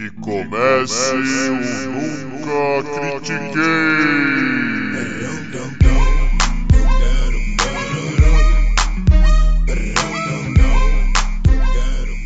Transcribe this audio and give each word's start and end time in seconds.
Que 0.00 0.08
comece 0.12 1.14
o 1.14 1.90
Nunca 1.90 3.20
Critiquei! 3.20 3.60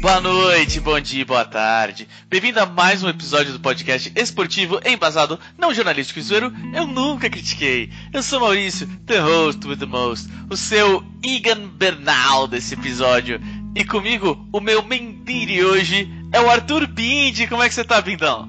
Boa 0.01 0.21
noite, 0.21 0.79
bom 0.79 1.01
dia, 1.01 1.25
boa 1.25 1.45
tarde. 1.45 2.07
Bem-vindo 2.31 2.61
a 2.61 2.67
mais 2.67 3.03
um 3.03 3.09
episódio 3.09 3.53
do 3.53 3.59
podcast 3.59 4.13
esportivo 4.15 4.79
embasado, 4.85 5.41
não 5.59 5.75
jornalístico 5.75 6.21
e 6.21 6.23
zoeiro. 6.23 6.53
Eu 6.73 6.87
nunca 6.87 7.29
critiquei. 7.29 7.91
Eu 8.13 8.23
sou 8.23 8.39
Maurício, 8.39 8.87
the 9.05 9.19
host 9.19 9.67
with 9.67 9.79
the 9.79 9.87
most, 9.87 10.31
o 10.49 10.57
seu 10.57 11.05
Egan 11.25 11.67
Bernal 11.71 12.47
desse 12.47 12.75
episódio. 12.75 13.41
E 13.75 13.85
comigo, 13.85 14.49
o 14.53 14.61
meu 14.61 14.85
mendiri 14.85 15.65
hoje 15.65 16.09
é 16.35 16.41
o 16.41 16.51
Arthur 16.51 16.89
Bindi. 16.89 17.47
Como 17.47 17.63
é 17.63 17.69
que 17.69 17.75
você 17.75 17.85
tá, 17.85 18.01
Bindão? 18.01 18.49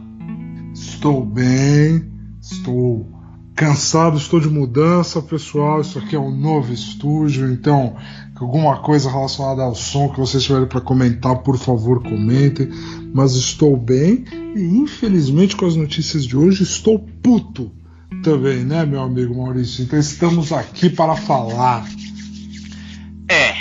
Estou 0.74 1.24
bem, 1.24 2.12
estou 2.42 3.08
cansado, 3.56 4.18
estou 4.18 4.40
de 4.40 4.50
mudança, 4.50 5.22
pessoal. 5.22 5.82
Isso 5.82 6.00
aqui 6.00 6.16
é 6.16 6.20
um 6.20 6.36
novo 6.36 6.74
estúdio, 6.74 7.52
então 7.52 7.96
alguma 8.36 8.80
coisa 8.80 9.10
relacionada 9.10 9.62
ao 9.62 9.76
som 9.76 10.10
que 10.10 10.20
vocês 10.20 10.44
tiverem 10.44 10.68
para 10.68 10.82
comentar, 10.82 11.38
por 11.38 11.60
favor, 11.60 12.02
comentem. 12.02 12.70
Mas 13.14 13.36
estou 13.36 13.78
bem 13.78 14.26
e 14.56 14.62
infelizmente 14.62 15.56
com 15.56 15.68
as 15.68 15.76
notícias 15.76 16.26
de 16.26 16.36
hoje 16.36 16.64
estou 16.64 16.98
puto 16.98 17.72
também, 18.24 18.64
né, 18.64 18.84
meu 18.84 19.02
amigo 19.02 19.38
Maurício? 19.38 19.84
Então 19.84 20.00
estamos 20.00 20.52
aqui 20.52 20.90
para 20.90 21.16
falar. 21.16 21.88
É, 23.30 23.54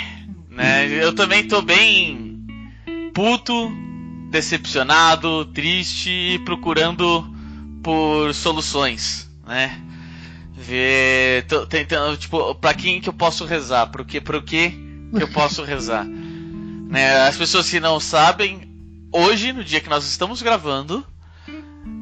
né? 0.49 0.87
Eu 0.87 1.13
também 1.13 1.41
estou 1.41 1.61
bem 1.61 2.43
puto, 3.13 3.71
decepcionado, 4.29 5.45
triste 5.45 6.09
e 6.09 6.39
procurando 6.39 7.23
por 7.83 8.33
soluções, 8.33 9.29
né? 9.45 9.81
Ver, 10.53 11.45
tô 11.47 11.65
tentando, 11.65 12.17
tipo, 12.17 12.55
para 12.55 12.73
quem 12.73 13.01
que 13.01 13.09
eu 13.09 13.13
posso 13.13 13.45
rezar? 13.45 13.87
Pro 13.87 14.05
que, 14.05 14.21
pro 14.21 14.41
que 14.41 14.71
que 15.15 15.23
eu 15.23 15.27
posso 15.27 15.63
rezar? 15.65 16.05
né? 16.95 17.27
As 17.27 17.35
pessoas 17.35 17.69
que 17.69 17.79
não 17.79 17.99
sabem, 17.99 18.61
hoje, 19.11 19.51
no 19.51 19.63
dia 19.63 19.81
que 19.81 19.89
nós 19.89 20.07
estamos 20.07 20.41
gravando, 20.41 21.05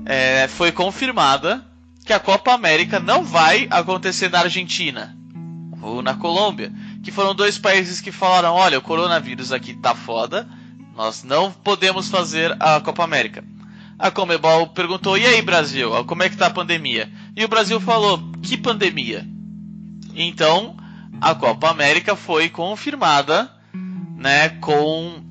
é, 0.05 0.47
foi 0.47 0.71
confirmada 0.71 1.65
que 2.05 2.13
a 2.13 2.19
Copa 2.19 2.53
América 2.53 2.99
não 2.99 3.23
vai 3.23 3.67
acontecer 3.71 4.29
na 4.29 4.41
Argentina 4.41 5.17
ou 5.81 6.01
na 6.01 6.13
Colômbia, 6.13 6.71
que 7.01 7.11
foram 7.11 7.33
dois 7.33 7.57
países 7.57 8.01
que 8.01 8.11
falaram: 8.11 8.53
olha, 8.53 8.77
o 8.77 8.81
coronavírus 8.81 9.51
aqui 9.51 9.73
tá 9.73 9.95
foda, 9.95 10.47
nós 10.95 11.23
não 11.23 11.51
podemos 11.51 12.09
fazer 12.09 12.55
a 12.59 12.79
Copa 12.79 13.03
América. 13.03 13.43
A 13.97 14.11
Comebol 14.11 14.67
perguntou: 14.67 15.17
e 15.17 15.25
aí, 15.25 15.41
Brasil, 15.41 15.91
como 16.05 16.23
é 16.23 16.29
que 16.29 16.37
tá 16.37 16.47
a 16.47 16.53
pandemia? 16.53 17.11
E 17.35 17.43
o 17.43 17.47
Brasil 17.47 17.79
falou: 17.79 18.21
que 18.41 18.57
pandemia? 18.57 19.27
Então, 20.15 20.77
a 21.19 21.33
Copa 21.33 21.69
América 21.69 22.15
foi 22.15 22.49
confirmada, 22.49 23.51
né, 24.17 24.49
com 24.49 25.23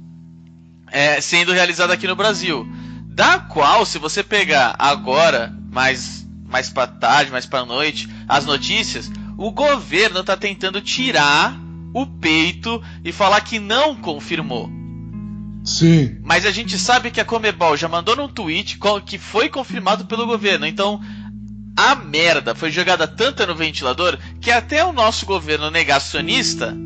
é, 0.90 1.20
sendo 1.20 1.52
realizada 1.52 1.92
aqui 1.92 2.06
no 2.06 2.16
Brasil, 2.16 2.66
da 3.06 3.38
qual, 3.38 3.86
se 3.86 3.98
você 3.98 4.22
pegar 4.22 4.74
agora, 4.78 5.54
mais 5.70 6.22
mais 6.46 6.68
para 6.68 6.86
tarde, 6.86 7.30
mais 7.30 7.46
para 7.46 7.64
noite, 7.64 8.08
as 8.28 8.44
notícias, 8.44 9.10
o 9.38 9.50
governo 9.50 10.20
está 10.20 10.36
tentando 10.36 10.82
tirar 10.82 11.58
o 11.94 12.06
peito 12.06 12.82
e 13.02 13.10
falar 13.10 13.40
que 13.40 13.58
não 13.58 13.96
confirmou. 13.96 14.81
Sim. 15.64 16.18
Mas 16.22 16.44
a 16.44 16.50
gente 16.50 16.78
sabe 16.78 17.10
que 17.10 17.20
a 17.20 17.24
Comebol 17.24 17.76
já 17.76 17.88
mandou 17.88 18.16
num 18.16 18.28
tweet 18.28 18.78
que 19.06 19.18
foi 19.18 19.48
confirmado 19.48 20.06
pelo 20.06 20.26
governo. 20.26 20.66
Então, 20.66 21.00
a 21.76 21.94
merda 21.94 22.54
foi 22.54 22.70
jogada 22.70 23.06
tanta 23.06 23.46
no 23.46 23.54
ventilador 23.54 24.18
que 24.40 24.50
até 24.50 24.84
o 24.84 24.92
nosso 24.92 25.24
governo 25.24 25.70
negacionista 25.70 26.76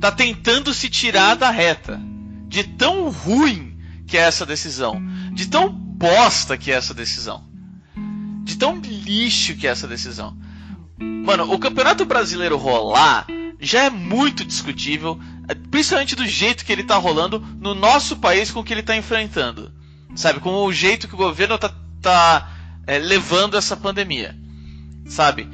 tá 0.00 0.10
tentando 0.10 0.72
se 0.72 0.88
tirar 0.88 1.34
da 1.34 1.50
reta. 1.50 2.00
De 2.48 2.64
tão 2.64 3.10
ruim 3.10 3.76
que 4.06 4.16
é 4.16 4.22
essa 4.22 4.46
decisão. 4.46 5.00
De 5.32 5.46
tão 5.46 5.68
bosta 5.68 6.56
que 6.56 6.72
é 6.72 6.74
essa 6.74 6.94
decisão. 6.94 7.44
De 8.44 8.56
tão 8.56 8.80
lixo 8.80 9.54
que 9.54 9.66
é 9.66 9.70
essa 9.70 9.86
decisão. 9.86 10.36
Mano, 10.98 11.52
o 11.52 11.58
Campeonato 11.58 12.04
Brasileiro 12.04 12.56
rolar 12.56 13.26
já 13.60 13.84
é 13.84 13.90
muito 13.90 14.44
discutível, 14.44 15.20
principalmente 15.54 16.16
do 16.16 16.26
jeito 16.26 16.64
que 16.64 16.72
ele 16.72 16.84
tá 16.84 16.96
rolando 16.96 17.40
no 17.60 17.74
nosso 17.74 18.16
país 18.16 18.50
com 18.50 18.60
o 18.60 18.64
que 18.64 18.72
ele 18.72 18.82
tá 18.82 18.96
enfrentando. 18.96 19.72
Sabe? 20.14 20.40
Com 20.40 20.64
o 20.64 20.72
jeito 20.72 21.08
que 21.08 21.14
o 21.14 21.18
governo 21.18 21.58
tá, 21.58 21.72
tá 22.00 22.50
é, 22.86 22.98
levando 22.98 23.56
essa 23.56 23.76
pandemia. 23.76 24.36
Sabe? 25.06 25.48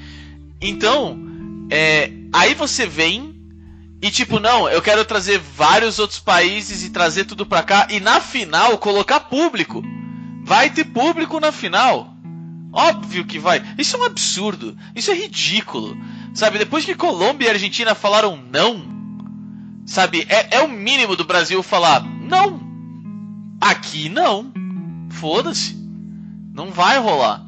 Então, 0.61 1.19
é, 1.71 2.11
aí 2.33 2.55
você 2.55 2.87
vem 2.87 3.35
e 4.01 4.11
tipo, 4.11 4.39
não, 4.39 4.69
eu 4.69 4.83
quero 4.83 5.05
trazer 5.05 5.39
vários 5.39 5.99
outros 5.99 6.21
países 6.21 6.85
e 6.85 6.91
trazer 6.91 7.25
tudo 7.25 7.47
pra 7.47 7.63
cá 7.63 7.89
e 7.91 7.99
na 7.99 8.21
final 8.21 8.79
colocar 8.79 9.21
público. 9.21 9.83
Vai 10.45 10.71
ter 10.71 10.85
público 10.85 11.41
na 11.41 11.51
final. 11.51 12.15
Óbvio 12.73 13.25
que 13.25 13.39
vai. 13.39 13.63
Isso 13.79 13.97
é 13.97 13.99
um 13.99 14.05
absurdo. 14.05 14.77
Isso 14.95 15.11
é 15.11 15.15
ridículo. 15.15 15.97
Sabe, 16.35 16.59
depois 16.59 16.85
que 16.85 16.95
Colômbia 16.95 17.47
e 17.47 17.51
Argentina 17.51 17.95
falaram 17.95 18.37
não, 18.53 18.96
sabe, 19.87 20.27
é, 20.29 20.57
é 20.57 20.63
o 20.63 20.69
mínimo 20.69 21.17
do 21.17 21.25
Brasil 21.25 21.63
falar 21.63 22.03
não. 22.27 22.61
Aqui 23.61 24.09
não. 24.09 24.53
Foda-se. 25.11 25.75
Não 26.53 26.71
vai 26.71 26.99
rolar. 26.99 27.43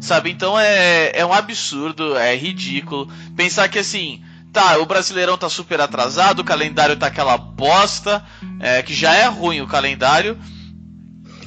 Sabe, 0.00 0.30
então 0.30 0.58
é, 0.58 1.12
é 1.14 1.26
um 1.26 1.32
absurdo, 1.32 2.16
é 2.16 2.34
ridículo. 2.34 3.10
Pensar 3.36 3.68
que 3.68 3.78
assim, 3.78 4.22
tá, 4.50 4.78
o 4.78 4.86
Brasileirão 4.86 5.36
tá 5.36 5.48
super 5.48 5.80
atrasado, 5.80 6.40
o 6.40 6.44
calendário 6.44 6.96
tá 6.96 7.06
aquela 7.06 7.36
bosta, 7.36 8.24
é, 8.58 8.82
que 8.82 8.94
já 8.94 9.14
é 9.14 9.26
ruim 9.26 9.60
o 9.60 9.66
calendário. 9.66 10.38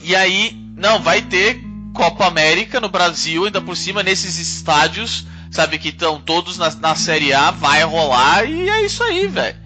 E 0.04 0.16
aí, 0.16 0.56
não, 0.76 1.00
vai 1.02 1.22
ter 1.22 1.64
Copa 1.94 2.28
América 2.28 2.80
no 2.80 2.90
Brasil, 2.90 3.46
ainda 3.46 3.60
por 3.60 3.76
cima, 3.76 4.04
nesses 4.04 4.38
estádios, 4.38 5.26
sabe, 5.50 5.80
que 5.80 5.90
estão 5.90 6.22
todos 6.22 6.58
na, 6.58 6.70
na 6.76 6.96
Série 6.96 7.34
A, 7.34 7.50
vai 7.50 7.84
rolar 7.84 8.46
e 8.46 8.70
é 8.70 8.86
isso 8.86 9.04
aí, 9.04 9.28
velho. 9.28 9.63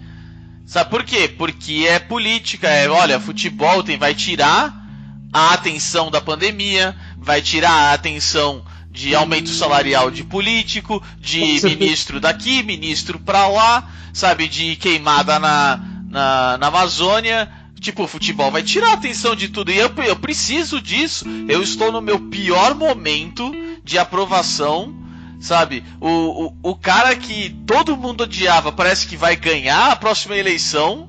Sabe 0.68 0.90
por 0.90 1.02
quê? 1.02 1.26
Porque 1.26 1.86
é 1.88 1.98
política, 1.98 2.68
é, 2.68 2.86
olha, 2.90 3.18
futebol 3.18 3.82
tem, 3.82 3.96
vai 3.96 4.14
tirar 4.14 4.86
a 5.32 5.54
atenção 5.54 6.10
da 6.10 6.20
pandemia, 6.20 6.94
vai 7.16 7.40
tirar 7.40 7.70
a 7.70 7.92
atenção 7.94 8.62
de 8.90 9.14
aumento 9.14 9.48
salarial 9.48 10.10
de 10.10 10.22
político, 10.24 11.02
de 11.18 11.58
ministro 11.64 12.20
daqui, 12.20 12.62
ministro 12.62 13.18
pra 13.18 13.48
lá, 13.48 13.90
sabe, 14.12 14.46
de 14.46 14.76
queimada 14.76 15.38
na, 15.38 15.80
na, 16.10 16.58
na 16.58 16.66
Amazônia. 16.66 17.50
Tipo, 17.80 18.02
o 18.02 18.08
futebol 18.08 18.50
vai 18.50 18.62
tirar 18.62 18.90
a 18.90 18.92
atenção 18.92 19.34
de 19.34 19.48
tudo. 19.48 19.72
E 19.72 19.78
eu, 19.78 19.90
eu 20.04 20.16
preciso 20.16 20.82
disso. 20.82 21.24
Eu 21.48 21.62
estou 21.62 21.90
no 21.90 22.02
meu 22.02 22.28
pior 22.28 22.74
momento 22.74 23.50
de 23.82 23.98
aprovação. 23.98 24.94
Sabe? 25.40 25.84
O, 26.00 26.46
o, 26.46 26.70
o 26.70 26.74
cara 26.74 27.14
que 27.14 27.50
todo 27.66 27.96
mundo 27.96 28.22
odiava 28.22 28.72
parece 28.72 29.06
que 29.06 29.16
vai 29.16 29.36
ganhar 29.36 29.92
a 29.92 29.96
próxima 29.96 30.36
eleição. 30.36 31.08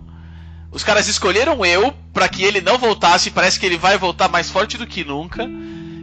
Os 0.71 0.83
caras 0.83 1.07
escolheram 1.07 1.65
eu 1.65 1.91
para 2.13 2.29
que 2.29 2.43
ele 2.43 2.61
não 2.61 2.77
voltasse. 2.77 3.31
Parece 3.31 3.59
que 3.59 3.65
ele 3.65 3.77
vai 3.77 3.97
voltar 3.97 4.29
mais 4.29 4.49
forte 4.49 4.77
do 4.77 4.85
que 4.85 5.03
nunca. 5.03 5.49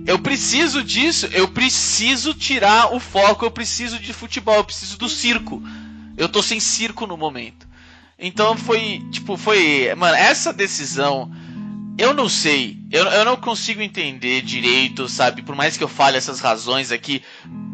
Eu 0.06 0.18
preciso 0.18 0.82
disso. 0.82 1.26
Eu 1.32 1.48
preciso 1.48 2.34
tirar 2.34 2.92
o 2.92 2.98
foco. 2.98 3.44
Eu 3.44 3.50
preciso 3.50 3.98
de 3.98 4.12
futebol. 4.12 4.56
Eu 4.56 4.64
preciso 4.64 4.98
do 4.98 5.08
circo. 5.08 5.62
Eu 6.16 6.28
tô 6.28 6.42
sem 6.42 6.58
circo 6.58 7.06
no 7.06 7.16
momento. 7.16 7.66
Então 8.18 8.56
foi, 8.56 9.04
tipo, 9.12 9.36
foi. 9.36 9.94
Mano, 9.94 10.16
essa 10.16 10.52
decisão. 10.52 11.30
Eu 11.98 12.12
não 12.12 12.28
sei. 12.28 12.78
Eu, 12.90 13.04
eu 13.04 13.24
não 13.24 13.36
consigo 13.36 13.80
entender 13.80 14.42
direito, 14.42 15.08
sabe? 15.08 15.42
Por 15.42 15.56
mais 15.56 15.76
que 15.76 15.84
eu 15.84 15.88
fale 15.88 16.16
essas 16.16 16.40
razões 16.40 16.92
aqui. 16.92 17.22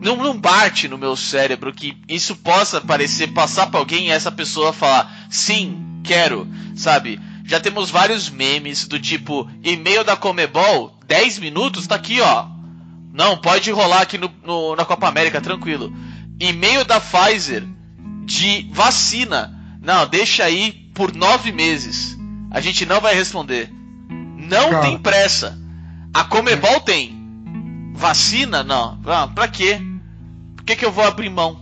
Não, 0.01 0.17
não 0.17 0.39
bate 0.39 0.89
no 0.89 0.99
meu 0.99 1.17
cérebro 1.17 1.73
que 1.73 1.97
isso 2.09 2.37
possa 2.37 2.81
parecer 2.81 3.29
passar 3.29 3.69
pra 3.69 3.81
alguém 3.81 4.09
e 4.09 4.11
essa 4.11 4.31
pessoa 4.31 4.73
falar: 4.73 5.27
sim, 5.31 6.01
quero, 6.05 6.49
sabe? 6.77 7.21
Já 7.45 7.59
temos 7.59 7.91
vários 7.91 8.31
memes 8.31 8.87
do 8.87 8.99
tipo: 8.99 9.51
e-mail 9.63 10.05
da 10.05 10.17
Comebol, 10.17 10.97
10 11.07 11.39
minutos, 11.39 11.87
tá 11.87 11.97
aqui, 11.97 12.21
ó. 12.21 12.47
Não, 13.13 13.37
pode 13.37 13.71
rolar 13.71 14.03
aqui 14.03 14.19
no, 14.19 14.33
no 14.45 14.77
na 14.77 14.85
Copa 14.85 15.09
América, 15.09 15.41
tranquilo. 15.41 15.93
E-mail 16.41 16.85
da 16.85 17.01
Pfizer 17.01 17.65
de 18.25 18.69
vacina 18.73 19.63
não, 19.83 20.07
deixa 20.07 20.45
aí 20.45 20.71
por 20.95 21.13
nove 21.13 21.51
meses. 21.51 22.17
A 22.53 22.61
gente 22.61 22.87
não 22.87 23.01
vai 23.01 23.17
responder. 23.17 23.69
Não 24.53 24.71
Cara. 24.71 24.83
tem 24.87 24.99
pressa. 24.99 25.59
A 26.15 26.25
Comebol 26.25 26.81
tem. 26.81 27.21
Vacina? 27.95 28.63
Não. 28.63 29.01
Ah, 29.07 29.29
pra 29.29 29.49
quê? 29.49 29.81
Por 30.57 30.65
que, 30.65 30.77
que 30.77 30.85
eu 30.85 30.93
vou 30.93 31.05
abrir 31.05 31.31
mão? 31.31 31.61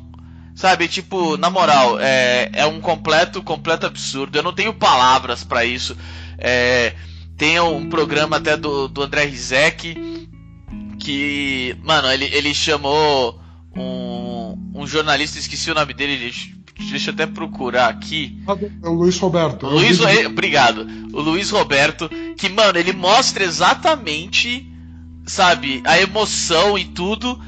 Sabe, 0.54 0.88
tipo, 0.88 1.36
na 1.38 1.48
moral, 1.48 1.98
é, 2.00 2.50
é 2.52 2.66
um 2.66 2.80
completo, 2.80 3.42
completo 3.42 3.86
absurdo. 3.86 4.36
Eu 4.36 4.42
não 4.42 4.52
tenho 4.52 4.74
palavras 4.74 5.42
para 5.42 5.64
isso. 5.64 5.96
É, 6.36 6.94
Tem 7.36 7.58
um 7.60 7.88
programa 7.88 8.36
até 8.36 8.56
do, 8.56 8.86
do 8.88 9.02
André 9.02 9.24
Rizek 9.24 9.94
que, 10.98 11.74
mano, 11.82 12.08
ele, 12.10 12.26
ele 12.26 12.52
chamou 12.54 13.40
um, 13.74 14.72
um 14.74 14.86
jornalista, 14.86 15.38
esqueci 15.38 15.70
o 15.70 15.74
nome 15.74 15.94
dele, 15.94 16.18
deixa, 16.18 16.48
deixa 16.90 17.10
eu 17.10 17.14
até 17.14 17.26
procurar 17.26 17.88
aqui. 17.88 18.38
É 18.82 18.88
o 18.88 18.92
Luiz 18.92 19.18
Roberto. 19.18 19.66
Luiz, 19.66 19.98
é, 20.00 20.26
obrigado. 20.26 20.86
O 21.14 21.20
Luiz 21.22 21.48
Roberto, 21.50 22.10
que, 22.40 22.48
mano, 22.48 22.78
ele 22.78 22.94
mostra 22.94 23.44
exatamente, 23.44 24.66
sabe, 25.26 25.82
a 25.84 26.00
emoção 26.00 26.78
e 26.78 26.86
tudo. 26.86 27.38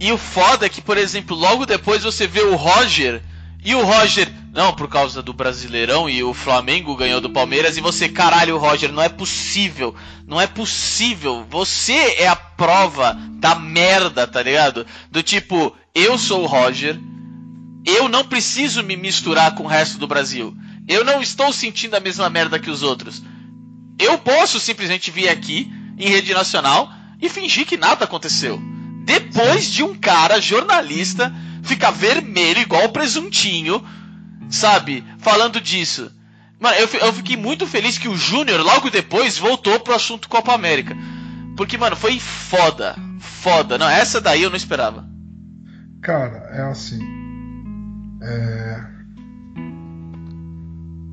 E 0.00 0.10
o 0.10 0.18
foda 0.18 0.66
é 0.66 0.68
que, 0.68 0.82
por 0.82 0.98
exemplo, 0.98 1.36
logo 1.36 1.64
depois 1.64 2.02
você 2.02 2.26
vê 2.26 2.40
o 2.40 2.56
Roger, 2.56 3.22
e 3.64 3.72
o 3.72 3.84
Roger 3.84 4.28
não, 4.52 4.74
por 4.74 4.88
causa 4.88 5.22
do 5.22 5.32
Brasileirão 5.32 6.10
e 6.10 6.24
o 6.24 6.34
Flamengo 6.34 6.96
ganhou 6.96 7.20
do 7.20 7.30
Palmeiras 7.30 7.76
e 7.76 7.80
você, 7.80 8.08
caralho, 8.08 8.58
Roger, 8.58 8.92
não 8.92 9.00
é 9.00 9.08
possível. 9.08 9.94
Não 10.26 10.40
é 10.40 10.48
possível. 10.48 11.46
Você 11.48 12.16
é 12.18 12.26
a 12.26 12.34
prova 12.34 13.16
da 13.34 13.54
merda, 13.54 14.26
tá 14.26 14.42
ligado? 14.42 14.84
Do 15.08 15.22
tipo, 15.22 15.74
eu 15.94 16.18
sou 16.18 16.42
o 16.42 16.46
Roger, 16.46 16.98
eu 17.86 18.08
não 18.08 18.24
preciso 18.24 18.82
me 18.82 18.96
misturar 18.96 19.54
com 19.54 19.62
o 19.62 19.68
resto 19.68 19.98
do 19.98 20.08
Brasil. 20.08 20.52
Eu 20.88 21.04
não 21.04 21.22
estou 21.22 21.52
sentindo 21.52 21.94
a 21.94 22.00
mesma 22.00 22.28
merda 22.28 22.58
que 22.58 22.70
os 22.70 22.82
outros. 22.82 23.22
Eu 24.02 24.18
posso 24.18 24.60
simplesmente 24.60 25.10
vir 25.10 25.28
aqui 25.28 25.72
em 25.98 26.08
rede 26.08 26.34
nacional 26.34 26.92
e 27.20 27.28
fingir 27.28 27.66
que 27.66 27.76
nada 27.76 28.04
aconteceu. 28.04 28.60
Depois 29.04 29.66
de 29.66 29.82
um 29.82 29.94
cara 29.94 30.40
jornalista 30.40 31.34
ficar 31.62 31.90
vermelho 31.90 32.60
igual 32.60 32.88
presuntinho 32.90 33.84
sabe? 34.52 35.04
Falando 35.18 35.60
disso. 35.60 36.12
Mano, 36.60 36.76
eu, 36.76 36.88
eu 37.00 37.12
fiquei 37.12 37.36
muito 37.36 37.66
feliz 37.66 37.98
que 37.98 38.08
o 38.08 38.16
Júnior, 38.16 38.60
logo 38.60 38.90
depois, 38.90 39.38
voltou 39.38 39.80
pro 39.80 39.94
assunto 39.94 40.28
Copa 40.28 40.54
América. 40.54 40.96
Porque, 41.56 41.76
mano, 41.76 41.96
foi 41.96 42.20
foda. 42.20 42.94
Foda. 43.18 43.76
Não, 43.78 43.88
essa 43.88 44.20
daí 44.20 44.42
eu 44.42 44.50
não 44.50 44.56
esperava. 44.56 45.04
Cara, 46.00 46.48
é 46.52 46.62
assim. 46.62 47.00
É... 48.22 48.92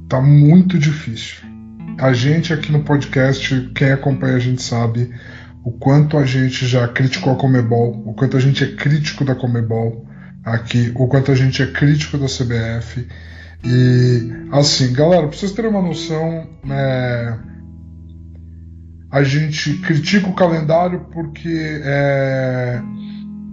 Tá 0.07 0.21
muito 0.21 0.77
difícil. 0.77 1.48
A 1.99 2.13
gente 2.13 2.53
aqui 2.53 2.71
no 2.71 2.83
podcast, 2.83 3.71
quem 3.75 3.91
acompanha 3.91 4.37
a 4.37 4.39
gente 4.39 4.61
sabe 4.61 5.13
o 5.65 5.71
quanto 5.73 6.17
a 6.17 6.25
gente 6.25 6.65
já 6.65 6.87
criticou 6.87 7.33
a 7.33 7.35
Comebol, 7.35 8.03
o 8.05 8.13
quanto 8.13 8.37
a 8.37 8.39
gente 8.39 8.63
é 8.63 8.67
crítico 8.67 9.25
da 9.25 9.35
Comebol 9.35 10.07
aqui, 10.45 10.93
o 10.95 11.07
quanto 11.07 11.29
a 11.29 11.35
gente 11.35 11.61
é 11.61 11.67
crítico 11.67 12.17
da 12.17 12.27
CBF. 12.27 13.05
E 13.65 14.31
assim, 14.53 14.93
galera, 14.93 15.27
pra 15.27 15.37
vocês 15.37 15.51
terem 15.51 15.69
uma 15.69 15.81
noção, 15.81 16.47
é, 16.69 17.37
a 19.11 19.21
gente 19.21 19.73
critica 19.79 20.29
o 20.29 20.35
calendário 20.35 21.01
porque 21.11 21.81
é 21.83 22.81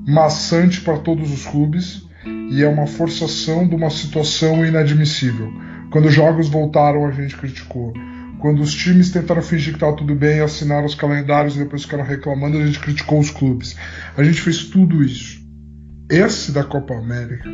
maçante 0.07 0.83
para 0.83 0.99
todos 0.99 1.33
os 1.33 1.45
clubes 1.45 2.07
e 2.53 2.63
é 2.63 2.69
uma 2.69 2.87
forçação 2.87 3.67
de 3.67 3.75
uma 3.75 3.91
situação 3.91 4.65
inadmissível. 4.65 5.53
Quando 5.91 6.07
os 6.07 6.15
jogos 6.15 6.49
voltaram, 6.49 7.05
a 7.05 7.11
gente 7.11 7.37
criticou. 7.37 7.93
Quando 8.39 8.61
os 8.61 8.73
times 8.73 9.11
tentaram 9.11 9.43
fingir 9.43 9.73
que 9.73 9.77
estava 9.77 9.97
tudo 9.97 10.15
bem, 10.15 10.41
assinaram 10.41 10.85
os 10.87 10.95
calendários 10.95 11.57
e 11.57 11.59
depois 11.61 11.83
ficaram 11.83 12.05
reclamando, 12.05 12.59
a 12.59 12.67
gente 12.67 12.79
criticou 12.79 13.19
os 13.19 13.31
clubes. 13.31 13.77
A 14.17 14.23
gente 14.23 14.41
fez 14.41 14.65
tudo 14.65 15.03
isso. 15.03 15.41
Esse 16.11 16.53
da 16.53 16.63
Copa 16.63 16.95
América 16.95 17.49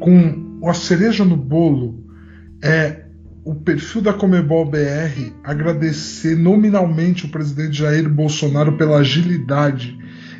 com 0.00 0.60
a 0.64 0.74
cereja 0.74 1.24
no 1.24 1.36
bolo 1.36 2.04
é 2.62 3.04
o 3.44 3.54
perfil 3.54 4.02
da 4.02 4.12
Comebol 4.12 4.66
BR 4.66 5.32
agradecer 5.42 6.36
nominalmente 6.36 7.24
o 7.24 7.30
presidente 7.30 7.78
Jair 7.78 8.08
Bolsonaro 8.08 8.76
pela 8.76 8.98
agilidade 8.98 9.96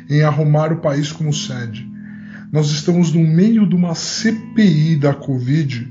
em 0.09 0.21
arrumar 0.21 0.71
o 0.71 0.81
país 0.81 1.11
como 1.11 1.33
sede. 1.33 1.89
Nós 2.51 2.69
estamos 2.71 3.11
no 3.13 3.21
meio 3.21 3.67
de 3.67 3.75
uma 3.75 3.93
CPI 3.93 4.95
da 4.95 5.13
Covid, 5.13 5.89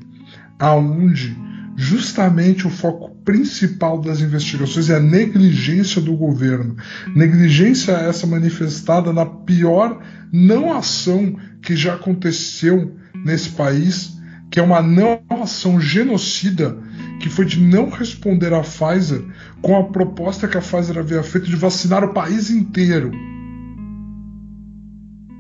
aonde 0.59 1.37
justamente 1.81 2.67
o 2.67 2.71
foco 2.71 3.15
principal 3.25 4.01
das 4.01 4.21
investigações 4.21 4.91
é 4.91 4.97
a 4.97 5.01
negligência 5.01 6.03
do 6.03 6.17
governo. 6.17 6.77
Negligência 7.15 7.93
essa 7.93 8.27
manifestada 8.27 9.13
na 9.13 9.25
pior 9.25 10.03
não 10.33 10.77
ação 10.77 11.37
que 11.63 11.77
já 11.77 11.95
aconteceu 11.95 12.97
nesse 13.25 13.51
país, 13.51 14.19
que 14.51 14.59
é 14.59 14.63
uma 14.63 14.83
não 14.83 15.21
ação 15.41 15.81
genocida, 15.81 16.77
que 17.21 17.29
foi 17.29 17.45
de 17.45 17.61
não 17.61 17.89
responder 17.89 18.53
à 18.53 18.61
Pfizer 18.61 19.25
com 19.63 19.77
a 19.77 19.85
proposta 19.85 20.49
que 20.49 20.59
a 20.59 20.61
Pfizer 20.61 20.99
havia 20.99 21.23
feito 21.23 21.47
de 21.47 21.55
vacinar 21.55 22.03
o 22.03 22.13
país 22.13 22.51
inteiro. 22.51 23.13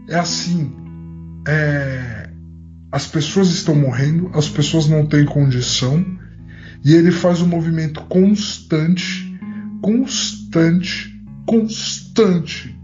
É 0.08 0.17
assim. 0.17 0.73
É... 1.49 2.31
As 2.93 3.08
pessoas 3.08 3.49
estão 3.49 3.75
morrendo, 3.75 4.31
as 4.35 4.49
pessoas 4.49 4.88
não 4.88 5.05
têm 5.05 5.25
condição, 5.25 6.18
e 6.84 6.94
ele 6.94 7.10
faz 7.10 7.40
um 7.40 7.46
movimento 7.46 8.02
constante, 8.02 9.38
constante, 9.82 11.22
constante 11.46 12.78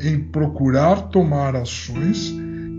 em 0.00 0.20
procurar 0.20 1.08
tomar 1.08 1.56
ações 1.56 2.34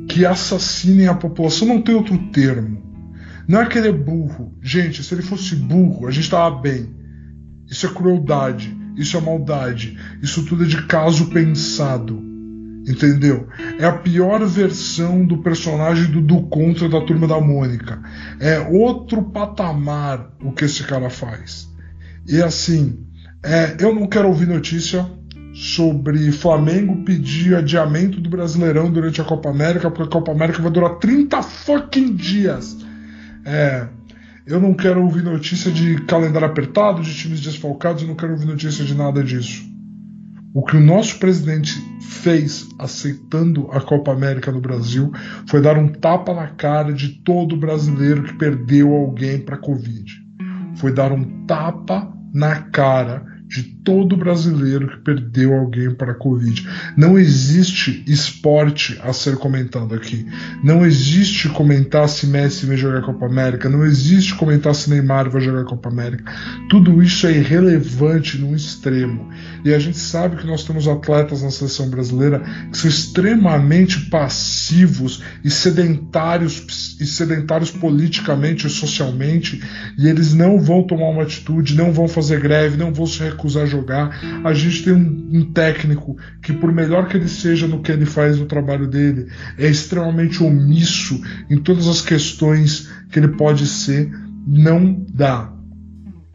que 0.09 0.25
assassinem 0.25 1.07
a 1.07 1.13
população. 1.13 1.67
Não 1.67 1.81
tem 1.81 1.95
outro 1.95 2.17
termo. 2.31 2.83
Não 3.47 3.61
é 3.61 3.65
que 3.65 3.77
ele 3.77 3.89
é 3.89 3.93
burro. 3.93 4.53
Gente, 4.61 5.03
se 5.03 5.13
ele 5.13 5.21
fosse 5.21 5.55
burro, 5.55 6.07
a 6.07 6.11
gente 6.11 6.23
estava 6.23 6.59
bem. 6.59 6.93
Isso 7.67 7.85
é 7.85 7.89
crueldade. 7.89 8.75
Isso 8.95 9.17
é 9.17 9.21
maldade. 9.21 9.97
Isso 10.21 10.45
tudo 10.45 10.63
é 10.63 10.67
de 10.67 10.85
caso 10.87 11.29
pensado. 11.29 12.34
Entendeu? 12.87 13.47
É 13.79 13.85
a 13.85 13.93
pior 13.93 14.45
versão 14.45 15.25
do 15.25 15.39
personagem 15.39 16.11
do 16.11 16.21
do 16.21 16.43
contra 16.43 16.87
da 16.87 17.01
turma 17.01 17.27
da 17.27 17.41
Mônica. 17.41 17.99
É 18.39 18.59
outro 18.59 19.23
patamar 19.23 20.31
o 20.41 20.51
que 20.51 20.65
esse 20.65 20.83
cara 20.83 21.09
faz. 21.09 21.67
E 22.27 22.41
assim, 22.41 22.99
é, 23.43 23.75
eu 23.79 23.93
não 23.93 24.07
quero 24.07 24.27
ouvir 24.27 24.47
notícia 24.47 25.05
sobre 25.53 26.31
Flamengo 26.31 27.03
pedir 27.03 27.55
adiamento 27.55 28.19
do 28.19 28.29
Brasileirão 28.29 28.91
durante 28.91 29.21
a 29.21 29.23
Copa 29.23 29.49
América, 29.49 29.89
porque 29.89 30.03
a 30.09 30.11
Copa 30.11 30.31
América 30.31 30.61
vai 30.61 30.71
durar 30.71 30.95
30 30.95 31.41
fucking 31.41 32.13
dias. 32.13 32.77
É, 33.45 33.87
eu 34.45 34.59
não 34.59 34.73
quero 34.73 35.01
ouvir 35.01 35.23
notícia 35.23 35.71
de 35.71 36.01
calendário 36.01 36.47
apertado, 36.47 37.01
de 37.01 37.15
times 37.15 37.39
desfalcados, 37.39 38.03
eu 38.03 38.07
não 38.07 38.15
quero 38.15 38.33
ouvir 38.33 38.45
notícia 38.45 38.85
de 38.85 38.93
nada 38.93 39.23
disso. 39.23 39.74
O 40.55 40.63
que 40.63 40.77
o 40.77 40.79
nosso 40.79 41.19
presidente 41.19 41.73
fez 41.99 42.69
aceitando 42.79 43.69
a 43.71 43.81
Copa 43.81 44.13
América 44.13 44.53
no 44.53 44.61
Brasil 44.61 45.11
foi 45.49 45.61
dar 45.61 45.77
um 45.77 45.89
tapa 45.89 46.33
na 46.33 46.47
cara 46.47 46.93
de 46.93 47.09
todo 47.25 47.57
brasileiro 47.57 48.23
que 48.23 48.33
perdeu 48.35 48.93
alguém 48.93 49.37
para 49.37 49.57
Covid. 49.57 50.13
Foi 50.77 50.93
dar 50.93 51.11
um 51.11 51.45
tapa 51.45 52.09
na 52.33 52.61
cara 52.61 53.34
de 53.55 53.63
todo 53.63 54.17
brasileiro 54.17 54.89
que 54.89 54.97
perdeu 54.97 55.53
alguém 55.53 55.89
para 55.89 56.11
a 56.11 56.15
Covid. 56.15 56.67
Não 56.97 57.17
existe 57.17 58.03
esporte 58.05 58.99
a 59.01 59.13
ser 59.13 59.37
comentado 59.37 59.95
aqui. 59.95 60.27
Não 60.61 60.85
existe 60.85 61.47
comentar 61.47 62.09
se 62.09 62.27
Messi 62.27 62.65
vai 62.65 62.75
jogar 62.75 63.01
Copa 63.01 63.25
América. 63.25 63.69
Não 63.69 63.85
existe 63.85 64.35
comentar 64.35 64.75
se 64.75 64.89
Neymar 64.89 65.29
vai 65.29 65.41
jogar 65.41 65.63
Copa 65.63 65.87
América. 65.87 66.33
Tudo 66.69 67.01
isso 67.01 67.27
é 67.27 67.31
irrelevante 67.31 68.37
no 68.37 68.53
extremo. 68.53 69.29
E 69.63 69.73
a 69.73 69.79
gente 69.79 69.97
sabe 69.97 70.35
que 70.35 70.45
nós 70.45 70.65
temos 70.65 70.85
atletas 70.85 71.41
na 71.41 71.49
seleção 71.49 71.89
brasileira 71.89 72.43
que 72.69 72.77
são 72.77 72.89
extremamente 72.89 74.09
passivos 74.09 75.23
e 75.43 75.49
sedentários 75.49 76.97
e 76.99 77.05
sedentários 77.05 77.71
politicamente 77.71 78.67
e 78.67 78.69
socialmente, 78.69 79.61
e 79.97 80.07
eles 80.07 80.33
não 80.33 80.59
vão 80.59 80.83
tomar 80.83 81.09
uma 81.09 81.23
atitude, 81.23 81.75
não 81.75 81.91
vão 81.91 82.07
fazer 82.07 82.39
greve, 82.39 82.77
não 82.77 82.93
vão 82.93 83.05
se 83.05 83.21
recusar 83.23 83.44
a 83.55 83.65
jogar. 83.65 84.19
A 84.43 84.53
gente 84.53 84.83
tem 84.83 84.93
um, 84.93 85.29
um 85.33 85.51
técnico 85.51 86.17
que, 86.41 86.53
por 86.53 86.71
melhor 86.71 87.07
que 87.07 87.17
ele 87.17 87.27
seja 87.27 87.67
no 87.67 87.81
que 87.81 87.91
ele 87.91 88.05
faz 88.05 88.39
no 88.39 88.45
trabalho 88.45 88.87
dele, 88.87 89.27
é 89.57 89.67
extremamente 89.67 90.43
omisso 90.43 91.21
em 91.49 91.57
todas 91.57 91.87
as 91.87 92.01
questões 92.01 92.89
que 93.11 93.19
ele 93.19 93.29
pode 93.29 93.67
ser. 93.67 94.11
Não 94.47 95.05
dá. 95.13 95.53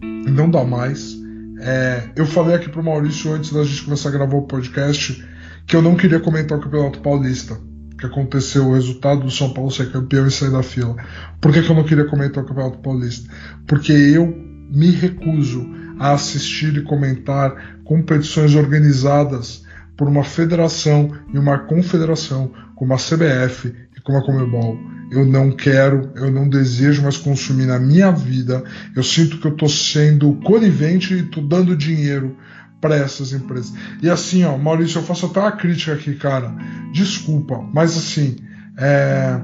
Não 0.00 0.50
dá 0.50 0.64
mais. 0.64 1.18
É, 1.60 2.10
eu 2.16 2.26
falei 2.26 2.54
aqui 2.54 2.68
pro 2.68 2.82
Maurício 2.82 3.32
antes 3.32 3.52
da 3.52 3.64
gente 3.64 3.82
começar 3.82 4.08
a 4.08 4.12
gravar 4.12 4.36
o 4.36 4.46
podcast 4.46 5.24
que 5.66 5.76
eu 5.76 5.82
não 5.82 5.94
queria 5.94 6.20
comentar 6.20 6.58
o 6.58 6.60
Campeonato 6.60 7.00
Paulista 7.00 7.58
que 8.00 8.06
aconteceu 8.06 8.66
o 8.66 8.74
resultado 8.74 9.20
do 9.20 9.30
São 9.30 9.50
Paulo 9.50 9.70
ser 9.70 9.92
campeão 9.92 10.26
e 10.26 10.30
sair 10.30 10.50
da 10.50 10.62
fila. 10.62 10.96
Por 11.40 11.52
que, 11.52 11.62
que 11.62 11.70
eu 11.70 11.76
não 11.76 11.84
queria 11.84 12.06
comentar 12.06 12.42
o 12.42 12.46
Campeonato 12.46 12.78
Paulista? 12.78 13.30
Porque 13.66 13.92
eu 13.92 14.26
me 14.70 14.90
recuso 14.90 15.68
a 16.00 16.12
assistir 16.12 16.74
e 16.78 16.82
comentar 16.82 17.78
competições 17.84 18.54
organizadas 18.54 19.62
por 19.96 20.08
uma 20.08 20.24
federação 20.24 21.12
e 21.32 21.38
uma 21.38 21.58
confederação 21.58 22.50
como 22.74 22.94
a 22.94 22.96
CBF 22.96 23.74
e 23.94 24.00
como 24.00 24.16
a 24.16 24.24
Comebol 24.24 24.78
eu 25.10 25.26
não 25.26 25.50
quero, 25.50 26.12
eu 26.14 26.30
não 26.30 26.48
desejo 26.48 27.02
mais 27.02 27.16
consumir 27.16 27.66
na 27.66 27.78
minha 27.78 28.12
vida. 28.12 28.62
Eu 28.94 29.02
sinto 29.02 29.38
que 29.38 29.46
eu 29.46 29.52
estou 29.52 29.68
sendo 29.68 30.34
conivente 30.44 31.12
e 31.12 31.18
estou 31.18 31.44
dando 31.44 31.76
dinheiro 31.76 32.36
para 32.80 32.94
essas 32.94 33.32
empresas. 33.32 33.74
E 34.00 34.08
assim, 34.08 34.44
ó, 34.44 34.56
Maurício, 34.56 34.98
eu 34.98 35.02
faço 35.02 35.26
até 35.26 35.40
uma 35.40 35.52
crítica 35.52 35.92
aqui, 35.92 36.14
cara. 36.14 36.54
Desculpa, 36.92 37.60
mas 37.74 37.96
assim, 37.96 38.36
é, 38.78 39.40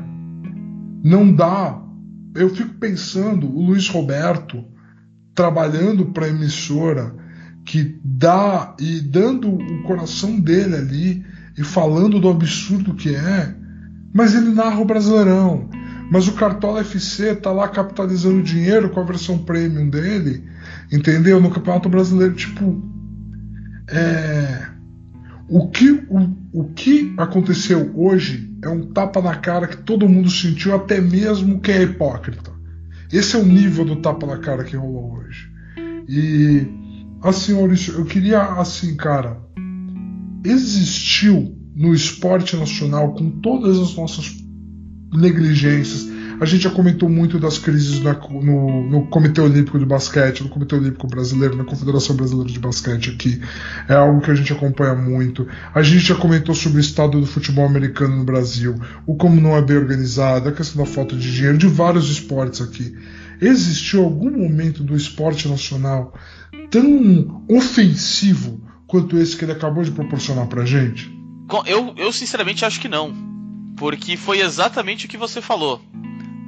não 1.02 1.30
dá. 1.34 1.82
Eu 2.34 2.48
fico 2.54 2.74
pensando, 2.74 3.46
o 3.46 3.66
Luiz 3.66 3.88
Roberto 3.88 4.64
trabalhando 5.36 6.06
para 6.06 6.26
a 6.26 6.30
emissora 6.30 7.14
que 7.64 8.00
dá 8.02 8.74
e 8.80 9.00
dando 9.00 9.48
o 9.54 9.82
coração 9.84 10.40
dele 10.40 10.74
ali 10.74 11.24
e 11.56 11.62
falando 11.62 12.18
do 12.18 12.28
absurdo 12.28 12.94
que 12.94 13.14
é 13.14 13.54
mas 14.16 14.34
ele 14.34 14.48
narra 14.48 14.80
o 14.80 14.84
Brasileirão. 14.86 15.68
Mas 16.10 16.26
o 16.26 16.32
Cartola 16.32 16.80
FC 16.80 17.34
tá 17.34 17.52
lá 17.52 17.68
capitalizando 17.68 18.42
dinheiro 18.42 18.88
com 18.88 18.98
a 18.98 19.04
versão 19.04 19.36
premium 19.36 19.90
dele, 19.90 20.42
entendeu? 20.90 21.38
No 21.38 21.50
Campeonato 21.50 21.90
Brasileiro, 21.90 22.32
tipo. 22.32 22.82
É... 23.88 24.68
O, 25.48 25.68
que, 25.68 25.90
o, 26.08 26.34
o 26.50 26.64
que 26.72 27.12
aconteceu 27.18 27.92
hoje 27.94 28.56
é 28.62 28.70
um 28.70 28.86
tapa 28.86 29.20
na 29.20 29.36
cara 29.36 29.66
que 29.66 29.76
todo 29.76 30.08
mundo 30.08 30.30
sentiu, 30.30 30.74
até 30.74 30.98
mesmo 30.98 31.60
quem 31.60 31.74
é 31.74 31.82
hipócrita. 31.82 32.55
Esse 33.12 33.36
é 33.36 33.38
o 33.38 33.46
nível 33.46 33.84
do 33.84 33.96
tapa 33.96 34.26
na 34.26 34.38
cara 34.38 34.64
que 34.64 34.76
rolou 34.76 35.18
hoje. 35.18 35.50
E 36.08 36.66
assim, 37.22 37.54
Maurício, 37.54 37.94
eu 37.94 38.04
queria 38.04 38.42
assim, 38.42 38.96
cara, 38.96 39.40
existiu 40.44 41.56
no 41.74 41.94
esporte 41.94 42.56
nacional, 42.56 43.14
com 43.14 43.30
todas 43.40 43.78
as 43.78 43.94
nossas 43.94 44.34
negligências. 45.12 46.15
A 46.40 46.44
gente 46.44 46.64
já 46.64 46.70
comentou 46.70 47.08
muito 47.08 47.38
das 47.38 47.58
crises 47.58 48.00
na, 48.00 48.12
no, 48.12 48.88
no, 48.88 49.06
Comitê 49.06 49.40
Olímpico 49.40 49.78
de 49.78 49.86
Basquete, 49.86 50.42
no 50.42 50.48
Comitê 50.48 50.74
Olímpico 50.74 51.06
Brasileiro, 51.06 51.56
na 51.56 51.64
Confederação 51.64 52.14
Brasileira 52.14 52.52
de 52.52 52.58
Basquete 52.58 53.10
aqui. 53.10 53.40
É 53.88 53.94
algo 53.94 54.20
que 54.20 54.30
a 54.30 54.34
gente 54.34 54.52
acompanha 54.52 54.94
muito. 54.94 55.48
A 55.74 55.82
gente 55.82 56.00
já 56.00 56.14
comentou 56.14 56.54
sobre 56.54 56.78
o 56.78 56.80
estado 56.80 57.20
do 57.20 57.26
futebol 57.26 57.64
americano 57.64 58.16
no 58.16 58.24
Brasil, 58.24 58.74
o 59.06 59.16
como 59.16 59.40
não 59.40 59.56
é 59.56 59.62
bem 59.62 59.76
organizado, 59.76 60.48
a 60.48 60.52
questão 60.52 60.84
da 60.84 60.90
falta 60.90 61.16
de 61.16 61.32
dinheiro, 61.32 61.56
de 61.56 61.66
vários 61.66 62.10
esportes 62.10 62.60
aqui. 62.60 62.94
Existiu 63.40 64.02
algum 64.02 64.30
momento 64.30 64.82
do 64.82 64.96
esporte 64.96 65.48
nacional 65.48 66.14
tão 66.70 67.44
ofensivo 67.48 68.60
quanto 68.86 69.18
esse 69.18 69.36
que 69.36 69.44
ele 69.44 69.52
acabou 69.52 69.82
de 69.82 69.90
proporcionar 69.90 70.46
pra 70.46 70.64
gente? 70.64 71.10
Eu, 71.66 71.94
eu 71.96 72.12
sinceramente 72.12 72.64
acho 72.64 72.80
que 72.80 72.88
não. 72.88 73.14
Porque 73.76 74.16
foi 74.16 74.40
exatamente 74.40 75.06
o 75.06 75.08
que 75.08 75.18
você 75.18 75.42
falou. 75.42 75.80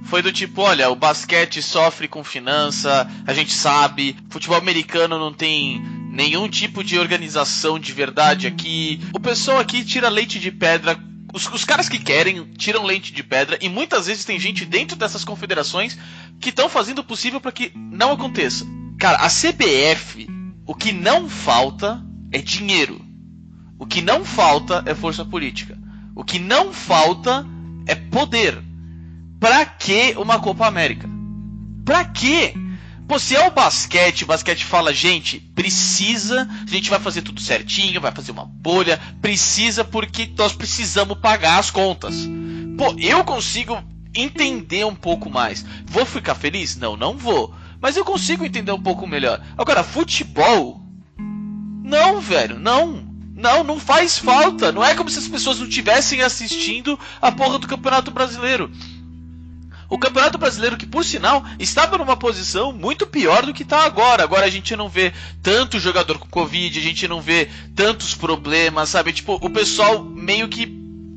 Foi 0.05 0.23
do 0.23 0.33
tipo, 0.33 0.63
olha, 0.63 0.91
o 0.91 0.97
basquete 0.97 1.61
sofre 1.63 2.09
com 2.09 2.25
finança, 2.25 3.09
a 3.27 3.35
gente 3.35 3.53
sabe, 3.53 4.17
futebol 4.31 4.57
americano 4.57 5.19
não 5.19 5.33
tem 5.33 5.83
nenhum 6.11 6.49
tipo 6.49 6.83
de 6.83 6.99
organização 6.99 7.79
de 7.79 7.93
verdade 7.93 8.47
aqui. 8.47 9.01
O 9.13 9.21
pessoal 9.21 9.59
aqui 9.59 9.85
tira 9.85 10.09
leite 10.09 10.39
de 10.39 10.51
pedra. 10.51 10.99
Os, 11.33 11.47
os 11.47 11.65
caras 11.65 11.89
que 11.89 11.99
querem 11.99 12.45
tiram 12.57 12.85
leite 12.85 13.13
de 13.13 13.23
pedra 13.23 13.59
e 13.61 13.69
muitas 13.69 14.07
vezes 14.07 14.25
tem 14.25 14.39
gente 14.39 14.65
dentro 14.65 14.97
dessas 14.97 15.25
confederações 15.25 15.99
que 16.41 16.49
estão 16.49 16.69
fazendo 16.69 17.01
o 17.01 17.05
possível 17.05 17.41
para 17.41 17.53
que 17.53 17.71
não 17.75 18.13
aconteça. 18.13 18.67
Cara, 18.99 19.19
a 19.19 19.29
CBF, 19.29 20.27
o 20.67 20.75
que 20.75 20.91
não 20.91 21.29
falta 21.29 22.03
é 22.33 22.39
dinheiro. 22.39 23.01
O 23.79 23.87
que 23.87 24.03
não 24.03 24.25
falta 24.25 24.83
é 24.87 24.95
força 24.95 25.25
política. 25.25 25.79
O 26.17 26.25
que 26.25 26.39
não 26.39 26.73
falta 26.73 27.47
é 27.87 27.95
poder. 27.95 28.68
Pra 29.41 29.65
que 29.65 30.15
uma 30.17 30.41
Copa 30.41 30.67
América? 30.67 31.09
Pra 31.85 32.05
quê? 32.05 32.55
Pô, 33.07 33.19
se 33.19 33.35
é 33.35 33.47
o 33.47 33.51
basquete, 33.51 34.25
o 34.25 34.27
basquete 34.27 34.65
fala, 34.65 34.93
gente, 34.93 35.41
precisa, 35.55 36.47
a 36.67 36.71
gente 36.71 36.91
vai 36.91 37.01
fazer 37.01 37.23
tudo 37.23 37.41
certinho, 37.41 38.03
vai 38.03 38.13
fazer 38.13 38.33
uma 38.33 38.45
bolha, 38.45 39.01
precisa 39.23 39.83
porque 39.83 40.31
nós 40.37 40.53
precisamos 40.53 41.19
pagar 41.19 41.59
as 41.59 41.71
contas. 41.71 42.15
Pô, 42.77 42.95
eu 42.99 43.25
consigo 43.25 43.83
entender 44.15 44.85
um 44.85 44.95
pouco 44.95 45.31
mais. 45.31 45.65
Vou 45.87 46.05
ficar 46.05 46.35
feliz? 46.35 46.77
Não, 46.77 46.97
não 46.97 47.17
vou. 47.17 47.55
Mas 47.81 47.97
eu 47.97 48.05
consigo 48.05 48.45
entender 48.45 48.73
um 48.73 48.83
pouco 48.83 49.07
melhor. 49.07 49.41
Agora, 49.57 49.83
futebol? 49.83 50.83
Não, 51.83 52.21
velho, 52.21 52.59
não. 52.59 53.07
Não, 53.35 53.63
não 53.63 53.79
faz 53.79 54.19
falta. 54.19 54.73
Não 54.73 54.85
é 54.85 54.95
como 54.95 55.09
se 55.09 55.19
as 55.19 55.29
pessoas 55.29 55.61
não 55.61 55.69
tivessem 55.69 56.23
assistindo 56.23 56.99
a 57.23 57.31
porra 57.31 57.59
do 57.59 57.69
Campeonato 57.69 58.11
Brasileiro. 58.11 58.71
O 59.89 59.99
Campeonato 59.99 60.37
Brasileiro, 60.37 60.77
que 60.77 60.87
por 60.87 61.05
sinal 61.05 61.45
estava 61.59 61.97
numa 61.97 62.17
posição 62.17 62.73
muito 62.73 63.07
pior 63.07 63.47
do 63.47 63.55
que 63.55 63.63
está 63.63 63.85
agora. 63.85 64.23
Agora 64.23 64.45
a 64.45 64.51
gente 64.51 64.77
não 64.77 64.89
vê 64.89 65.15
tanto 65.43 65.81
jogador 65.81 66.19
com 66.19 66.29
Covid, 66.29 66.79
a 66.79 66.83
gente 66.83 67.09
não 67.09 67.23
vê 67.23 67.49
tantos 67.75 68.15
problemas, 68.15 68.91
sabe? 68.91 69.13
Tipo, 69.13 69.35
o 69.41 69.49
pessoal 69.49 70.05
meio 70.05 70.47
que 70.49 70.77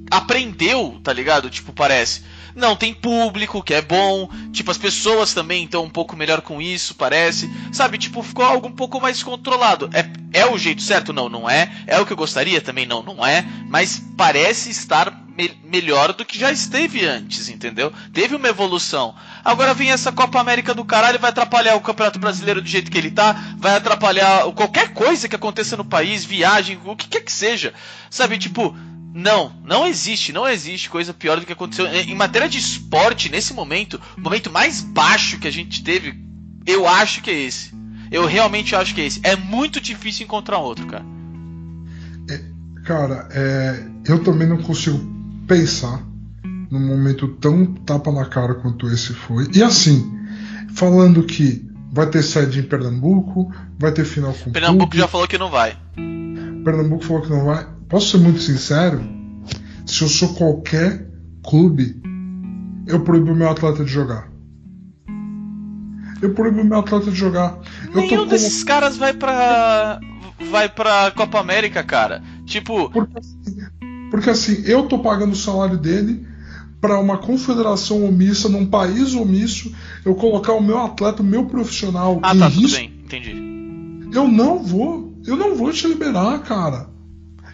aprendeu, 0.09 0.99
tá 1.03 1.11
ligado? 1.11 1.49
Tipo, 1.49 1.73
parece. 1.73 2.23
Não 2.55 2.75
tem 2.75 2.93
público, 2.93 3.63
que 3.63 3.73
é 3.73 3.81
bom. 3.81 4.29
Tipo, 4.51 4.71
as 4.71 4.77
pessoas 4.77 5.33
também 5.33 5.65
estão 5.65 5.83
um 5.83 5.89
pouco 5.89 6.15
melhor 6.15 6.41
com 6.41 6.61
isso, 6.61 6.95
parece. 6.95 7.49
Sabe, 7.71 7.97
tipo, 7.97 8.21
ficou 8.23 8.45
algo 8.45 8.67
um 8.67 8.75
pouco 8.75 8.99
mais 8.99 9.23
controlado. 9.23 9.89
É, 9.93 10.39
é 10.39 10.45
o 10.45 10.57
jeito 10.57 10.81
certo? 10.81 11.13
Não, 11.13 11.29
não 11.29 11.49
é. 11.49 11.71
É 11.87 11.99
o 11.99 12.05
que 12.05 12.13
eu 12.13 12.17
gostaria? 12.17 12.61
Também 12.61 12.85
não, 12.85 13.01
não 13.01 13.25
é. 13.25 13.45
Mas 13.67 14.01
parece 14.17 14.69
estar 14.69 15.21
me 15.35 15.51
melhor 15.63 16.13
do 16.13 16.25
que 16.25 16.37
já 16.37 16.51
esteve 16.51 17.05
antes, 17.05 17.49
entendeu? 17.49 17.91
Teve 18.13 18.35
uma 18.35 18.47
evolução. 18.47 19.15
Agora 19.43 19.73
vem 19.73 19.91
essa 19.91 20.11
Copa 20.11 20.39
América 20.39 20.73
do 20.73 20.83
caralho, 20.83 21.19
vai 21.19 21.29
atrapalhar 21.29 21.75
o 21.75 21.81
Campeonato 21.81 22.19
Brasileiro 22.19 22.61
do 22.61 22.67
jeito 22.67 22.91
que 22.91 22.97
ele 22.97 23.11
tá, 23.11 23.55
vai 23.57 23.75
atrapalhar 23.75 24.51
qualquer 24.53 24.93
coisa 24.93 25.29
que 25.29 25.35
aconteça 25.35 25.77
no 25.77 25.85
país, 25.85 26.25
viagem, 26.25 26.79
o 26.83 26.95
que 26.95 27.07
quer 27.07 27.21
que 27.21 27.31
seja. 27.31 27.73
Sabe, 28.09 28.37
tipo, 28.37 28.75
não, 29.13 29.51
não 29.65 29.85
existe, 29.85 30.31
não 30.31 30.47
existe 30.47 30.89
coisa 30.89 31.13
pior 31.13 31.39
do 31.39 31.45
que 31.45 31.53
aconteceu. 31.53 31.85
Em 31.87 32.15
matéria 32.15 32.47
de 32.47 32.57
esporte, 32.57 33.29
nesse 33.29 33.53
momento, 33.53 33.99
o 34.17 34.21
momento 34.21 34.51
mais 34.51 34.81
baixo 34.81 35.39
que 35.39 35.47
a 35.47 35.51
gente 35.51 35.83
teve, 35.83 36.17
eu 36.65 36.87
acho 36.87 37.21
que 37.21 37.29
é 37.29 37.39
esse. 37.41 37.73
Eu 38.09 38.25
realmente 38.25 38.75
acho 38.75 38.95
que 38.95 39.01
é 39.01 39.05
esse. 39.05 39.19
É 39.23 39.35
muito 39.35 39.81
difícil 39.81 40.25
encontrar 40.25 40.59
outro, 40.59 40.85
cara. 40.85 41.05
É, 42.29 42.41
cara, 42.85 43.27
é, 43.31 43.85
eu 44.05 44.23
também 44.23 44.47
não 44.47 44.57
consigo 44.57 44.99
pensar 45.47 46.01
num 46.69 46.87
momento 46.87 47.27
tão 47.27 47.65
tapa 47.65 48.11
na 48.11 48.25
cara 48.25 48.55
quanto 48.55 48.87
esse 48.87 49.13
foi. 49.13 49.49
E 49.53 49.61
assim, 49.61 50.09
falando 50.73 51.23
que 51.23 51.69
vai 51.91 52.09
ter 52.09 52.23
sede 52.23 52.59
em 52.59 52.63
Pernambuco, 52.63 53.53
vai 53.77 53.91
ter 53.91 54.05
final 54.05 54.33
com 54.33 54.51
Pernambuco 54.51 54.95
já 54.95 55.07
falou 55.07 55.27
que 55.27 55.37
não 55.37 55.49
vai. 55.49 55.77
Pernambuco 56.63 57.03
falou 57.03 57.21
que 57.21 57.29
não 57.29 57.45
vai. 57.45 57.67
Posso 57.91 58.11
ser 58.11 58.19
muito 58.19 58.39
sincero? 58.39 59.03
Se 59.85 60.01
eu 60.01 60.07
sou 60.07 60.33
qualquer 60.33 61.09
clube, 61.43 62.01
eu 62.87 63.03
proíbo 63.03 63.35
meu 63.35 63.49
atleta 63.49 63.83
de 63.83 63.91
jogar. 63.91 64.31
Eu 66.21 66.33
proíbo 66.33 66.63
meu 66.63 66.79
atleta 66.79 67.11
de 67.11 67.17
jogar. 67.17 67.59
Nenhum 67.93 68.25
desses 68.25 68.63
caras 68.63 68.95
vai 68.95 69.13
pra. 69.13 69.99
vai 70.49 70.69
pra 70.69 71.11
Copa 71.11 71.37
América, 71.41 71.83
cara. 71.83 72.23
Tipo. 72.45 72.89
Porque, 72.89 73.21
porque 74.09 74.29
assim, 74.29 74.63
eu 74.65 74.83
tô 74.87 74.99
pagando 74.99 75.33
o 75.33 75.35
salário 75.35 75.77
dele 75.77 76.25
para 76.79 76.97
uma 76.97 77.17
confederação 77.17 78.05
omissa, 78.05 78.47
num 78.47 78.65
país 78.65 79.13
omisso, 79.13 79.75
eu 80.05 80.15
colocar 80.15 80.53
o 80.53 80.63
meu 80.63 80.79
atleta, 80.79 81.21
o 81.21 81.25
meu 81.25 81.45
profissional 81.45 82.19
ah, 82.23 82.33
tá, 82.33 82.47
risco. 82.47 82.61
tudo 82.61 82.71
bem, 82.71 83.01
entendi. 83.03 84.15
Eu 84.15 84.29
não 84.29 84.63
vou. 84.63 85.13
Eu 85.27 85.35
não 85.35 85.57
vou 85.57 85.73
te 85.73 85.85
liberar, 85.87 86.39
cara. 86.39 86.90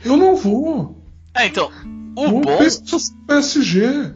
Eu 0.07 0.17
não 0.17 0.35
vou. 0.35 1.03
É, 1.35 1.45
então, 1.45 1.71
o 2.15 2.29
vou 2.29 2.41
bom. 2.41 2.57
PSG. 3.27 4.15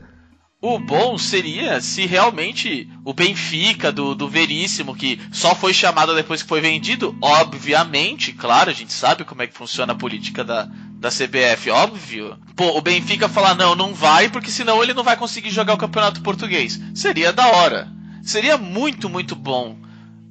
O 0.64 0.78
bom 0.78 1.18
seria 1.18 1.82
se 1.82 2.06
realmente 2.06 2.88
o 3.04 3.14
Benfica 3.14 3.92
do, 3.92 4.14
do 4.14 4.30
Veríssimo, 4.30 4.96
que 4.96 5.20
só 5.32 5.56
foi 5.56 5.74
chamado 5.74 6.14
depois 6.14 6.44
que 6.44 6.48
foi 6.48 6.62
vendido, 6.62 7.18
obviamente, 7.20 8.32
claro, 8.32 8.70
a 8.70 8.74
gente 8.74 8.94
sabe 8.94 9.26
como 9.26 9.42
é 9.42 9.48
que 9.48 9.58
funciona 9.58 9.94
a 9.94 9.96
política 9.96 10.44
da, 10.44 10.70
da 11.00 11.10
CBF, 11.10 11.72
óbvio. 11.72 12.38
Pô, 12.56 12.78
o 12.78 12.82
Benfica 12.82 13.28
falar, 13.28 13.56
não, 13.56 13.76
não 13.76 13.92
vai, 13.92 14.30
porque 14.30 14.52
senão 14.52 14.84
ele 14.84 14.94
não 14.94 15.04
vai 15.04 15.18
conseguir 15.18 15.50
jogar 15.50 15.74
o 15.74 15.80
campeonato 15.80 16.22
português. 16.22 16.80
Seria 16.94 17.34
da 17.34 17.48
hora. 17.48 17.92
Seria 18.22 18.56
muito, 18.56 19.10
muito 19.10 19.36
bom. 19.36 19.76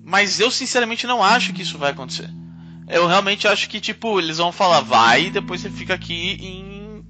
Mas 0.05 0.38
eu 0.38 0.50
sinceramente 0.50 1.09
não 1.09 1.23
acho 1.23 1.52
que 1.52 1.62
isso 1.62 1.76
vai 1.76 1.90
acontecer. 1.90 2.31
Eu 2.90 3.06
realmente 3.06 3.47
acho 3.47 3.68
que, 3.68 3.80
tipo, 3.80 4.18
eles 4.18 4.38
vão 4.38 4.50
falar, 4.50 4.80
vai, 4.80 5.26
e 5.26 5.30
depois 5.30 5.61
você 5.61 5.70
fica 5.70 5.94
aqui 5.94 6.37
em, 6.40 7.04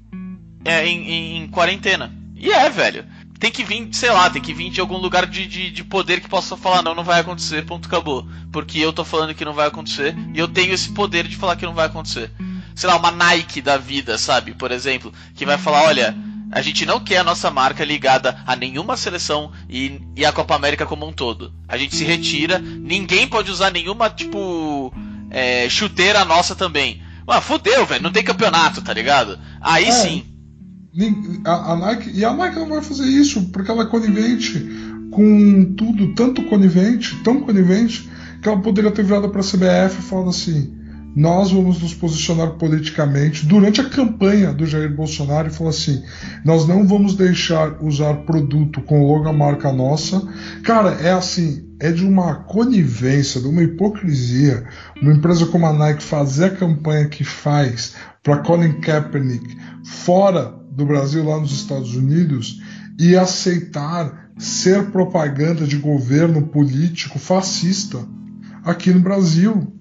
é, 0.64 0.86
em, 0.86 1.38
em, 1.38 1.48
quarentena. 1.48 2.12
E 2.36 2.52
é, 2.52 2.68
velho. 2.68 3.04
Tem 3.38 3.50
que 3.50 3.64
vir, 3.64 3.88
sei 3.92 4.10
lá, 4.10 4.28
tem 4.28 4.42
que 4.42 4.52
vir 4.52 4.68
de 4.68 4.82
algum 4.82 4.98
lugar 4.98 5.24
de, 5.24 5.46
de, 5.46 5.70
de, 5.70 5.82
poder 5.82 6.20
que 6.20 6.28
possa 6.28 6.58
falar, 6.58 6.82
não, 6.82 6.94
não 6.94 7.02
vai 7.02 7.20
acontecer, 7.20 7.64
ponto, 7.64 7.88
acabou. 7.88 8.28
Porque 8.52 8.78
eu 8.78 8.92
tô 8.92 9.02
falando 9.02 9.34
que 9.34 9.46
não 9.46 9.54
vai 9.54 9.66
acontecer, 9.66 10.14
e 10.34 10.38
eu 10.38 10.46
tenho 10.46 10.74
esse 10.74 10.90
poder 10.90 11.26
de 11.26 11.36
falar 11.36 11.56
que 11.56 11.64
não 11.64 11.72
vai 11.74 11.86
acontecer. 11.86 12.30
Sei 12.74 12.86
lá, 12.86 12.96
uma 12.96 13.10
Nike 13.10 13.62
da 13.62 13.78
vida, 13.78 14.18
sabe, 14.18 14.52
por 14.52 14.70
exemplo, 14.70 15.10
que 15.34 15.46
vai 15.46 15.56
falar, 15.56 15.84
olha, 15.84 16.14
A 16.52 16.62
gente 16.62 16.84
não 16.84 16.98
quer 16.98 17.18
a 17.18 17.24
nossa 17.24 17.48
marca 17.48 17.84
ligada 17.84 18.42
a 18.44 18.56
nenhuma 18.56 18.96
seleção 18.96 19.52
e, 19.68 20.00
e 20.16 20.24
a 20.26 20.32
Copa 20.32 20.56
América 20.56 20.84
como 20.84 21.06
um 21.06 21.12
todo. 21.12 21.52
A 21.68 21.78
gente 21.78 21.94
se 21.94 22.04
retira, 22.04 22.58
ninguém 22.58 23.28
pode 23.28 23.52
usar 23.52 23.70
nenhuma, 23.70 24.10
tipo, 24.10 24.92
é, 25.30 25.68
chuteira 25.68 26.24
nossa 26.24 26.54
também. 26.54 27.02
Mano, 27.26 27.40
fudeu, 27.40 27.86
velho, 27.86 28.02
não 28.02 28.12
tem 28.12 28.24
campeonato, 28.24 28.82
tá 28.82 28.92
ligado? 28.92 29.38
Aí 29.60 29.86
é, 29.86 29.92
sim. 29.92 30.24
A, 31.44 31.72
a, 31.72 31.76
Nike, 31.76 32.10
e 32.12 32.24
a 32.24 32.32
Nike 32.32 32.56
não 32.56 32.68
vai 32.68 32.82
fazer 32.82 33.06
isso, 33.06 33.50
porque 33.50 33.70
ela 33.70 33.84
é 33.84 33.86
conivente 33.86 34.58
com 35.10 35.74
tudo, 35.76 36.14
tanto 36.14 36.42
conivente, 36.44 37.16
tão 37.22 37.40
conivente, 37.40 38.08
que 38.42 38.48
ela 38.48 38.60
poderia 38.60 38.90
ter 38.90 39.04
virado 39.04 39.28
pra 39.28 39.42
CBF 39.42 39.98
e 39.98 40.02
falado 40.02 40.30
assim 40.30 40.80
nós 41.14 41.50
vamos 41.50 41.80
nos 41.80 41.92
posicionar 41.92 42.52
politicamente 42.52 43.44
durante 43.44 43.80
a 43.80 43.88
campanha 43.88 44.52
do 44.52 44.64
Jair 44.64 44.94
Bolsonaro 44.94 45.48
e 45.48 45.52
falar 45.52 45.70
assim: 45.70 46.02
nós 46.44 46.66
não 46.68 46.86
vamos 46.86 47.14
deixar 47.14 47.82
usar 47.82 48.14
produto 48.18 48.80
com 48.82 49.06
logomarca 49.06 49.72
nossa. 49.72 50.22
Cara, 50.62 50.92
é 51.00 51.12
assim, 51.12 51.64
é 51.80 51.90
de 51.90 52.06
uma 52.06 52.34
conivência, 52.34 53.40
de 53.40 53.48
uma 53.48 53.62
hipocrisia, 53.62 54.64
uma 55.00 55.14
empresa 55.14 55.46
como 55.46 55.66
a 55.66 55.72
Nike 55.72 56.02
fazer 56.02 56.44
a 56.44 56.56
campanha 56.56 57.08
que 57.08 57.24
faz 57.24 57.94
para 58.22 58.38
Colin 58.38 58.80
Kaepernick 58.80 59.56
fora 59.82 60.54
do 60.70 60.84
Brasil, 60.84 61.24
lá 61.24 61.40
nos 61.40 61.52
Estados 61.52 61.96
Unidos, 61.96 62.60
e 62.98 63.16
aceitar 63.16 64.30
ser 64.38 64.90
propaganda 64.90 65.66
de 65.66 65.78
governo 65.78 66.48
político 66.48 67.18
fascista 67.18 67.98
aqui 68.62 68.92
no 68.92 69.00
Brasil 69.00 69.72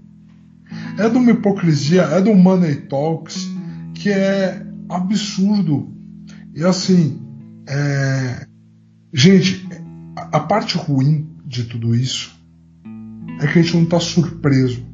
é 0.97 1.09
de 1.09 1.17
uma 1.17 1.31
hipocrisia, 1.31 2.03
é 2.03 2.21
do 2.21 2.33
Money 2.33 2.75
Talks 2.75 3.49
que 3.93 4.09
é 4.09 4.65
absurdo. 4.87 5.93
E 6.55 6.63
assim, 6.63 7.21
é... 7.67 8.45
gente, 9.13 9.67
a 10.15 10.39
parte 10.39 10.77
ruim 10.77 11.28
de 11.49 11.63
tudo 11.63 11.95
isso 11.95 12.39
é 13.41 13.47
que 13.47 13.57
a 13.57 13.61
gente 13.61 13.75
não 13.75 13.83
está 13.83 13.99
surpreso. 13.99 14.85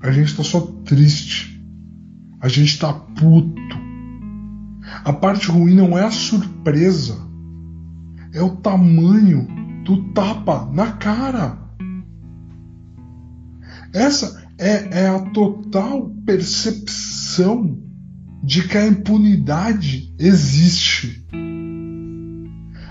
A 0.00 0.10
gente 0.10 0.26
está 0.26 0.44
só 0.44 0.60
triste. 0.60 1.58
A 2.40 2.48
gente 2.48 2.74
está 2.74 2.92
puto. 2.92 3.76
A 5.04 5.12
parte 5.12 5.48
ruim 5.48 5.74
não 5.74 5.96
é 5.96 6.04
a 6.04 6.10
surpresa, 6.10 7.16
é 8.32 8.42
o 8.42 8.56
tamanho 8.56 9.46
do 9.84 10.12
tapa 10.12 10.70
na 10.70 10.92
cara. 10.92 11.58
Essa 13.92 14.46
é, 14.58 15.04
é 15.04 15.08
a 15.08 15.20
total 15.30 16.10
percepção 16.26 17.80
de 18.42 18.68
que 18.68 18.76
a 18.76 18.86
impunidade 18.86 20.14
existe. 20.18 21.24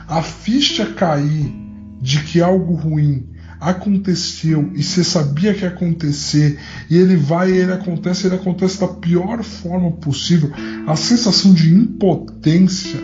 A 0.07 0.21
ficha 0.21 0.93
cair 0.93 1.62
de 2.03 2.19
que 2.19 2.39
algo 2.41 2.75
ruim 2.75 3.29
aconteceu 3.61 4.69
e 4.75 4.83
você 4.83 5.05
sabia 5.05 5.53
que 5.53 5.61
ia 5.61 5.69
acontecer 5.69 6.59
e 6.89 6.97
ele 6.97 7.15
vai 7.15 7.49
e 7.49 7.57
ele 7.57 7.71
acontece, 7.71 8.27
ele 8.27 8.35
acontece 8.35 8.81
da 8.81 8.89
pior 8.89 9.41
forma 9.41 9.89
possível. 9.93 10.51
A 10.85 10.97
sensação 10.97 11.53
de 11.53 11.73
impotência 11.73 12.99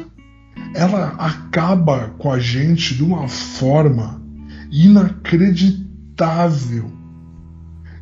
ela 0.76 1.16
acaba 1.18 2.10
com 2.18 2.30
a 2.30 2.40
gente 2.40 2.94
de 2.94 3.04
uma 3.04 3.30
forma 3.30 4.22
inacreditável 4.70 7.00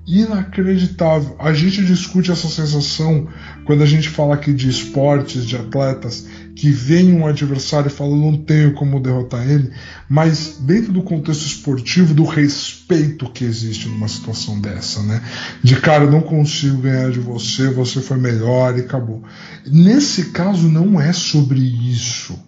inacreditável. 0.08 1.36
A 1.38 1.54
gente 1.54 1.86
discute 1.86 2.32
essa 2.32 2.48
sensação 2.48 3.28
quando 3.68 3.84
a 3.84 3.86
gente 3.86 4.08
fala 4.08 4.36
aqui 4.36 4.54
de 4.54 4.70
esportes, 4.70 5.46
de 5.46 5.58
atletas, 5.58 6.26
que 6.56 6.70
vem 6.70 7.12
um 7.12 7.28
adversário 7.28 7.88
e 7.88 7.92
fala, 7.92 8.16
não 8.16 8.38
tenho 8.38 8.74
como 8.74 8.98
derrotar 8.98 9.46
ele, 9.46 9.72
mas 10.08 10.58
dentro 10.62 10.94
do 10.94 11.04
contexto 11.04 11.46
esportivo, 11.46 12.14
do 12.14 12.24
respeito 12.24 13.30
que 13.30 13.44
existe 13.44 13.90
numa 13.90 14.08
situação 14.08 14.58
dessa, 14.62 15.04
né? 15.04 15.22
De 15.62 15.76
cara, 15.82 16.10
não 16.10 16.22
consigo 16.22 16.78
ganhar 16.78 17.12
de 17.12 17.20
você, 17.20 17.70
você 17.70 18.00
foi 18.00 18.16
melhor 18.16 18.78
e 18.78 18.82
acabou. 18.82 19.22
Nesse 19.70 20.32
caso, 20.32 20.70
não 20.70 21.00
é 21.00 21.12
sobre 21.12 21.60
isso. 21.60 22.40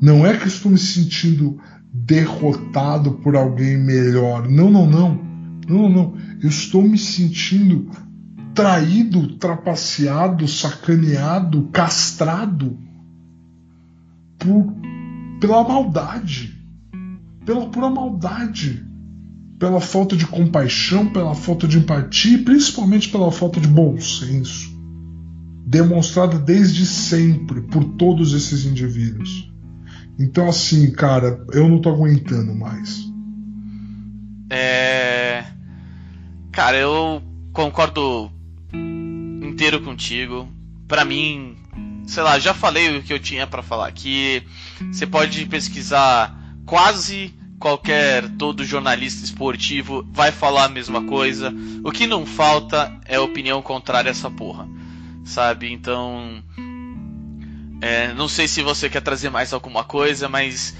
Não 0.00 0.24
é 0.24 0.36
que 0.36 0.46
estou 0.46 0.70
me 0.70 0.78
sentindo 0.78 1.58
derrotado 1.92 3.14
por 3.14 3.34
alguém 3.34 3.76
melhor. 3.76 4.48
Não, 4.48 4.70
não, 4.70 4.88
não. 4.88 5.20
Não, 5.68 5.88
não. 5.88 6.16
Eu 6.40 6.48
estou 6.48 6.84
me 6.84 6.96
sentindo 6.96 7.90
traído, 8.58 9.36
trapaceado, 9.36 10.48
sacaneado, 10.48 11.68
castrado 11.72 12.76
por, 14.36 14.74
pela 15.40 15.62
maldade. 15.62 16.58
Pela 17.46 17.68
pura 17.68 17.88
maldade. 17.88 18.84
Pela 19.60 19.80
falta 19.80 20.16
de 20.16 20.26
compaixão, 20.26 21.06
pela 21.12 21.36
falta 21.36 21.68
de 21.68 21.78
empatia 21.78 22.34
e 22.34 22.42
principalmente 22.42 23.08
pela 23.10 23.30
falta 23.30 23.60
de 23.60 23.68
bom 23.68 23.96
senso. 24.00 24.76
Demonstrada 25.64 26.36
desde 26.36 26.84
sempre 26.84 27.60
por 27.60 27.84
todos 27.84 28.34
esses 28.34 28.64
indivíduos. 28.64 29.52
Então, 30.18 30.48
assim, 30.48 30.90
cara, 30.90 31.46
eu 31.52 31.68
não 31.68 31.80
tô 31.80 31.90
aguentando 31.90 32.52
mais. 32.56 33.04
É. 34.50 35.44
Cara, 36.50 36.76
eu 36.76 37.22
concordo 37.52 38.36
inteiro 38.72 39.80
contigo. 39.80 40.48
Para 40.86 41.04
mim, 41.04 41.56
sei 42.06 42.22
lá, 42.22 42.38
já 42.38 42.54
falei 42.54 42.96
o 42.96 43.02
que 43.02 43.12
eu 43.12 43.18
tinha 43.18 43.46
para 43.46 43.62
falar 43.62 43.88
aqui. 43.88 44.42
Você 44.92 45.06
pode 45.06 45.44
pesquisar 45.46 46.34
quase 46.64 47.34
qualquer 47.58 48.28
todo 48.36 48.64
jornalista 48.64 49.24
esportivo 49.24 50.06
vai 50.10 50.30
falar 50.30 50.64
a 50.64 50.68
mesma 50.68 51.02
coisa. 51.02 51.52
O 51.84 51.90
que 51.90 52.06
não 52.06 52.24
falta 52.24 52.96
é 53.04 53.18
opinião 53.18 53.60
contrária 53.60 54.10
a 54.10 54.12
essa 54.12 54.30
porra, 54.30 54.68
sabe? 55.24 55.70
Então, 55.72 56.42
é, 57.80 58.12
não 58.14 58.28
sei 58.28 58.46
se 58.48 58.62
você 58.62 58.88
quer 58.88 59.02
trazer 59.02 59.30
mais 59.30 59.52
alguma 59.52 59.84
coisa, 59.84 60.28
mas 60.28 60.76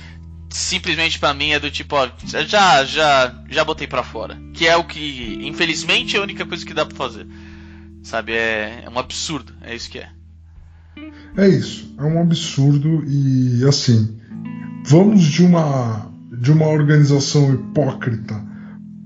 simplesmente 0.51 1.19
para 1.19 1.35
mim 1.35 1.51
é 1.51 1.61
do 1.61 1.71
tipo, 1.71 1.95
ó, 1.97 2.09
já 2.25 2.85
já 2.85 3.35
já 3.49 3.65
botei 3.65 3.87
para 3.87 4.03
fora, 4.03 4.39
que 4.55 4.67
é 4.67 4.77
o 4.77 4.85
que 4.85 5.39
infelizmente 5.43 6.17
é 6.17 6.19
a 6.19 6.23
única 6.23 6.47
coisa 6.47 6.65
que 6.65 6.75
dá 6.75 6.87
para 6.87 6.97
fazer. 6.97 7.27
Sabe, 8.09 8.33
é, 8.33 8.85
é 8.87 8.89
um 8.89 8.99
absurdo, 8.99 9.53
é 9.61 9.77
isso 9.77 9.91
que 9.91 9.99
é. 9.99 10.09
É 11.37 11.47
isso, 11.47 11.95
é 11.99 12.03
um 12.03 12.23
absurdo 12.23 13.05
e 13.07 13.63
assim, 13.69 14.19
vamos 14.87 15.25
de 15.25 15.45
uma 15.45 16.11
de 16.33 16.51
uma 16.51 16.69
organização 16.69 17.53
hipócrita, 17.53 18.43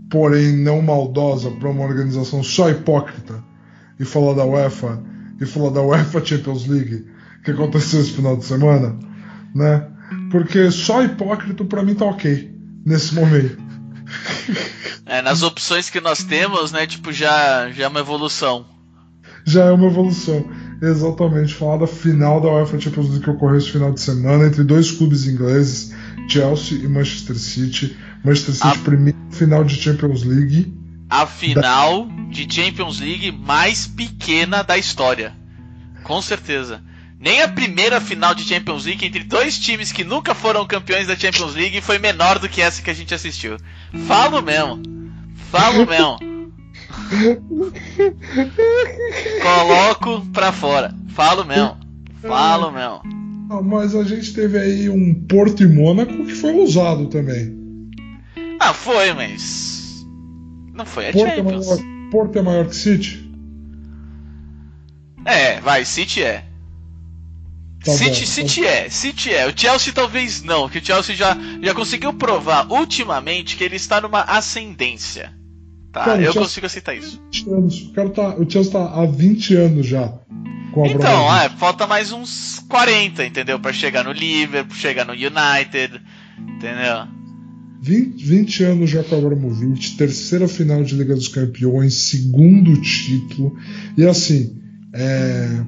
porém 0.09 0.57
não 0.57 0.81
maldosa, 0.81 1.51
para 1.51 1.69
uma 1.69 1.83
organização 1.83 2.45
só 2.45 2.71
hipócrita 2.71 3.43
e 3.99 4.05
falar 4.05 4.35
da 4.35 4.45
UEFA 4.45 5.03
e 5.41 5.47
falar 5.47 5.71
da 5.71 5.83
UEFA 5.83 6.25
Champions 6.25 6.69
League 6.69 7.05
que 7.45 7.51
aconteceu 7.51 8.03
esse 8.03 8.13
final 8.13 8.37
de 8.37 8.45
semana, 8.45 8.97
né? 9.53 9.85
Porque 10.31 10.71
só 10.71 11.03
hipócrita 11.03 11.65
para 11.65 11.83
mim 11.83 11.97
tá 11.97 12.05
ok 12.05 12.57
nesse 12.87 13.17
momento. 13.17 13.61
É, 15.05 15.21
nas 15.21 15.43
opções 15.43 15.91
que 15.91 16.01
nós 16.01 16.23
temos, 16.23 16.71
né, 16.71 16.87
tipo, 16.87 17.13
já, 17.13 17.69
já 17.73 17.85
é 17.85 17.89
uma 17.89 17.99
evolução. 17.99 18.72
Já 19.45 19.65
é 19.65 19.73
uma 19.73 19.87
evolução. 19.87 20.45
Exatamente. 20.81 21.55
Falar 21.55 21.79
da 21.79 21.87
final 21.87 22.41
da 22.41 22.49
UEFA 22.49 22.81
Champions 22.81 23.09
League 23.09 23.25
que 23.25 23.31
ocorreu 23.31 23.59
esse 23.59 23.71
final 23.71 23.93
de 23.93 24.01
semana 24.01 24.47
entre 24.47 24.65
dois 24.65 24.91
clubes 24.91 25.27
ingleses, 25.27 25.95
Chelsea 26.29 26.79
e 26.79 26.89
Manchester 26.89 27.37
City. 27.37 27.97
Manchester 28.25 28.55
City, 28.55 28.79
a... 28.79 28.85
primeiro 28.85 29.19
final 29.31 29.65
de 29.65 29.75
Champions 29.77 30.23
League. 30.23 30.73
A 31.09 31.27
final 31.27 32.07
da... 32.07 32.13
de 32.31 32.53
Champions 32.53 33.01
League 33.01 33.33
mais 33.33 33.87
pequena 33.87 34.63
da 34.63 34.79
história. 34.79 35.33
Com 36.03 36.21
certeza. 36.21 36.83
Nem 37.19 37.41
a 37.41 37.49
primeira 37.49 38.01
final 38.01 38.35
de 38.35 38.43
Champions 38.43 38.85
League 38.85 39.07
entre 39.07 39.23
dois 39.23 39.57
times 39.57 39.93
que 39.93 40.03
nunca 40.03 40.35
foram 40.35 40.67
campeões 40.67 41.07
da 41.07 41.15
Champions 41.15 41.55
League 41.55 41.81
foi 41.81 41.99
menor 41.99 42.41
do 42.41 42.49
que 42.49 42.61
essa 42.61 42.83
que 42.83 42.91
a 42.91 42.95
gente 42.95 43.15
assistiu. 43.15 43.57
Falo 44.09 44.43
mesmo. 44.43 44.83
Falo 45.51 45.87
mesmo. 45.87 46.32
Coloco 49.43 50.27
pra 50.33 50.53
fora. 50.53 50.95
Falo 51.09 51.45
mesmo. 51.45 51.77
Falo 52.21 52.71
mesmo. 52.71 53.03
Ah, 53.51 53.61
mas 53.63 53.95
a 53.95 54.03
gente 54.05 54.33
teve 54.33 54.59
aí 54.59 54.89
um 54.89 55.15
Porto 55.27 55.63
e 55.63 55.69
Mônaco 55.69 56.25
que 56.25 56.33
foi 56.33 56.55
usado 56.55 57.07
também. 57.09 57.61
Ah, 58.59 58.73
foi, 58.73 59.13
mas. 59.13 60.07
Não 60.73 60.87
foi 60.87 61.09
a 61.09 61.13
Porto 61.13 61.35
Champions. 61.35 61.67
É 61.67 61.83
maior, 61.83 62.11
Porto 62.11 62.39
é 62.39 62.43
maior 62.43 62.67
que 62.67 62.77
City? 62.77 63.31
É, 65.25 65.61
vai, 65.61 65.85
City 65.85 66.23
é. 66.23 66.45
Tá 67.85 67.93
City, 67.93 68.21
bom, 68.21 68.27
City 68.27 68.65
é, 68.65 68.89
City 68.89 69.35
é. 69.35 69.47
O 69.47 69.53
Chelsea 69.55 69.93
talvez 69.93 70.43
não, 70.43 70.69
que 70.69 70.79
o 70.79 70.85
Chelsea 70.85 71.17
já, 71.17 71.37
já 71.61 71.75
conseguiu 71.75 72.13
provar 72.13 72.71
ultimamente 72.71 73.57
que 73.57 73.65
ele 73.65 73.77
está 73.77 74.01
numa 74.01 74.23
ascendência. 74.23 75.35
Tá, 75.93 76.05
cara, 76.05 76.19
eu 76.23 76.33
Chelsea, 76.33 76.43
consigo 76.43 76.67
aceitar 76.67 76.95
isso. 76.95 77.23
Anos. 77.49 77.83
O, 77.83 77.93
cara 77.93 78.09
tá, 78.09 78.35
o 78.37 78.51
Chelsea 78.51 78.61
está 78.63 78.95
há 78.95 79.05
20 79.05 79.55
anos 79.57 79.87
já. 79.87 80.09
com 80.73 80.87
Então, 80.87 81.37
é, 81.37 81.51
falta 81.51 81.87
mais 81.87 82.11
uns 82.13 82.65
40, 82.67 83.27
entendeu? 83.27 83.61
Para 83.61 83.75
chegar 83.75 84.03
no 84.03 84.13
Liverpool, 84.13 84.75
chegar 84.75 85.05
no 85.05 85.13
United, 85.13 86.01
entendeu? 86.57 87.07
20, 87.83 88.25
20 88.25 88.65
anos 88.65 88.91
já 88.91 89.05
com 89.05 89.17
o 89.17 89.19
Abramovich, 89.19 89.97
terceira 89.99 90.49
final 90.49 90.83
de 90.83 90.95
Liga 90.95 91.15
dos 91.15 91.29
Campeões, 91.29 91.93
segundo 91.95 92.81
título. 92.81 93.55
E 93.99 94.07
assim, 94.07 94.57
é... 94.95 95.63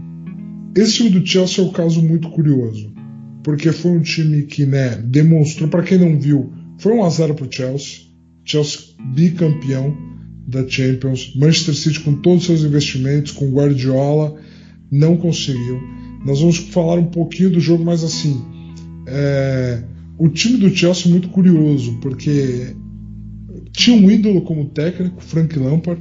esse 0.75 0.95
time 0.95 1.11
do 1.11 1.27
Chelsea 1.27 1.63
é 1.63 1.67
um 1.67 1.73
caso 1.73 2.01
muito 2.01 2.31
curioso, 2.31 2.95
porque 3.43 3.73
foi 3.73 3.91
um 3.91 4.01
time 4.01 4.45
que 4.45 4.65
né, 4.65 4.97
demonstrou, 5.05 5.69
para 5.69 5.83
quem 5.83 5.99
não 5.99 6.19
viu, 6.19 6.51
foi 6.79 6.93
1 6.95 7.05
a 7.05 7.11
0 7.11 7.35
para 7.35 7.47
o 7.47 7.53
Chelsea, 7.53 8.05
Chelsea 8.43 8.95
bicampeão 9.13 10.14
da 10.47 10.67
Champions, 10.69 11.33
Manchester 11.35 11.75
City 11.75 12.01
com 12.01 12.15
todos 12.15 12.41
os 12.41 12.47
seus 12.47 12.63
investimentos, 12.63 13.33
com 13.33 13.51
Guardiola, 13.51 14.37
não 14.91 15.17
conseguiu. 15.17 15.81
Nós 16.25 16.41
vamos 16.41 16.57
falar 16.57 16.99
um 16.99 17.07
pouquinho 17.07 17.51
do 17.51 17.61
jogo, 17.61 17.85
mas 17.85 18.05
assim, 18.05 18.43
é 19.07 19.85
o 20.17 20.29
time 20.29 20.59
do 20.59 20.75
Chelsea 20.75 21.07
é 21.07 21.11
muito 21.11 21.29
curioso, 21.29 21.99
porque 22.01 22.75
tinha 23.73 23.97
um 23.97 24.11
ídolo 24.11 24.43
como 24.43 24.67
técnico, 24.67 25.21
Frank 25.21 25.59
Lampard, 25.59 26.01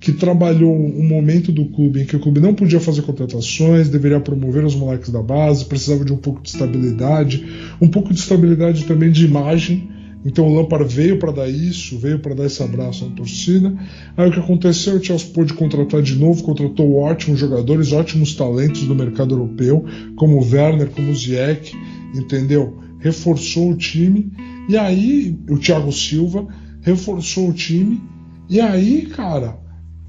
que 0.00 0.12
trabalhou 0.12 0.74
um 0.74 1.06
momento 1.06 1.52
do 1.52 1.66
clube 1.66 2.02
em 2.02 2.06
que 2.06 2.16
o 2.16 2.20
clube 2.20 2.40
não 2.40 2.54
podia 2.54 2.80
fazer 2.80 3.02
contratações, 3.02 3.88
deveria 3.88 4.20
promover 4.20 4.64
os 4.64 4.74
moleques 4.74 5.10
da 5.10 5.22
base, 5.22 5.64
precisava 5.64 6.04
de 6.04 6.12
um 6.12 6.16
pouco 6.16 6.42
de 6.42 6.48
estabilidade, 6.48 7.46
um 7.80 7.88
pouco 7.88 8.12
de 8.12 8.20
estabilidade 8.20 8.84
também 8.84 9.10
de 9.10 9.24
imagem. 9.24 9.88
Então 10.26 10.46
o 10.46 10.54
Lampard 10.54 10.92
veio 10.92 11.18
para 11.18 11.30
dar 11.30 11.48
isso, 11.48 11.98
veio 11.98 12.18
para 12.18 12.34
dar 12.34 12.46
esse 12.46 12.62
abraço 12.62 13.04
à 13.06 13.08
torcida. 13.08 13.74
Aí 14.16 14.28
o 14.28 14.32
que 14.32 14.40
aconteceu? 14.40 14.96
O 14.96 15.02
Chelsea 15.02 15.30
pôde 15.32 15.54
contratar 15.54 16.02
de 16.02 16.16
novo, 16.16 16.42
contratou 16.42 16.96
ótimos 16.96 17.38
jogadores, 17.38 17.92
ótimos 17.92 18.34
talentos 18.34 18.82
do 18.82 18.94
mercado 18.94 19.34
europeu, 19.34 19.84
como 20.16 20.38
o 20.38 20.44
Werner, 20.44 20.90
como 20.90 21.10
o 21.10 21.14
Ziyech, 21.14 21.74
entendeu? 22.14 22.86
reforçou 23.06 23.70
o 23.70 23.76
time, 23.76 24.32
e 24.68 24.76
aí 24.76 25.38
o 25.48 25.58
Thiago 25.58 25.92
Silva 25.92 26.46
reforçou 26.82 27.50
o 27.50 27.52
time, 27.52 28.02
e 28.48 28.60
aí, 28.60 29.06
cara, 29.06 29.58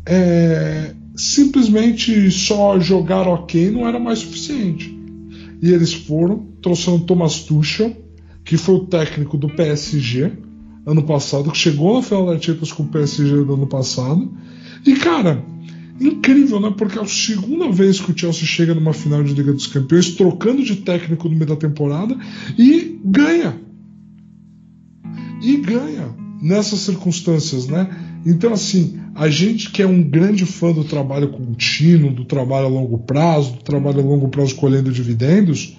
é, 0.05 0.93
simplesmente 1.15 2.29
só 2.31 2.79
jogar 2.79 3.27
ok 3.27 3.71
não 3.71 3.87
era 3.87 3.99
mais 3.99 4.19
suficiente. 4.19 4.95
E 5.61 5.71
eles 5.71 5.93
foram, 5.93 6.47
trouxeram 6.61 6.99
Thomas 6.99 7.39
Tuchel, 7.41 7.95
que 8.47 8.55
foi 8.55 8.75
o 8.75 8.85
técnico 8.85 9.37
do 9.37 9.49
PSG 9.49 10.31
ano 10.85 11.03
passado, 11.03 11.51
que 11.51 11.57
chegou 11.57 11.95
na 11.95 12.01
final 12.01 12.25
da 12.27 12.39
Champions 12.39 12.71
com 12.71 12.83
o 12.83 12.87
PSG 12.87 13.43
do 13.43 13.55
ano 13.55 13.67
passado. 13.67 14.31
E, 14.85 14.95
cara, 14.95 15.43
incrível, 15.99 16.57
né? 16.61 16.73
Porque 16.75 16.97
é 16.97 17.01
a 17.01 17.05
segunda 17.05 17.69
vez 17.69 17.99
que 17.99 18.09
o 18.09 18.17
Chelsea 18.17 18.45
chega 18.45 18.73
numa 18.73 18.93
final 18.93 19.21
de 19.21 19.33
Liga 19.33 19.51
dos 19.51 19.67
Campeões, 19.67 20.11
trocando 20.11 20.63
de 20.63 20.77
técnico 20.77 21.27
no 21.27 21.35
meio 21.35 21.45
da 21.45 21.57
temporada 21.57 22.17
e 22.57 22.97
ganha. 23.03 23.59
E 25.43 25.57
ganha 25.57 26.15
nessas 26.41 26.79
circunstâncias, 26.79 27.67
né? 27.67 27.89
Então, 28.25 28.53
assim, 28.53 28.97
a 29.13 29.27
gente 29.27 29.71
que 29.71 29.81
é 29.81 29.85
um 29.85 30.01
grande 30.01 30.45
fã 30.45 30.71
do 30.71 30.85
trabalho 30.85 31.27
contínuo, 31.29 32.13
do 32.13 32.23
trabalho 32.23 32.67
a 32.67 32.69
longo 32.69 32.99
prazo, 32.99 33.55
do 33.55 33.63
trabalho 33.63 33.99
a 33.99 34.03
longo 34.03 34.29
prazo 34.29 34.55
colhendo 34.55 34.89
dividendos, 34.89 35.77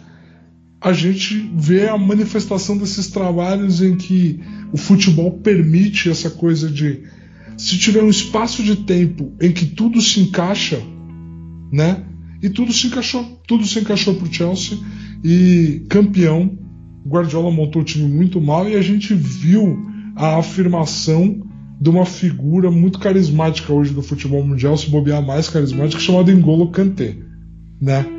a 0.80 0.92
gente 0.92 1.50
vê 1.56 1.88
a 1.88 1.98
manifestação 1.98 2.76
desses 2.76 3.08
trabalhos 3.08 3.82
em 3.82 3.96
que 3.96 4.40
o 4.72 4.76
futebol 4.76 5.32
permite 5.32 6.08
essa 6.08 6.30
coisa 6.30 6.70
de 6.70 7.02
se 7.56 7.76
tiver 7.76 8.02
um 8.02 8.08
espaço 8.08 8.62
de 8.62 8.76
tempo 8.76 9.32
em 9.40 9.50
que 9.50 9.66
tudo 9.66 10.00
se 10.00 10.20
encaixa, 10.20 10.80
né? 11.72 12.04
E 12.40 12.48
tudo 12.48 12.72
se 12.72 12.86
encaixou, 12.86 13.24
tudo 13.48 13.66
se 13.66 13.80
encaixou 13.80 14.14
para 14.14 14.28
o 14.28 14.32
Chelsea 14.32 14.78
e 15.24 15.84
campeão. 15.88 16.56
Guardiola 17.04 17.50
montou 17.50 17.82
o 17.82 17.84
time 17.84 18.06
muito 18.06 18.40
mal 18.40 18.68
e 18.68 18.76
a 18.76 18.82
gente 18.82 19.12
viu 19.14 19.84
a 20.14 20.36
afirmação 20.36 21.42
de 21.80 21.90
uma 21.90 22.04
figura 22.04 22.70
muito 22.70 23.00
carismática 23.00 23.72
hoje 23.72 23.92
do 23.92 24.02
futebol 24.02 24.44
mundial, 24.44 24.76
se 24.76 24.90
bobear 24.90 25.24
mais 25.24 25.48
carismática, 25.48 26.00
chamada 26.00 26.30
Engolo 26.30 26.70
Kanté, 26.70 27.16
né? 27.80 28.17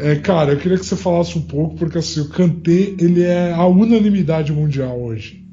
É, 0.00 0.16
cara, 0.16 0.52
eu 0.52 0.58
queria 0.58 0.78
que 0.78 0.86
você 0.86 0.96
falasse 0.96 1.36
um 1.36 1.42
pouco, 1.42 1.76
porque 1.76 1.98
assim, 1.98 2.20
o 2.20 2.28
Kanté 2.28 2.94
ele 2.98 3.22
é 3.22 3.52
a 3.52 3.66
unanimidade 3.66 4.52
mundial 4.52 5.00
hoje. 5.00 5.44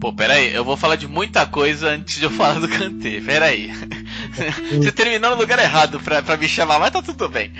Pô, 0.00 0.12
peraí, 0.12 0.54
eu 0.54 0.64
vou 0.64 0.76
falar 0.76 0.96
de 0.96 1.06
muita 1.06 1.44
coisa 1.44 1.90
antes 1.90 2.18
de 2.18 2.24
eu 2.24 2.30
falar 2.30 2.60
do 2.60 2.68
Kanté, 2.68 3.20
peraí. 3.20 3.70
Você 4.72 4.92
terminou 4.92 5.32
no 5.32 5.36
lugar 5.36 5.58
errado 5.58 6.00
pra, 6.00 6.22
pra 6.22 6.36
me 6.36 6.48
chamar, 6.48 6.78
mas 6.78 6.90
tá 6.90 7.02
tudo 7.02 7.28
bem. 7.28 7.52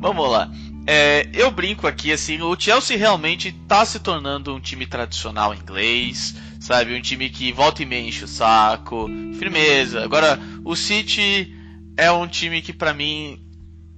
Vamos 0.00 0.30
lá. 0.30 0.50
É, 0.86 1.28
eu 1.34 1.50
brinco 1.50 1.86
aqui, 1.86 2.12
assim, 2.12 2.40
o 2.40 2.58
Chelsea 2.58 2.96
realmente 2.96 3.50
tá 3.66 3.84
se 3.84 3.98
tornando 3.98 4.54
um 4.54 4.60
time 4.60 4.86
tradicional 4.86 5.54
inglês, 5.54 6.36
sabe? 6.60 6.94
Um 6.94 7.02
time 7.02 7.28
que 7.28 7.50
volta 7.50 7.82
e 7.82 7.86
meia 7.86 8.06
enche 8.06 8.24
o 8.24 8.28
saco, 8.28 9.10
firmeza. 9.38 10.04
Agora, 10.04 10.38
o 10.64 10.76
City 10.76 11.54
é 11.96 12.10
um 12.12 12.26
time 12.26 12.62
que 12.62 12.72
para 12.72 12.94
mim 12.94 13.47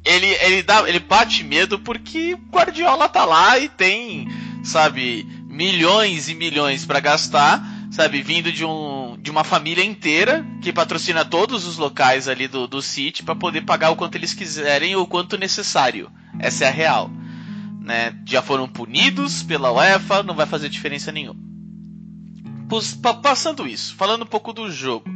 ele, 0.05 0.27
ele, 0.27 0.63
dá, 0.63 0.89
ele 0.89 0.99
bate 0.99 1.45
medo 1.45 1.79
porque 1.79 2.37
Guardiola 2.51 3.09
tá 3.09 3.25
lá 3.25 3.59
e 3.59 3.69
tem, 3.69 4.29
sabe, 4.63 5.27
milhões 5.47 6.29
e 6.29 6.35
milhões 6.35 6.87
para 6.87 7.01
gastar, 7.01 7.63
sabe, 7.91 8.23
vindo 8.23 8.51
de, 8.51 8.65
um, 8.65 9.19
de 9.21 9.31
uma 9.31 9.45
família 9.45 9.85
inteira 9.85 10.47
que 10.63 10.73
patrocina 10.73 11.25
todos 11.25 11.67
os 11.67 11.77
locais 11.77 12.29
ali 12.29 12.49
do, 12.49 12.67
do 12.67 12.81
City 12.81 13.23
para 13.23 13.35
poder 13.35 13.63
pagar 13.63 13.91
o 13.91 13.97
quanto 13.97 14.15
eles 14.15 14.33
quiserem 14.33 14.97
ou 14.97 15.03
o 15.03 15.07
quanto 15.07 15.37
necessário. 15.37 16.11
Essa 16.39 16.65
é 16.65 16.69
a 16.69 16.73
real. 16.73 17.11
Né? 17.81 18.15
Já 18.27 18.41
foram 18.41 18.69
punidos 18.69 19.43
pela 19.43 19.73
UEFA, 19.73 20.23
não 20.23 20.35
vai 20.35 20.47
fazer 20.47 20.69
diferença 20.69 21.13
nenhuma. 21.13 21.41
Passando 23.23 23.67
isso, 23.67 23.95
falando 23.97 24.23
um 24.23 24.27
pouco 24.27 24.53
do 24.53 24.71
jogo. 24.71 25.11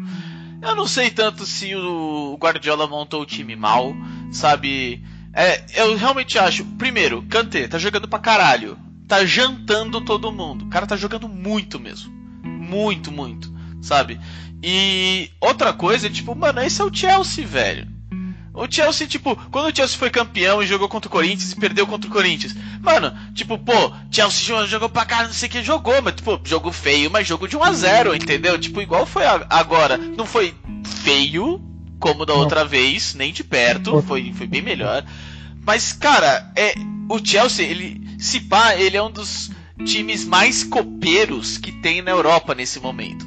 Eu 0.65 0.75
não 0.75 0.87
sei 0.87 1.11
tanto 1.11 1.45
se 1.45 1.75
o 1.75 2.37
Guardiola 2.41 2.87
montou 2.87 3.23
o 3.23 3.27
time 3.27 3.55
mal, 3.55 3.95
sabe? 4.33 5.05
É, 5.33 5.65
eu 5.83 5.97
realmente 5.97 6.39
acho. 6.39 6.65
Primeiro, 6.77 7.23
Kanté 7.29 7.69
tá 7.69 7.79
jogando 7.79 8.09
pra 8.09 8.19
caralho 8.19 8.79
tá 9.07 9.25
jantando 9.25 10.01
todo 10.01 10.33
mundo. 10.33 10.65
O 10.65 10.69
cara 10.69 10.87
tá 10.87 10.97
jogando 10.97 11.29
muito 11.29 11.79
mesmo. 11.79 12.13
Muito, 12.43 13.13
muito. 13.13 13.53
Sabe? 13.83 14.19
E 14.63 15.31
outra 15.41 15.73
coisa, 15.73 16.09
tipo, 16.09 16.35
mano, 16.35 16.61
esse 16.63 16.81
é 16.81 16.85
o 16.85 16.95
Chelsea, 16.95 17.47
velho. 17.47 17.87
O 18.55 18.71
Chelsea, 18.71 19.09
tipo, 19.09 19.35
quando 19.51 19.67
o 19.67 19.77
Chelsea 19.77 19.99
foi 19.99 20.11
campeão 20.11 20.63
e 20.63 20.67
jogou 20.67 20.89
contra 20.89 21.09
o 21.09 21.11
Corinthians 21.11 21.51
e 21.51 21.57
perdeu 21.57 21.89
contra 21.89 22.09
o 22.09 22.13
Corinthians. 22.13 22.55
Mano, 22.81 23.13
tipo, 23.35 23.59
pô, 23.59 23.93
Chelsea 24.13 24.67
jogou 24.69 24.89
pra 24.89 25.05
cara, 25.05 25.27
não 25.27 25.35
sei 25.35 25.49
quem 25.49 25.65
jogou, 25.65 26.01
mas, 26.01 26.15
tipo, 26.15 26.41
jogo 26.45 26.71
feio, 26.71 27.11
mas 27.11 27.27
jogo 27.27 27.49
de 27.49 27.57
1 27.57 27.65
a 27.65 27.73
0 27.73 28.15
entendeu? 28.15 28.57
Tipo, 28.57 28.81
igual 28.81 29.05
foi 29.07 29.25
agora. 29.27 29.99
Não 29.99 30.25
foi 30.25 30.55
feio, 31.03 31.61
como 31.99 32.25
da 32.25 32.35
outra 32.35 32.65
vez, 32.65 33.15
nem 33.15 33.33
de 33.33 33.43
perto, 33.43 34.01
foi, 34.03 34.33
foi 34.33 34.47
bem 34.47 34.63
melhor. 34.63 35.05
Mas, 35.67 35.93
cara, 35.93 36.53
é, 36.55 36.75
o 37.09 37.19
Chelsea, 37.25 37.67
ele, 37.67 38.01
se 38.21 38.39
pá, 38.39 38.77
ele 38.77 38.97
é 38.97 39.03
um 39.03 39.11
dos 39.11 39.51
times 39.85 40.25
mais 40.25 40.63
copeiros 40.63 41.59
que 41.59 41.73
tem 41.73 42.03
na 42.03 42.13
Europa 42.13 42.55
nesse 42.55 42.79
momento. 42.79 43.27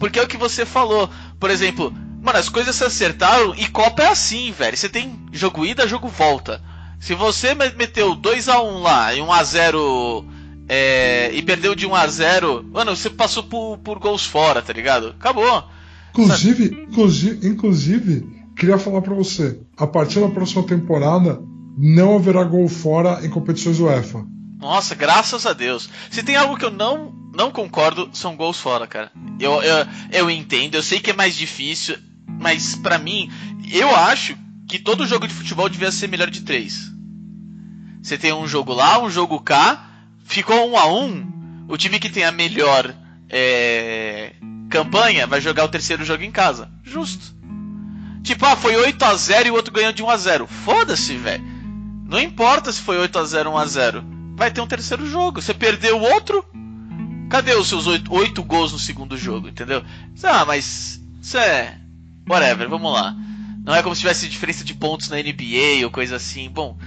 Porque 0.00 0.18
é 0.18 0.22
o 0.22 0.28
que 0.28 0.36
você 0.36 0.66
falou. 0.66 1.08
Por 1.38 1.50
exemplo, 1.50 1.94
mano, 2.28 2.38
as 2.38 2.48
coisas 2.50 2.76
se 2.76 2.84
acertaram 2.84 3.54
e 3.54 3.66
Copa 3.68 4.02
é 4.02 4.08
assim, 4.08 4.52
velho. 4.52 4.76
Você 4.76 4.88
tem 4.88 5.18
jogo 5.32 5.64
ida, 5.64 5.88
jogo 5.88 6.08
volta. 6.08 6.62
Se 7.00 7.14
você 7.14 7.54
meteu 7.54 8.14
2 8.14 8.48
a 8.48 8.60
1 8.60 8.82
lá 8.82 9.14
e 9.14 9.20
1 9.22 9.32
a 9.32 9.42
0 9.42 10.24
é, 10.68 11.30
e 11.32 11.40
perdeu 11.42 11.74
de 11.74 11.86
1 11.86 11.94
a 11.94 12.06
0 12.06 12.66
mano, 12.70 12.94
você 12.94 13.08
passou 13.08 13.44
por, 13.44 13.78
por 13.78 13.98
gols 13.98 14.26
fora, 14.26 14.60
tá 14.60 14.74
ligado? 14.74 15.14
Acabou. 15.18 15.64
Inclusive, 16.10 16.86
inclusive, 16.88 17.48
inclusive, 17.48 18.42
queria 18.54 18.76
falar 18.76 19.00
para 19.00 19.14
você, 19.14 19.58
a 19.78 19.86
partir 19.86 20.20
da 20.20 20.28
próxima 20.28 20.64
temporada, 20.64 21.40
não 21.78 22.16
haverá 22.16 22.44
gol 22.44 22.68
fora 22.68 23.24
em 23.24 23.30
competições 23.30 23.80
UEFA. 23.80 24.26
Nossa, 24.58 24.94
graças 24.94 25.46
a 25.46 25.54
Deus. 25.54 25.88
Se 26.10 26.22
tem 26.22 26.36
algo 26.36 26.58
que 26.58 26.64
eu 26.64 26.70
não, 26.70 27.14
não 27.34 27.50
concordo, 27.50 28.10
são 28.12 28.36
gols 28.36 28.60
fora, 28.60 28.86
cara. 28.86 29.12
Eu, 29.38 29.62
eu, 29.62 29.86
eu 30.10 30.30
entendo, 30.30 30.74
eu 30.74 30.82
sei 30.82 30.98
que 30.98 31.10
é 31.10 31.14
mais 31.14 31.36
difícil, 31.36 31.96
mas 32.38 32.74
para 32.74 32.98
mim, 32.98 33.30
eu 33.70 33.94
acho 33.94 34.36
que 34.66 34.78
todo 34.78 35.06
jogo 35.06 35.26
de 35.26 35.34
futebol 35.34 35.68
devia 35.68 35.90
ser 35.90 36.08
melhor 36.08 36.30
de 36.30 36.42
três. 36.42 36.92
Você 38.02 38.16
tem 38.16 38.32
um 38.32 38.46
jogo 38.46 38.72
lá, 38.72 39.02
um 39.02 39.10
jogo 39.10 39.40
cá, 39.40 39.88
ficou 40.24 40.70
um 40.70 40.76
a 40.76 40.86
um, 40.86 41.66
o 41.68 41.76
time 41.76 41.98
que 41.98 42.08
tem 42.08 42.24
a 42.24 42.32
melhor 42.32 42.94
é, 43.28 44.32
campanha 44.68 45.26
vai 45.26 45.40
jogar 45.40 45.64
o 45.64 45.68
terceiro 45.68 46.04
jogo 46.04 46.22
em 46.22 46.30
casa. 46.30 46.70
Justo. 46.82 47.36
Tipo, 48.22 48.46
ah, 48.46 48.56
foi 48.56 48.76
8 48.76 49.02
a 49.04 49.14
0 49.14 49.48
e 49.48 49.50
o 49.50 49.54
outro 49.54 49.72
ganhou 49.72 49.92
de 49.92 50.02
1 50.02 50.10
a 50.10 50.16
0 50.16 50.46
Foda-se, 50.46 51.16
velho. 51.16 51.44
Não 52.06 52.20
importa 52.20 52.72
se 52.72 52.80
foi 52.80 52.98
8 52.98 53.18
a 53.18 53.24
0 53.24 53.50
1 53.50 53.58
a 53.58 53.66
0 53.66 54.04
Vai 54.36 54.50
ter 54.50 54.60
um 54.60 54.66
terceiro 54.66 55.06
jogo. 55.06 55.40
Você 55.40 55.54
perdeu 55.54 55.98
o 55.98 56.02
outro. 56.02 56.44
Cadê 57.28 57.54
os 57.54 57.68
seus 57.68 57.86
8, 57.86 58.12
8 58.12 58.42
gols 58.42 58.72
no 58.72 58.78
segundo 58.78 59.16
jogo, 59.16 59.48
entendeu? 59.48 59.82
Ah, 60.22 60.44
mas. 60.44 61.00
Isso 61.20 61.36
é. 61.36 61.78
Whatever, 62.28 62.68
vamos 62.68 62.92
lá. 62.92 63.16
Não 63.64 63.74
é 63.74 63.82
como 63.82 63.94
se 63.94 64.00
tivesse 64.00 64.28
diferença 64.28 64.64
de 64.64 64.74
pontos 64.74 65.08
na 65.08 65.16
NBA 65.16 65.84
ou 65.84 65.90
coisa 65.90 66.16
assim. 66.16 66.48
Bom. 66.48 66.78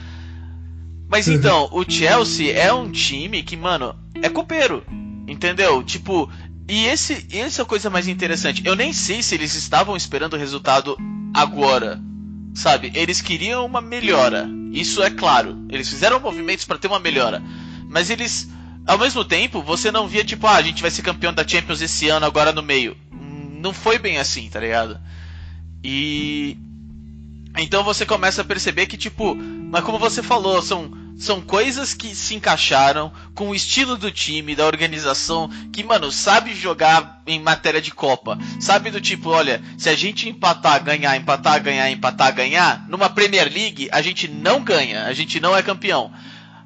Mas 1.08 1.28
então, 1.28 1.70
o 1.72 1.84
Chelsea 1.88 2.54
é 2.54 2.72
um 2.74 2.90
time 2.90 3.44
que, 3.44 3.58
mano, 3.58 3.96
é 4.22 4.30
copeiro. 4.30 4.84
Entendeu? 5.28 5.84
Tipo, 5.84 6.30
e 6.68 6.86
esse, 6.86 7.28
essa 7.34 7.62
é 7.62 7.64
a 7.64 7.68
coisa 7.68 7.90
mais 7.90 8.08
interessante. 8.08 8.62
Eu 8.66 8.76
nem 8.76 8.94
sei 8.94 9.22
se 9.22 9.36
eles 9.36 9.56
estavam 9.56 9.96
esperando 9.96 10.34
o 10.34 10.38
resultado 10.38 10.98
agora. 11.34 12.00
Sabe? 12.54 12.92
Eles 12.96 13.22
queriam 13.22 13.66
uma 13.66 13.82
melhora. 13.82 14.50
Isso 14.72 15.04
é 15.04 15.10
claro. 15.10 15.66
Eles 15.70 15.90
fizeram 15.90 16.20
movimentos 16.20 16.66
para 16.66 16.78
ter 16.78 16.88
uma 16.88 17.00
melhora. 17.00 17.44
Mas 17.90 18.10
eles. 18.10 18.50
Ao 18.88 18.98
mesmo 18.98 19.24
tempo, 19.24 19.62
você 19.62 19.92
não 19.92 20.08
via 20.08 20.24
tipo, 20.24 20.48
ah, 20.48 20.56
a 20.56 20.62
gente 20.62 20.82
vai 20.82 20.90
ser 20.90 21.02
campeão 21.02 21.34
da 21.34 21.48
Champions 21.48 21.82
esse 21.82 22.10
ano 22.10 22.26
agora 22.26 22.52
no 22.52 22.64
meio. 22.64 22.98
Não 23.12 23.74
foi 23.74 24.00
bem 24.00 24.18
assim, 24.18 24.50
tá 24.50 24.60
ligado? 24.60 25.00
E. 25.84 26.58
Então 27.58 27.84
você 27.84 28.06
começa 28.06 28.42
a 28.42 28.46
perceber 28.46 28.88
que, 28.88 28.98
tipo, 28.98 29.36
mas 29.36 29.84
como 29.84 30.00
você 30.00 30.24
falou, 30.24 30.62
são 30.62 31.02
são 31.22 31.40
coisas 31.40 31.94
que 31.94 32.16
se 32.16 32.34
encaixaram 32.34 33.12
com 33.36 33.50
o 33.50 33.56
estilo 33.56 33.96
do 33.96 34.12
time, 34.12 34.56
da 34.56 34.66
organização, 34.66 35.48
que, 35.72 35.84
mano, 35.84 36.12
sabe 36.12 36.56
jogar 36.56 37.22
em 37.28 37.40
matéria 37.40 37.80
de 37.80 37.92
Copa. 37.92 38.40
Sabe 38.60 38.90
do 38.90 39.00
tipo, 39.00 39.30
olha, 39.30 39.62
se 39.78 39.88
a 39.88 39.96
gente 39.96 40.28
empatar, 40.28 40.84
ganhar, 40.84 41.16
empatar, 41.16 41.62
ganhar, 41.62 41.92
empatar, 41.92 42.34
ganhar, 42.34 42.90
numa 42.90 43.08
Premier 43.08 43.54
League 43.54 43.88
a 43.92 44.02
gente 44.02 44.28
não 44.28 44.64
ganha, 44.64 45.06
a 45.06 45.14
gente 45.14 45.40
não 45.40 45.56
é 45.56 45.62
campeão. 45.62 46.12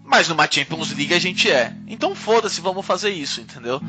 Mas 0.06 0.30
numa 0.30 0.50
Champions 0.50 0.96
League 0.96 1.14
a 1.14 1.20
gente 1.20 1.52
é. 1.52 1.76
Então 1.86 2.16
foda-se, 2.16 2.62
vamos 2.62 2.86
fazer 2.86 3.10
isso, 3.10 3.42
entendeu? 3.42 3.82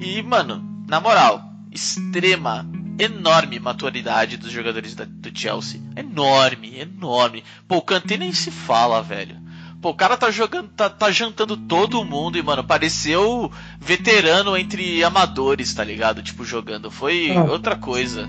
E, 0.00 0.22
mano, 0.22 0.62
na 0.86 1.00
moral, 1.00 1.42
extrema, 1.72 2.64
enorme 2.98 3.58
maturidade 3.58 4.36
dos 4.36 4.50
jogadores 4.50 4.94
da, 4.94 5.04
do 5.04 5.30
Chelsea. 5.32 5.80
Enorme, 5.96 6.78
enorme. 6.78 7.44
Pô, 7.68 7.76
o 7.78 7.82
Kanté 7.82 8.16
nem 8.16 8.32
se 8.32 8.50
fala, 8.50 9.02
velho. 9.02 9.36
Pô, 9.80 9.90
o 9.90 9.94
cara 9.94 10.16
tá 10.16 10.30
jogando, 10.30 10.68
tá, 10.70 10.88
tá 10.88 11.10
jantando 11.10 11.56
todo 11.56 12.04
mundo 12.04 12.38
e, 12.38 12.42
mano, 12.42 12.64
pareceu 12.64 13.50
veterano 13.80 14.56
entre 14.56 15.04
amadores, 15.04 15.74
tá 15.74 15.84
ligado? 15.84 16.22
Tipo, 16.22 16.44
jogando. 16.44 16.90
Foi 16.90 17.30
ah, 17.30 17.44
outra 17.44 17.76
coisa. 17.76 18.26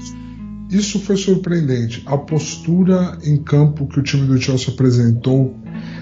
Isso 0.70 1.00
foi 1.00 1.16
surpreendente. 1.16 2.04
A 2.06 2.18
postura 2.18 3.18
em 3.24 3.38
campo 3.42 3.88
que 3.88 4.00
o 4.00 4.04
time 4.04 4.28
do 4.28 4.40
Chelsea 4.40 4.74
apresentou, 4.74 5.58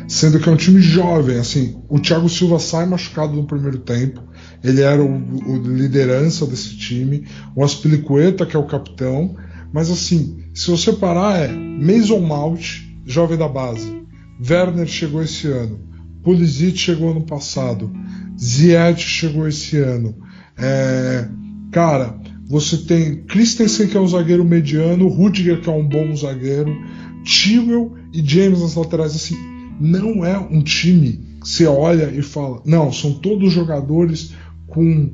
sendo 0.07 0.39
que 0.39 0.47
é 0.47 0.51
um 0.51 0.57
time 0.57 0.81
jovem, 0.81 1.37
assim, 1.37 1.81
o 1.89 1.99
Thiago 1.99 2.29
Silva 2.29 2.59
sai 2.59 2.85
machucado 2.85 3.33
no 3.33 3.45
primeiro 3.45 3.79
tempo. 3.79 4.21
Ele 4.63 4.81
era 4.81 5.03
o, 5.03 5.07
o 5.07 5.57
liderança 5.57 6.45
desse 6.45 6.77
time. 6.77 7.25
O 7.55 7.63
Aspilicueta, 7.63 8.45
que 8.45 8.55
é 8.55 8.59
o 8.59 8.67
capitão. 8.67 9.35
Mas 9.73 9.89
assim, 9.89 10.43
se 10.53 10.71
você 10.71 10.93
parar, 10.93 11.37
é 11.37 11.47
Mason 11.47 12.19
Mount, 12.19 12.81
jovem 13.05 13.37
da 13.37 13.47
base. 13.47 14.05
Werner 14.47 14.87
chegou 14.87 15.21
esse 15.23 15.47
ano. 15.47 15.79
Pulisic 16.23 16.77
chegou 16.77 17.11
ano 17.11 17.25
passado. 17.25 17.91
Ziyech 18.37 18.99
chegou 18.99 19.47
esse 19.47 19.77
ano. 19.77 20.15
É, 20.57 21.27
cara, 21.71 22.17
você 22.47 22.77
tem 22.77 23.23
Christensen, 23.23 23.87
que 23.87 23.97
é 23.97 23.99
um 23.99 24.07
zagueiro 24.07 24.43
mediano, 24.43 25.07
Rudiger, 25.07 25.61
que 25.61 25.69
é 25.69 25.73
um 25.73 25.87
bom 25.87 26.15
zagueiro, 26.15 26.75
Chilwell 27.23 27.93
e 28.13 28.23
James 28.23 28.61
nas 28.61 28.75
laterais. 28.75 29.15
Assim, 29.15 29.35
não 29.79 30.25
é 30.25 30.37
um 30.37 30.61
time 30.61 31.23
que 31.41 31.49
você 31.49 31.65
olha 31.65 32.11
e 32.11 32.21
fala, 32.21 32.61
não, 32.65 32.91
são 32.91 33.13
todos 33.13 33.53
jogadores 33.53 34.33
com 34.67 35.11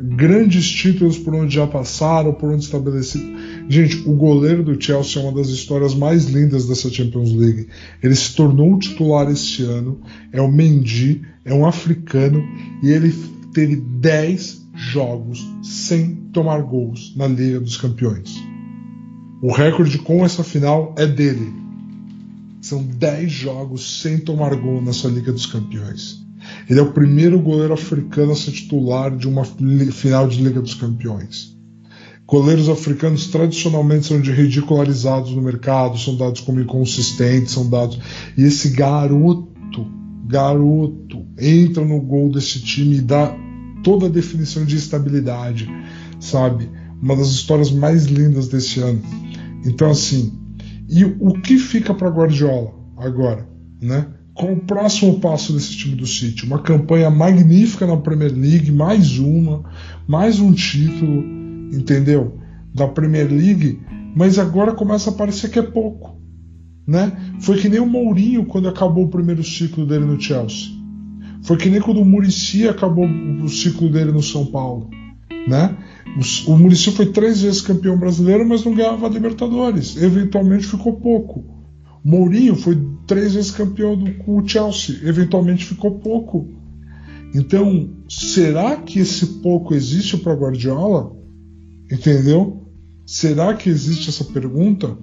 grandes 0.00 0.68
títulos 0.68 1.18
por 1.18 1.34
onde 1.34 1.54
já 1.54 1.66
passaram, 1.66 2.32
por 2.32 2.52
onde 2.52 2.64
estabelecido. 2.64 3.26
Gente, 3.68 4.08
o 4.08 4.14
goleiro 4.14 4.62
do 4.62 4.80
Chelsea 4.80 5.20
é 5.20 5.24
uma 5.24 5.32
das 5.32 5.48
histórias 5.48 5.94
mais 5.94 6.26
lindas 6.26 6.66
dessa 6.66 6.88
Champions 6.88 7.32
League. 7.32 7.68
Ele 8.02 8.14
se 8.14 8.34
tornou 8.34 8.78
titular 8.78 9.28
este 9.30 9.64
ano, 9.64 10.00
é 10.32 10.40
o 10.40 10.50
Mendy, 10.50 11.22
é 11.44 11.52
um 11.52 11.66
africano 11.66 12.42
e 12.82 12.90
ele 12.90 13.12
teve 13.52 13.76
10 13.76 14.68
jogos 14.74 15.44
sem 15.62 16.14
tomar 16.32 16.62
gols 16.62 17.14
na 17.16 17.26
Liga 17.26 17.58
dos 17.58 17.76
Campeões. 17.76 18.40
O 19.42 19.52
recorde 19.52 19.98
com 19.98 20.24
essa 20.24 20.44
final 20.44 20.94
é 20.96 21.06
dele. 21.06 21.52
São 22.68 22.82
10 22.82 23.32
jogos 23.32 24.02
sem 24.02 24.18
tomar 24.18 24.54
gol 24.54 24.82
nessa 24.82 25.08
Liga 25.08 25.32
dos 25.32 25.46
Campeões. 25.46 26.22
Ele 26.68 26.78
é 26.78 26.82
o 26.82 26.92
primeiro 26.92 27.40
goleiro 27.40 27.72
africano 27.72 28.32
a 28.32 28.36
ser 28.36 28.50
titular 28.50 29.16
de 29.16 29.26
uma 29.26 29.42
final 29.42 30.28
de 30.28 30.42
Liga 30.42 30.60
dos 30.60 30.74
Campeões. 30.74 31.56
Goleiros 32.26 32.68
africanos 32.68 33.28
tradicionalmente 33.28 34.08
são 34.08 34.20
de 34.20 34.30
ridicularizados 34.32 35.30
no 35.30 35.40
mercado, 35.40 35.96
são 35.96 36.14
dados 36.14 36.42
como 36.42 36.60
inconsistentes, 36.60 37.54
são 37.54 37.70
dados. 37.70 37.98
E 38.36 38.42
esse 38.42 38.68
garoto, 38.68 39.90
garoto, 40.26 41.24
entra 41.38 41.82
no 41.82 41.98
gol 42.02 42.30
desse 42.30 42.60
time 42.60 42.96
e 42.96 43.00
dá 43.00 43.34
toda 43.82 44.08
a 44.08 44.10
definição 44.10 44.66
de 44.66 44.76
estabilidade, 44.76 45.66
sabe? 46.20 46.68
Uma 47.00 47.16
das 47.16 47.28
histórias 47.28 47.70
mais 47.70 48.04
lindas 48.04 48.46
desse 48.46 48.78
ano. 48.80 49.00
Então, 49.64 49.90
assim, 49.90 50.38
e 50.88 51.04
o 51.04 51.32
que 51.40 51.58
fica 51.58 51.92
para 51.92 52.08
Guardiola 52.08 52.72
agora, 52.96 53.48
né? 53.80 54.06
Qual 54.34 54.52
o 54.52 54.60
próximo 54.60 55.18
passo 55.18 55.52
desse 55.52 55.76
time 55.76 55.96
do 55.96 56.06
City? 56.06 56.46
Uma 56.46 56.60
campanha 56.60 57.10
magnífica 57.10 57.86
na 57.86 57.96
Premier 57.96 58.32
League, 58.32 58.70
mais 58.70 59.18
uma, 59.18 59.64
mais 60.06 60.38
um 60.38 60.52
título 60.52 61.38
entendeu? 61.72 62.38
Da 62.74 62.86
Premier 62.86 63.28
League, 63.30 63.80
mas 64.14 64.38
agora 64.38 64.72
começa 64.72 65.10
a 65.10 65.12
parecer 65.12 65.50
que 65.50 65.58
é 65.58 65.62
pouco, 65.62 66.20
né? 66.86 67.12
Foi 67.40 67.58
que 67.58 67.68
nem 67.68 67.80
o 67.80 67.86
Mourinho 67.86 68.46
quando 68.46 68.68
acabou 68.68 69.04
o 69.04 69.10
primeiro 69.10 69.42
ciclo 69.44 69.86
dele 69.86 70.04
no 70.04 70.20
Chelsea. 70.20 70.76
Foi 71.42 71.56
que 71.56 71.68
nem 71.68 71.80
quando 71.80 72.00
o 72.00 72.04
Murici 72.04 72.68
acabou 72.68 73.06
o 73.06 73.48
ciclo 73.48 73.88
dele 73.88 74.12
no 74.12 74.22
São 74.22 74.46
Paulo, 74.46 74.90
né? 75.46 75.76
O, 76.16 76.52
o 76.52 76.92
foi 76.92 77.06
três 77.06 77.42
vezes 77.42 77.60
campeão 77.60 77.98
brasileiro, 77.98 78.46
mas 78.46 78.64
não 78.64 78.74
ganhava 78.74 79.08
Libertadores. 79.08 79.96
Eventualmente 79.96 80.66
ficou 80.66 80.94
pouco. 80.94 81.44
Mourinho 82.04 82.56
foi 82.56 82.78
três 83.06 83.34
vezes 83.34 83.50
campeão 83.50 83.96
do, 83.96 84.12
com 84.14 84.38
o 84.38 84.48
Chelsea. 84.48 85.00
Eventualmente 85.04 85.64
ficou 85.64 85.98
pouco. 85.98 86.48
Então, 87.34 87.90
será 88.08 88.76
que 88.76 89.00
esse 89.00 89.26
pouco 89.42 89.74
existe 89.74 90.16
para 90.16 90.34
Guardiola? 90.34 91.12
Entendeu? 91.90 92.66
Será 93.06 93.54
que 93.54 93.68
existe 93.68 94.08
essa 94.08 94.24
pergunta? 94.24 94.96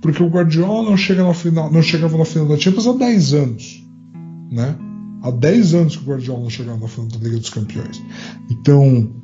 Porque 0.00 0.22
o 0.22 0.28
Guardiola 0.28 0.90
não, 0.90 0.96
chega 0.96 1.22
na 1.22 1.32
final, 1.32 1.72
não 1.72 1.82
chegava 1.82 2.18
na 2.18 2.24
final 2.24 2.48
da 2.48 2.58
Champions 2.58 2.86
há 2.86 2.92
10 2.92 3.34
anos. 3.34 3.86
Né? 4.50 4.76
Há 5.22 5.30
10 5.30 5.74
anos 5.74 5.96
que 5.96 6.02
o 6.02 6.06
Guardiola 6.06 6.40
não 6.40 6.50
chegava 6.50 6.78
na 6.78 6.88
final 6.88 7.08
da 7.08 7.18
Liga 7.18 7.38
dos 7.38 7.50
Campeões. 7.50 8.02
Então, 8.50 9.21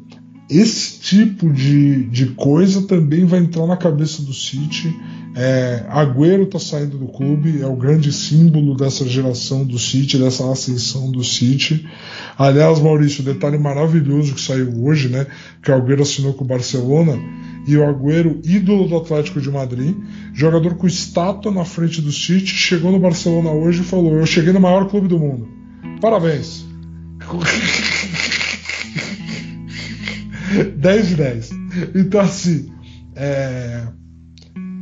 esse 0.51 0.99
tipo 1.01 1.53
de, 1.53 2.05
de 2.05 2.27
coisa 2.29 2.83
também 2.83 3.27
vai 3.27 3.41
entrar 3.41 3.67
na 3.67 3.77
cabeça 3.77 4.23
do 4.23 4.33
City. 4.33 4.95
É, 5.37 5.85
Agüero 5.91 6.45
está 6.45 6.59
saindo 6.59 6.97
do 6.97 7.07
clube, 7.07 7.61
é 7.61 7.67
o 7.67 7.77
grande 7.77 8.11
símbolo 8.11 8.75
dessa 8.75 9.07
geração 9.07 9.65
do 9.65 9.79
City, 9.79 10.17
dessa 10.17 10.51
ascensão 10.51 11.11
do 11.11 11.23
City. 11.23 11.87
Aliás, 12.39 12.81
Maurício, 12.81 13.23
detalhe 13.23 13.59
maravilhoso 13.59 14.35
que 14.35 14.41
saiu 14.41 14.85
hoje, 14.85 15.09
né? 15.09 15.27
Que 15.63 15.71
o 15.71 15.75
Agüero 15.75 16.03
assinou 16.03 16.33
com 16.33 16.45
o 16.45 16.49
Barcelona 16.49 17.19
e 17.67 17.77
o 17.77 17.85
Agüero, 17.87 18.41
ídolo 18.43 18.89
do 18.89 18.97
Atlético 18.97 19.43
de 19.43 19.51
Madrid, 19.51 19.95
jogador 20.33 20.77
com 20.77 20.87
estátua 20.87 21.53
na 21.53 21.67
frente 21.67 22.01
do 22.01 22.11
City, 22.11 22.47
chegou 22.47 22.91
no 22.91 22.99
Barcelona 22.99 23.51
hoje 23.51 23.83
e 23.83 23.85
falou: 23.85 24.15
Eu 24.15 24.25
cheguei 24.25 24.55
no 24.55 24.61
maior 24.61 24.89
clube 24.89 25.09
do 25.09 25.19
mundo. 25.19 25.47
Parabéns. 26.01 26.65
10 30.77 31.09
de 31.09 31.15
10. 31.15 31.51
Então, 31.95 32.21
assim, 32.21 32.73
é... 33.15 33.87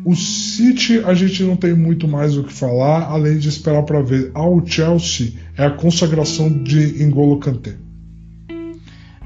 o 0.04 0.14
City 0.14 1.00
a 1.00 1.14
gente 1.14 1.42
não 1.42 1.56
tem 1.56 1.74
muito 1.74 2.06
mais 2.06 2.36
o 2.36 2.44
que 2.44 2.52
falar, 2.52 3.04
além 3.04 3.38
de 3.38 3.48
esperar 3.48 3.82
para 3.82 4.02
ver. 4.02 4.30
Ao 4.34 4.64
Chelsea 4.66 5.34
é 5.56 5.64
a 5.64 5.70
consagração 5.70 6.62
de 6.62 7.02
Engolo 7.02 7.38
Kanté. 7.38 7.76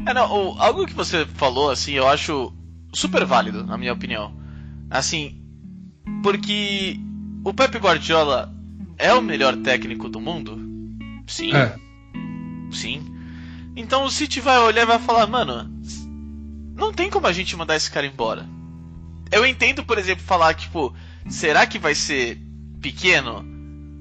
É, 0.07 0.15
não, 0.15 0.61
algo 0.61 0.87
que 0.87 0.95
você 0.95 1.27
falou, 1.35 1.71
assim, 1.71 1.93
eu 1.93 2.09
acho 2.09 2.53
super 2.93 3.25
válido, 3.25 3.65
na 3.65 3.77
minha 3.77 3.93
opinião. 3.93 4.33
Assim, 4.91 5.41
porque 6.23 6.99
o 7.45 7.53
Pep 7.53 7.77
Guardiola 7.79 8.53
é 8.99 9.13
o 9.15 9.23
melhor 9.23 9.57
técnico 9.57 10.09
do 10.09 10.21
mundo? 10.21 10.59
Sim. 11.27 11.53
É. 11.55 11.75
Sim. 12.73 13.03
Então 13.77 14.05
o 14.05 14.11
City 14.11 14.41
vai 14.41 14.59
olhar 14.59 14.83
e 14.83 14.87
vai 14.87 14.99
falar, 14.99 15.27
mano, 15.27 15.80
não 16.81 16.93
tem 16.93 17.11
como 17.11 17.27
a 17.27 17.33
gente 17.33 17.57
mandar 17.57 17.77
esse 17.77 17.91
cara 17.91 18.07
embora. 18.07 18.49
Eu 19.31 19.47
entendo, 19.47 19.85
por 19.85 19.99
exemplo, 19.99 20.25
falar, 20.25 20.55
tipo, 20.55 20.95
será 21.29 21.67
que 21.67 21.79
vai 21.79 21.95
ser 21.95 22.39
pequeno? 22.81 23.45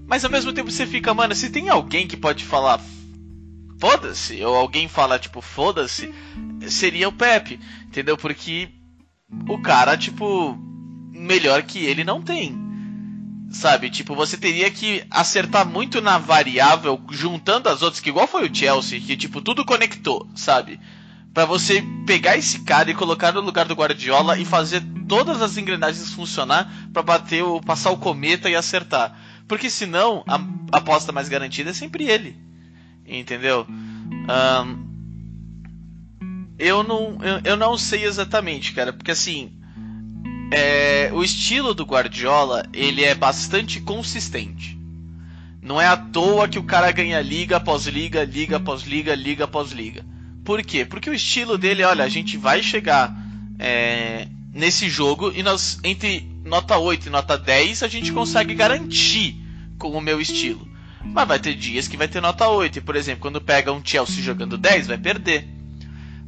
Mas 0.07 0.25
ao 0.25 0.31
mesmo 0.31 0.51
tempo 0.51 0.71
você 0.71 0.87
fica, 0.87 1.13
mano, 1.13 1.35
se 1.35 1.51
tem 1.51 1.69
alguém 1.69 2.07
que 2.07 2.17
pode 2.17 2.43
falar 2.43 2.81
foda-se, 3.79 4.43
ou 4.43 4.55
alguém 4.55 4.87
fala, 4.87 5.19
tipo, 5.19 5.41
foda-se, 5.41 6.13
seria 6.67 7.07
o 7.07 7.13
Pepe, 7.13 7.59
entendeu? 7.85 8.17
Porque 8.17 8.69
o 9.47 9.61
cara, 9.61 9.95
tipo, 9.95 10.57
melhor 11.11 11.61
que 11.63 11.85
ele 11.85 12.03
não 12.03 12.21
tem. 12.21 12.57
Sabe? 13.51 13.89
Tipo, 13.89 14.15
você 14.15 14.37
teria 14.37 14.69
que 14.69 15.03
acertar 15.09 15.67
muito 15.67 16.01
na 16.01 16.17
variável, 16.17 16.99
juntando 17.11 17.69
as 17.69 17.81
outras, 17.81 18.01
que 18.01 18.09
igual 18.09 18.27
foi 18.27 18.47
o 18.47 18.55
Chelsea, 18.55 18.99
que 18.99 19.17
tipo, 19.17 19.41
tudo 19.41 19.65
conectou, 19.65 20.27
sabe? 20.35 20.79
Para 21.33 21.45
você 21.45 21.83
pegar 22.05 22.37
esse 22.37 22.59
cara 22.59 22.89
e 22.89 22.95
colocar 22.95 23.31
no 23.31 23.41
lugar 23.41 23.65
do 23.65 23.75
Guardiola 23.75 24.37
e 24.37 24.45
fazer 24.45 24.81
todas 25.07 25.41
as 25.41 25.57
engrenagens 25.57 26.13
funcionar 26.13 26.71
para 26.91 27.03
bater 27.03 27.43
o 27.43 27.61
passar 27.61 27.91
o 27.91 27.97
cometa 27.97 28.49
e 28.49 28.55
acertar. 28.55 29.17
Porque 29.47 29.69
senão 29.69 30.23
a, 30.27 30.39
aposta 30.77 31.11
mais 31.11 31.29
garantida 31.29 31.71
é 31.71 31.73
sempre 31.73 32.05
ele. 32.09 32.37
Entendeu? 33.05 33.65
Um, 33.69 34.89
eu 36.57 36.83
não 36.83 37.17
eu, 37.21 37.41
eu, 37.43 37.57
não 37.57 37.77
sei 37.77 38.03
exatamente, 38.03 38.73
cara, 38.73 38.91
porque 38.91 39.11
assim, 39.11 39.51
é, 40.51 41.09
o 41.13 41.23
estilo 41.23 41.73
do 41.73 41.85
Guardiola, 41.85 42.65
ele 42.73 43.03
é 43.03 43.15
bastante 43.15 43.79
consistente. 43.79 44.77
Não 45.61 45.79
é 45.79 45.87
à 45.87 45.97
toa 45.97 46.47
que 46.47 46.59
o 46.59 46.63
cara 46.63 46.91
ganha 46.91 47.21
liga 47.21 47.57
após 47.57 47.85
liga, 47.85 48.23
liga 48.23 48.57
após 48.57 48.83
liga, 48.83 49.13
liga 49.15 49.43
após 49.45 49.71
liga. 49.71 50.05
Por 50.49 50.63
quê? 50.63 50.83
Porque 50.83 51.11
o 51.11 51.13
estilo 51.13 51.59
dele, 51.59 51.83
olha, 51.83 52.03
a 52.03 52.09
gente 52.09 52.35
vai 52.35 52.63
chegar 52.63 53.15
é, 53.59 54.27
nesse 54.51 54.89
jogo 54.89 55.31
e 55.35 55.43
nós, 55.43 55.77
entre 55.83 56.27
nota 56.43 56.75
8 56.75 57.05
e 57.05 57.09
nota 57.11 57.37
10, 57.37 57.83
a 57.83 57.87
gente 57.87 58.11
consegue 58.11 58.55
garantir 58.55 59.39
com 59.77 59.91
o 59.91 60.01
meu 60.01 60.19
estilo. 60.19 60.67
Mas 61.05 61.27
vai 61.27 61.37
ter 61.37 61.53
dias 61.53 61.87
que 61.87 61.95
vai 61.95 62.07
ter 62.07 62.19
nota 62.19 62.47
8. 62.47 62.79
E, 62.79 62.81
por 62.81 62.95
exemplo, 62.95 63.21
quando 63.21 63.39
pega 63.39 63.71
um 63.71 63.79
Chelsea 63.85 64.23
jogando 64.23 64.57
10, 64.57 64.87
vai 64.87 64.97
perder. 64.97 65.47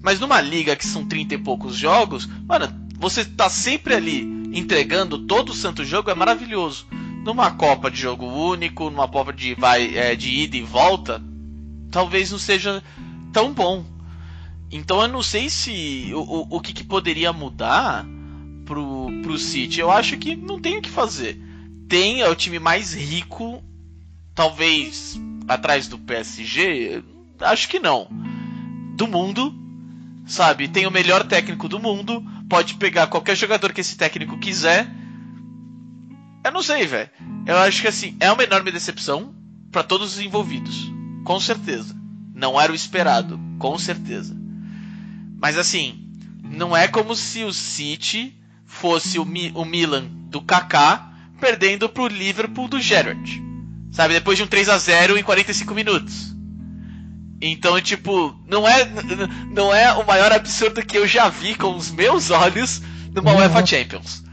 Mas 0.03 0.19
numa 0.19 0.39
liga 0.39 0.75
que 0.75 0.85
são 0.85 1.03
30 1.03 1.33
e 1.33 1.37
poucos 1.39 1.75
jogos, 1.75 2.29
mano, 2.47 2.71
você 2.99 3.25
tá 3.25 3.49
sempre 3.49 3.95
ali 3.95 4.21
entregando 4.53 5.17
todo 5.17 5.49
o 5.49 5.55
santo 5.55 5.83
jogo, 5.83 6.11
é 6.11 6.13
maravilhoso. 6.13 6.85
Numa 7.25 7.49
Copa 7.49 7.89
de 7.89 7.99
jogo 7.99 8.27
único, 8.27 8.91
numa 8.91 9.07
Copa 9.07 9.33
de, 9.33 9.55
vai, 9.55 9.97
é, 9.97 10.15
de 10.15 10.29
ida 10.29 10.57
e 10.57 10.61
volta, 10.61 11.19
talvez 11.89 12.29
não 12.29 12.37
seja 12.37 12.83
tão 13.33 13.51
bom. 13.51 13.90
Então 14.71 15.01
eu 15.01 15.07
não 15.07 15.21
sei 15.21 15.49
se 15.49 16.11
o, 16.13 16.19
o, 16.19 16.47
o 16.57 16.61
que, 16.61 16.71
que, 16.71 16.83
poderia 16.83 17.33
mudar 17.33 18.05
pro, 18.65 19.09
pro 19.21 19.37
City. 19.37 19.81
Eu 19.81 19.91
acho 19.91 20.17
que 20.17 20.35
não 20.35 20.59
tem 20.59 20.77
o 20.77 20.81
que 20.81 20.89
fazer. 20.89 21.39
Tem, 21.89 22.21
é 22.21 22.29
o 22.29 22.35
time 22.35 22.57
mais 22.57 22.93
rico, 22.93 23.61
talvez 24.33 25.19
atrás 25.47 25.89
do 25.89 25.99
PSG. 25.99 27.03
Acho 27.41 27.67
que 27.67 27.79
não. 27.79 28.07
Do 28.95 29.07
mundo, 29.07 29.53
sabe? 30.25 30.69
Tem 30.69 30.87
o 30.87 30.91
melhor 30.91 31.25
técnico 31.25 31.67
do 31.67 31.79
mundo. 31.79 32.23
Pode 32.49 32.75
pegar 32.75 33.07
qualquer 33.07 33.35
jogador 33.35 33.73
que 33.73 33.81
esse 33.81 33.97
técnico 33.97 34.39
quiser. 34.39 34.89
Eu 36.45 36.51
não 36.51 36.63
sei, 36.63 36.87
velho. 36.87 37.09
Eu 37.45 37.57
acho 37.57 37.81
que 37.81 37.87
assim, 37.89 38.15
é 38.21 38.31
uma 38.31 38.43
enorme 38.43 38.71
decepção 38.71 39.35
para 39.69 39.83
todos 39.83 40.13
os 40.13 40.19
envolvidos. 40.21 40.89
Com 41.25 41.39
certeza. 41.41 41.95
Não 42.33 42.59
era 42.59 42.71
o 42.71 42.75
esperado, 42.75 43.39
com 43.59 43.77
certeza. 43.77 44.40
Mas 45.41 45.57
assim, 45.57 46.07
não 46.43 46.77
é 46.77 46.87
como 46.87 47.15
se 47.15 47.43
o 47.43 47.51
City 47.51 48.35
fosse 48.63 49.17
o, 49.17 49.25
Mi 49.25 49.51
o 49.55 49.65
Milan 49.65 50.05
do 50.29 50.39
Kaká 50.41 51.11
perdendo 51.39 51.89
pro 51.89 52.07
Liverpool 52.07 52.67
do 52.67 52.79
Gerrard. 52.79 53.43
Sabe, 53.91 54.13
depois 54.13 54.37
de 54.37 54.43
um 54.43 54.47
3 54.47 54.69
a 54.69 54.77
0 54.77 55.17
em 55.17 55.23
45 55.23 55.73
minutos. 55.73 56.35
Então, 57.41 57.81
tipo, 57.81 58.35
não 58.47 58.67
é 58.67 58.87
não 59.51 59.73
é 59.73 59.91
o 59.93 60.05
maior 60.05 60.31
absurdo 60.31 60.85
que 60.85 60.97
eu 60.97 61.07
já 61.07 61.27
vi 61.27 61.55
com 61.55 61.75
os 61.75 61.91
meus 61.91 62.29
olhos 62.29 62.81
numa 63.13 63.31
não 63.31 63.39
UEFA 63.39 63.59
é. 63.59 63.65
Champions. 63.65 64.23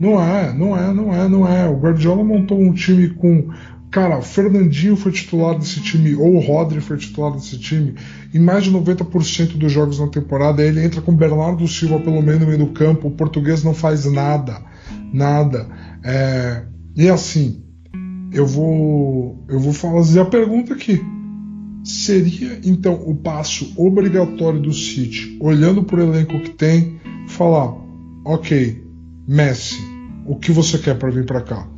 Não 0.00 0.22
é, 0.22 0.52
não 0.52 0.76
é, 0.76 0.94
não 0.94 1.14
é, 1.14 1.28
não 1.28 1.46
é. 1.46 1.68
O 1.68 1.76
Guardiola 1.76 2.24
montou 2.24 2.58
um 2.58 2.72
time 2.72 3.10
com 3.10 3.52
Cara, 3.90 4.20
Fernandinho 4.20 4.96
foi 4.96 5.12
titular 5.12 5.58
desse 5.58 5.80
time, 5.80 6.14
ou 6.14 6.36
o 6.36 6.40
Rodri 6.40 6.80
foi 6.80 6.98
titular 6.98 7.32
desse 7.32 7.58
time, 7.58 7.94
em 8.34 8.38
mais 8.38 8.64
de 8.64 8.70
90% 8.70 9.56
dos 9.56 9.72
jogos 9.72 9.98
na 9.98 10.08
temporada. 10.08 10.62
Ele 10.62 10.84
entra 10.84 11.00
com 11.00 11.14
Bernardo 11.14 11.66
Silva 11.66 11.98
pelo 11.98 12.22
meio 12.22 12.38
no 12.38 12.46
meio 12.46 12.58
do 12.58 12.66
campo, 12.68 13.08
o 13.08 13.12
português 13.12 13.64
não 13.64 13.72
faz 13.72 14.04
nada, 14.04 14.60
nada. 15.12 15.66
É, 16.04 16.64
e 16.94 17.08
assim, 17.08 17.62
eu 18.30 18.46
vou, 18.46 19.42
eu 19.48 19.58
vou 19.58 19.72
fazer 19.72 20.20
a 20.20 20.26
pergunta 20.26 20.74
aqui. 20.74 21.02
Seria 21.82 22.60
então 22.64 23.02
o 23.06 23.14
passo 23.14 23.72
obrigatório 23.74 24.60
do 24.60 24.72
City, 24.72 25.38
olhando 25.40 25.82
para 25.82 26.00
o 26.00 26.02
elenco 26.02 26.38
que 26.40 26.50
tem, 26.50 27.00
falar: 27.26 27.74
ok, 28.26 28.84
Messi, 29.26 29.78
o 30.26 30.36
que 30.36 30.52
você 30.52 30.76
quer 30.76 30.98
para 30.98 31.10
vir 31.10 31.24
para 31.24 31.40
cá? 31.40 31.77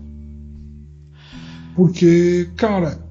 Porque, 1.81 2.51
cara, 2.57 3.03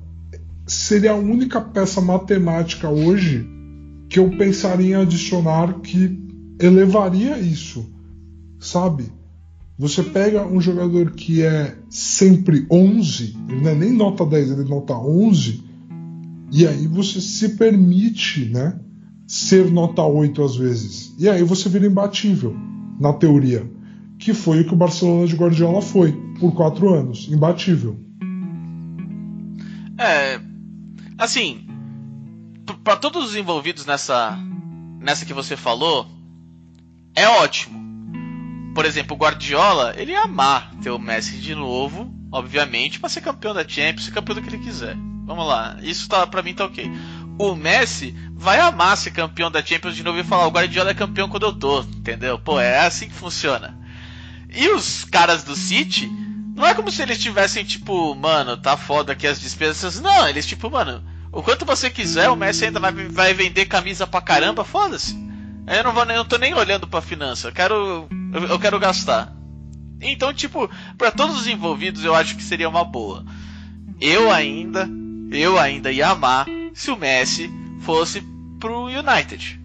seria 0.68 1.14
a 1.14 1.16
única 1.16 1.60
peça 1.60 2.00
matemática 2.00 2.88
hoje 2.88 3.44
que 4.08 4.20
eu 4.20 4.30
pensaria 4.38 4.96
em 4.96 5.02
adicionar 5.02 5.80
que 5.80 6.16
elevaria 6.60 7.40
isso, 7.40 7.92
sabe? 8.60 9.06
Você 9.76 10.04
pega 10.04 10.46
um 10.46 10.62
jogador 10.62 11.14
que 11.14 11.42
é 11.42 11.78
sempre 11.90 12.68
11, 12.70 13.36
ele 13.50 13.62
não 13.62 13.72
é 13.72 13.74
nem 13.74 13.92
nota 13.92 14.24
10, 14.24 14.52
ele 14.52 14.62
é 14.62 14.66
nota 14.66 14.94
11, 14.94 15.64
e 16.52 16.68
aí 16.68 16.86
você 16.86 17.20
se 17.20 17.58
permite, 17.58 18.50
né, 18.50 18.80
ser 19.26 19.72
nota 19.72 20.04
8 20.04 20.44
às 20.44 20.56
vezes. 20.56 21.16
E 21.18 21.28
aí 21.28 21.42
você 21.42 21.68
vira 21.70 21.88
imbatível, 21.88 22.56
na 23.00 23.14
teoria. 23.14 23.68
Que 24.20 24.32
foi 24.32 24.62
o 24.62 24.66
que 24.68 24.74
o 24.76 24.78
Barcelona 24.78 25.26
de 25.26 25.36
Guardiola 25.36 25.82
foi, 25.82 26.12
por 26.40 26.54
quatro 26.54 26.94
anos, 26.94 27.28
imbatível. 27.32 28.08
É. 30.00 30.40
Assim. 31.18 31.68
para 32.84 32.96
todos 32.96 33.30
os 33.30 33.36
envolvidos 33.36 33.86
nessa. 33.86 34.38
Nessa 35.00 35.26
que 35.26 35.34
você 35.34 35.58
falou. 35.58 36.08
É 37.14 37.28
ótimo. 37.28 37.78
Por 38.74 38.86
exemplo, 38.86 39.16
o 39.16 39.20
Guardiola, 39.20 39.94
ele 39.98 40.14
ia 40.14 40.22
amar 40.22 40.74
ter 40.82 40.90
o 40.90 41.00
Messi 41.00 41.38
de 41.38 41.54
novo, 41.54 42.14
obviamente, 42.32 43.00
para 43.00 43.10
ser 43.10 43.20
campeão 43.20 43.54
da 43.54 43.68
Champions, 43.68 44.06
ser 44.06 44.12
campeão 44.12 44.36
do 44.36 44.42
que 44.42 44.50
ele 44.50 44.64
quiser. 44.64 44.96
Vamos 45.26 45.46
lá, 45.46 45.78
isso 45.82 46.08
tá, 46.08 46.26
pra 46.26 46.42
mim 46.42 46.54
tá 46.54 46.66
ok. 46.66 46.90
O 47.38 47.56
Messi 47.56 48.16
vai 48.34 48.60
amar 48.60 48.96
ser 48.96 49.12
campeão 49.12 49.52
da 49.52 49.66
Champions 49.66 49.96
de 49.96 50.04
novo 50.04 50.20
e 50.20 50.24
falar: 50.24 50.48
o 50.48 50.52
Guardiola 50.52 50.92
é 50.92 50.94
campeão 50.94 51.28
quando 51.28 51.48
eu 51.48 51.54
tô, 51.54 51.82
entendeu? 51.82 52.40
Pô, 52.40 52.60
é 52.60 52.86
assim 52.86 53.08
que 53.08 53.14
funciona. 53.14 53.78
E 54.50 54.70
os 54.70 55.04
caras 55.04 55.44
do 55.44 55.56
City 55.56 56.10
não 56.60 56.68
é 56.68 56.74
como 56.74 56.92
se 56.92 57.02
eles 57.02 57.18
tivessem, 57.18 57.64
tipo, 57.64 58.14
mano, 58.14 58.58
tá 58.58 58.76
foda 58.76 59.14
aqui 59.14 59.26
as 59.26 59.40
despesas. 59.40 60.02
Não, 60.02 60.28
eles, 60.28 60.46
tipo, 60.46 60.70
mano, 60.70 61.02
o 61.32 61.42
quanto 61.42 61.66
você 61.66 61.90
quiser, 61.90 62.30
o 62.30 62.36
Messi 62.36 62.66
ainda 62.66 62.82
vai, 62.82 62.92
vai 62.92 63.34
vender 63.34 63.66
camisa 63.66 64.06
pra 64.06 64.20
caramba, 64.20 64.66
foda-se. 64.66 65.18
Eu 65.66 65.86
não, 65.86 65.94
vou, 65.94 66.04
eu 66.04 66.18
não 66.18 66.26
tô 66.26 66.38
nem 66.38 66.54
olhando 66.54 66.86
pra 66.86 67.00
finança, 67.00 67.48
eu 67.48 67.54
quero, 67.54 68.10
eu, 68.34 68.44
eu 68.44 68.60
quero 68.60 68.78
gastar. 68.78 69.34
Então, 70.02 70.34
tipo, 70.34 70.70
para 70.98 71.12
todos 71.12 71.40
os 71.40 71.48
envolvidos, 71.48 72.04
eu 72.04 72.14
acho 72.14 72.36
que 72.36 72.44
seria 72.44 72.68
uma 72.68 72.84
boa. 72.84 73.26
Eu 74.02 74.30
ainda, 74.30 74.86
eu 75.32 75.58
ainda 75.58 75.90
ia 75.90 76.10
amar 76.10 76.46
se 76.74 76.92
o 76.92 76.98
Messi 76.98 77.50
fosse 77.84 78.22
pro 78.60 78.88
United. 78.88 79.62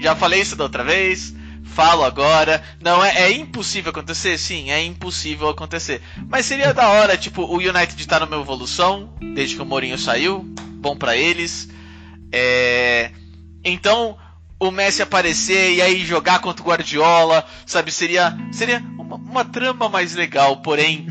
Já 0.00 0.16
falei 0.16 0.40
isso 0.40 0.56
da 0.56 0.64
outra 0.64 0.82
vez 0.82 1.32
falo 1.72 2.04
agora. 2.04 2.62
Não, 2.80 3.02
é, 3.04 3.22
é, 3.22 3.32
impossível 3.32 3.90
acontecer? 3.90 4.38
Sim, 4.38 4.70
é 4.70 4.82
impossível 4.84 5.48
acontecer. 5.48 6.00
Mas 6.28 6.46
seria 6.46 6.72
da 6.72 6.88
hora, 6.88 7.16
tipo, 7.16 7.42
o 7.42 7.56
United 7.56 8.06
tá 8.06 8.20
numa 8.20 8.40
evolução, 8.40 9.12
desde 9.34 9.56
que 9.56 9.62
o 9.62 9.66
Mourinho 9.66 9.98
saiu. 9.98 10.40
Bom 10.76 10.96
para 10.96 11.16
eles. 11.16 11.68
É... 12.30 13.10
Então, 13.64 14.18
o 14.58 14.70
Messi 14.70 15.02
aparecer 15.02 15.74
e 15.74 15.82
aí 15.82 16.04
jogar 16.04 16.40
contra 16.40 16.62
o 16.62 16.66
Guardiola, 16.66 17.44
sabe? 17.66 17.90
Seria, 17.90 18.36
seria 18.52 18.78
uma, 18.98 19.16
uma 19.16 19.44
trama 19.44 19.88
mais 19.88 20.14
legal, 20.14 20.58
porém. 20.58 21.06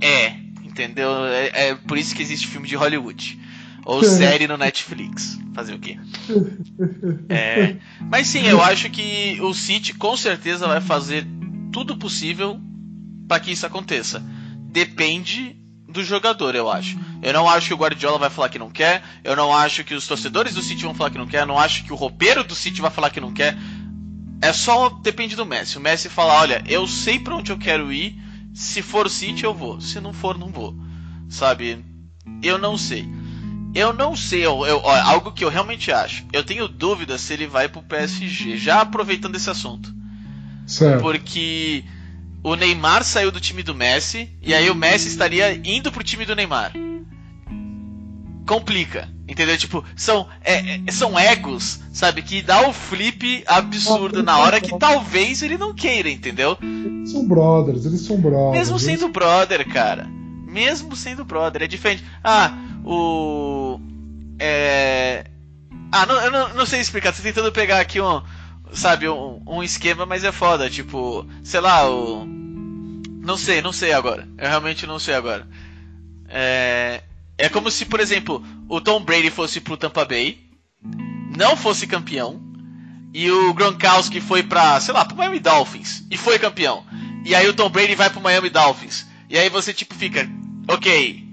É, 0.00 0.28
entendeu? 0.62 1.24
É, 1.26 1.68
é 1.68 1.74
por 1.74 1.96
isso 1.96 2.14
que 2.14 2.22
existe 2.22 2.46
filme 2.46 2.68
de 2.68 2.76
Hollywood. 2.76 3.38
Ou 3.84 4.02
série 4.04 4.46
no 4.46 4.56
Netflix. 4.56 5.38
Fazer 5.56 5.72
o 5.72 5.78
quê? 5.78 5.98
É, 7.30 7.76
mas 8.10 8.26
sim, 8.26 8.42
eu 8.42 8.62
acho 8.62 8.90
que 8.90 9.38
o 9.40 9.54
City 9.54 9.94
com 9.94 10.14
certeza 10.14 10.66
vai 10.66 10.82
fazer 10.82 11.26
tudo 11.72 11.96
possível 11.96 12.60
para 13.26 13.40
que 13.40 13.52
isso 13.52 13.64
aconteça. 13.64 14.22
Depende 14.70 15.56
do 15.88 16.04
jogador, 16.04 16.54
eu 16.54 16.70
acho. 16.70 16.98
Eu 17.22 17.32
não 17.32 17.48
acho 17.48 17.68
que 17.68 17.72
o 17.72 17.76
Guardiola 17.78 18.18
vai 18.18 18.28
falar 18.28 18.50
que 18.50 18.58
não 18.58 18.70
quer. 18.70 19.02
Eu 19.24 19.34
não 19.34 19.50
acho 19.50 19.82
que 19.82 19.94
os 19.94 20.06
torcedores 20.06 20.52
do 20.54 20.60
City 20.60 20.82
vão 20.82 20.94
falar 20.94 21.08
que 21.08 21.16
não 21.16 21.26
quer. 21.26 21.40
Eu 21.40 21.46
não 21.46 21.58
acho 21.58 21.84
que 21.84 21.92
o 21.92 21.96
roupeiro 21.96 22.44
do 22.44 22.54
City 22.54 22.82
vai 22.82 22.90
falar 22.90 23.08
que 23.08 23.18
não 23.18 23.32
quer. 23.32 23.56
É 24.42 24.52
só 24.52 24.90
depende 24.90 25.36
do 25.36 25.46
Messi. 25.46 25.78
O 25.78 25.80
Messi 25.80 26.10
fala, 26.10 26.34
olha, 26.34 26.62
eu 26.68 26.86
sei 26.86 27.18
para 27.18 27.34
onde 27.34 27.50
eu 27.50 27.56
quero 27.56 27.90
ir. 27.90 28.14
Se 28.52 28.82
for 28.82 29.06
o 29.06 29.10
City 29.10 29.44
eu 29.44 29.54
vou. 29.54 29.80
Se 29.80 30.00
não 30.00 30.12
for, 30.12 30.36
não 30.36 30.48
vou. 30.48 30.76
Sabe? 31.30 31.82
Eu 32.42 32.58
não 32.58 32.76
sei. 32.76 33.08
Eu 33.76 33.92
não 33.92 34.16
sei, 34.16 34.40
eu, 34.40 34.64
eu, 34.64 34.88
algo 34.88 35.30
que 35.30 35.44
eu 35.44 35.50
realmente 35.50 35.92
acho. 35.92 36.24
Eu 36.32 36.42
tenho 36.42 36.66
dúvida 36.66 37.18
se 37.18 37.34
ele 37.34 37.46
vai 37.46 37.68
pro 37.68 37.82
PSG. 37.82 38.56
Já 38.56 38.80
aproveitando 38.80 39.36
esse 39.36 39.50
assunto. 39.50 39.94
Certo. 40.66 41.02
Porque 41.02 41.84
o 42.42 42.56
Neymar 42.56 43.04
saiu 43.04 43.30
do 43.30 43.38
time 43.38 43.62
do 43.62 43.74
Messi 43.74 44.30
e 44.42 44.54
aí 44.54 44.70
o 44.70 44.74
Messi 44.74 45.08
estaria 45.08 45.52
indo 45.62 45.92
pro 45.92 46.02
time 46.02 46.24
do 46.24 46.34
Neymar. 46.34 46.72
Complica, 48.46 49.10
entendeu? 49.28 49.58
Tipo, 49.58 49.84
são, 49.94 50.26
é, 50.42 50.76
é, 50.86 50.90
são 50.90 51.18
egos, 51.18 51.80
sabe? 51.92 52.22
Que 52.22 52.40
dá 52.40 52.66
o 52.66 52.72
flip 52.72 53.44
absurdo 53.46 54.22
na 54.22 54.38
hora 54.38 54.58
que 54.58 54.78
talvez 54.78 55.42
ele 55.42 55.58
não 55.58 55.74
queira, 55.74 56.08
entendeu? 56.08 56.56
Eles 56.62 57.10
são 57.10 57.28
brothers, 57.28 57.84
eles 57.84 58.00
são 58.00 58.16
brothers. 58.16 58.52
Mesmo 58.56 58.78
sendo 58.78 59.08
brother, 59.10 59.68
cara. 59.68 60.08
Mesmo 60.46 60.96
sendo 60.96 61.26
brother, 61.26 61.64
é 61.64 61.66
diferente. 61.66 62.02
Ah, 62.24 62.54
o. 62.86 63.55
É. 64.38 65.24
Ah, 65.92 66.06
não, 66.06 66.20
eu 66.20 66.30
não, 66.30 66.54
não 66.54 66.66
sei 66.66 66.80
explicar, 66.80 67.12
tô 67.12 67.22
tentando 67.22 67.52
pegar 67.52 67.80
aqui 67.80 68.00
um. 68.00 68.22
Sabe, 68.72 69.08
um, 69.08 69.42
um 69.46 69.62
esquema, 69.62 70.04
mas 70.04 70.24
é 70.24 70.32
foda. 70.32 70.68
Tipo, 70.68 71.26
sei 71.42 71.60
lá, 71.60 71.88
o. 71.88 72.24
Não 72.26 73.36
sei, 73.36 73.62
não 73.62 73.72
sei 73.72 73.92
agora. 73.92 74.28
Eu 74.38 74.48
realmente 74.48 74.86
não 74.86 74.98
sei 74.98 75.14
agora. 75.14 75.46
É. 76.28 77.02
É 77.38 77.48
como 77.50 77.70
se, 77.70 77.84
por 77.84 78.00
exemplo, 78.00 78.42
o 78.68 78.80
Tom 78.80 79.02
Brady 79.04 79.30
fosse 79.30 79.60
pro 79.60 79.76
Tampa 79.76 80.06
Bay, 80.06 80.38
não 81.36 81.54
fosse 81.54 81.86
campeão, 81.86 82.40
e 83.12 83.30
o 83.30 83.52
Gronkowski 83.52 84.20
foi 84.20 84.42
pra, 84.42 84.80
sei 84.80 84.94
lá, 84.94 85.04
pro 85.04 85.16
Miami 85.16 85.38
Dolphins 85.38 86.02
e 86.10 86.16
foi 86.16 86.38
campeão. 86.38 86.84
E 87.24 87.34
aí 87.34 87.46
o 87.48 87.54
Tom 87.54 87.68
Brady 87.68 87.94
vai 87.94 88.08
pro 88.08 88.20
Miami 88.20 88.48
Dolphins. 88.48 89.06
E 89.28 89.36
aí 89.36 89.50
você 89.50 89.74
tipo 89.74 89.94
fica, 89.94 90.28
ok, 90.68 91.24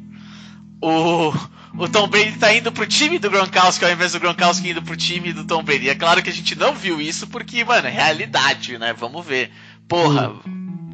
o, 0.82 1.34
o 1.78 1.88
Tom 1.88 2.08
Brady 2.08 2.38
tá 2.38 2.54
indo 2.54 2.72
pro 2.72 2.86
time 2.86 3.18
do 3.18 3.30
Gronkowski 3.30 3.84
ao 3.84 3.92
invés 3.92 4.12
do 4.12 4.20
Gronkowski 4.20 4.70
indo 4.70 4.82
pro 4.82 4.96
time 4.96 5.34
do 5.34 5.46
Tom 5.46 5.64
Brady. 5.64 5.90
É 5.90 5.96
claro 5.96 6.22
que 6.22 6.30
a 6.30 6.34
gente 6.34 6.56
não 6.56 6.74
viu 6.74 7.02
isso 7.02 7.28
porque, 7.28 7.64
mano, 7.64 7.88
é 7.88 7.92
realidade, 7.92 8.78
né? 8.78 8.94
Vamos 8.94 9.26
ver. 9.26 9.52
Porra, 9.88 10.34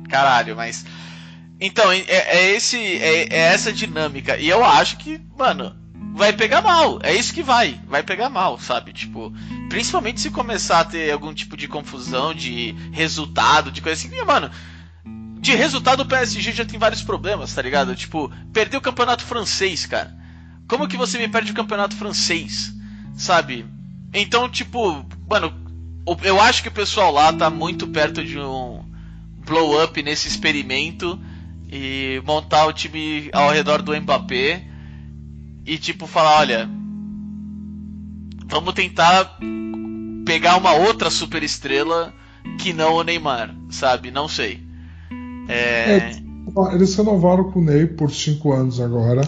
caralho, 0.09 0.55
mas 0.55 0.85
então, 1.59 1.91
é, 1.91 2.03
é 2.07 2.55
esse, 2.55 2.77
é, 2.77 3.23
é, 3.23 3.37
essa 3.53 3.73
dinâmica. 3.73 4.37
E 4.37 4.47
eu 4.47 4.63
acho 4.63 4.97
que, 4.97 5.19
mano, 5.37 5.75
vai 6.13 6.31
pegar 6.31 6.61
mal. 6.61 6.99
É 7.03 7.13
isso 7.13 7.33
que 7.33 7.43
vai. 7.43 7.79
Vai 7.85 8.01
pegar 8.01 8.29
mal, 8.29 8.57
sabe? 8.57 8.93
Tipo, 8.93 9.33
principalmente 9.67 10.21
se 10.21 10.29
começar 10.29 10.79
a 10.79 10.85
ter 10.85 11.11
algum 11.11 11.33
tipo 11.33 11.57
de 11.57 11.67
confusão 11.67 12.33
de 12.33 12.73
resultado, 12.93 13.71
de 13.71 13.81
coisa 13.81 13.99
assim. 13.99 14.15
E, 14.15 14.23
mano, 14.23 14.49
de 15.41 15.53
resultado 15.53 16.01
o 16.01 16.05
PSG 16.05 16.53
já 16.53 16.65
tem 16.65 16.79
vários 16.79 17.01
problemas, 17.01 17.53
tá 17.53 17.61
ligado? 17.61 17.93
Tipo, 17.93 18.31
perdeu 18.53 18.79
o 18.79 18.83
campeonato 18.83 19.25
francês, 19.25 19.85
cara. 19.85 20.18
Como 20.69 20.87
que 20.87 20.95
você 20.95 21.17
me 21.17 21.27
perde 21.27 21.51
o 21.51 21.55
campeonato 21.55 21.95
francês? 21.95 22.71
Sabe? 23.17 23.65
Então, 24.13 24.47
tipo, 24.47 25.03
mano, 25.27 25.51
eu 26.23 26.39
acho 26.39 26.61
que 26.61 26.69
o 26.69 26.71
pessoal 26.71 27.11
lá 27.11 27.33
tá 27.33 27.49
muito 27.49 27.87
perto 27.87 28.23
de 28.23 28.39
um 28.39 28.85
blow 29.45 29.83
up 29.83 30.01
nesse 30.03 30.27
experimento 30.27 31.19
e 31.71 32.21
montar 32.25 32.67
o 32.67 32.73
time 32.73 33.29
ao 33.33 33.51
redor 33.51 33.81
do 33.81 33.99
Mbappé 33.99 34.63
e 35.65 35.77
tipo 35.77 36.07
falar, 36.07 36.39
olha, 36.39 36.69
vamos 38.47 38.73
tentar 38.73 39.37
pegar 40.25 40.57
uma 40.57 40.73
outra 40.73 41.09
super 41.09 41.41
estrela 41.43 42.13
que 42.59 42.73
não 42.73 42.93
o 42.93 43.03
Neymar, 43.03 43.55
sabe? 43.69 44.11
Não 44.11 44.27
sei. 44.27 44.63
É... 45.47 46.11
É, 46.11 46.75
eles 46.75 46.95
renovaram 46.95 47.51
com 47.51 47.59
o 47.59 47.63
Ney 47.63 47.87
por 47.87 48.11
5 48.11 48.51
anos 48.51 48.79
agora, 48.79 49.21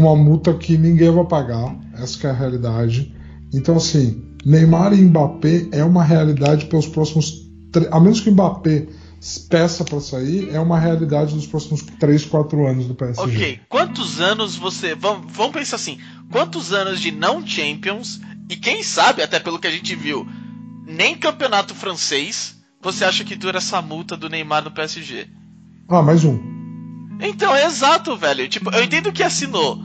uma 0.00 0.16
multa 0.16 0.54
que 0.54 0.76
ninguém 0.76 1.10
vai 1.10 1.24
pagar, 1.24 1.76
essa 1.94 2.26
é 2.26 2.30
a 2.30 2.34
realidade. 2.34 3.14
Então 3.52 3.76
assim, 3.76 4.22
Neymar 4.44 4.92
e 4.92 5.02
Mbappé 5.02 5.68
é 5.72 5.84
uma 5.84 6.02
realidade 6.02 6.66
pelos 6.66 6.86
próximos. 6.86 7.48
A 7.90 8.00
menos 8.00 8.20
que 8.20 8.30
o 8.30 8.32
Mbappé 8.32 8.86
peça 9.48 9.84
para 9.84 10.00
sair 10.00 10.48
é 10.50 10.58
uma 10.58 10.78
realidade 10.78 11.34
dos 11.34 11.46
próximos 11.46 11.82
3, 11.82 12.24
4 12.24 12.66
anos 12.66 12.86
do 12.86 12.94
PSG. 12.94 13.22
Ok, 13.22 13.60
quantos 13.68 14.20
anos 14.20 14.56
você. 14.56 14.94
Vamos, 14.94 15.30
vamos 15.32 15.52
pensar 15.52 15.76
assim: 15.76 15.98
quantos 16.30 16.72
anos 16.72 17.00
de 17.00 17.10
não 17.10 17.46
Champions 17.46 18.20
e 18.48 18.56
quem 18.56 18.82
sabe, 18.82 19.22
até 19.22 19.38
pelo 19.38 19.58
que 19.58 19.66
a 19.66 19.70
gente 19.70 19.94
viu, 19.94 20.26
nem 20.86 21.16
campeonato 21.16 21.74
francês 21.74 22.60
você 22.82 23.04
acha 23.04 23.24
que 23.24 23.36
dura 23.36 23.58
essa 23.58 23.82
multa 23.82 24.16
do 24.16 24.30
Neymar 24.30 24.64
no 24.64 24.70
PSG? 24.70 25.28
Ah, 25.86 26.02
mais 26.02 26.24
um. 26.24 26.40
Então, 27.20 27.54
é 27.54 27.66
exato, 27.66 28.16
velho. 28.16 28.48
Tipo, 28.48 28.70
eu 28.70 28.82
entendo 28.82 29.12
que 29.12 29.22
assinou. 29.22 29.78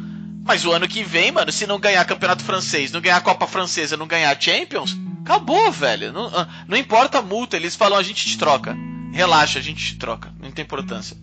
Mas 0.46 0.64
o 0.64 0.72
ano 0.72 0.88
que 0.88 1.04
vem, 1.04 1.32
mano, 1.32 1.52
se 1.52 1.68
não 1.68 1.80
ganhar 1.80 2.06
campeonato 2.06 2.44
francês, 2.44 2.92
não 2.92 3.02
ganhar 3.02 3.20
Copa 3.20 3.48
Francesa, 3.48 3.98
não 3.98 4.08
ganhar 4.08 4.40
Champions, 4.40 4.96
acabou, 5.24 5.70
velho. 5.72 6.14
Não, 6.14 6.28
ah, 6.28 6.48
não 6.68 6.78
importa 6.78 7.18
a 7.18 7.22
multa, 7.22 7.58
eles 7.58 7.76
falam 7.76 7.98
a 7.98 8.04
gente 8.04 8.26
te 8.26 8.38
troca 8.38 8.78
relaxa, 9.16 9.60
a 9.60 9.62
gente 9.62 9.96
troca, 9.96 10.34
não 10.42 10.52
tem 10.52 10.64
importância. 10.64 11.16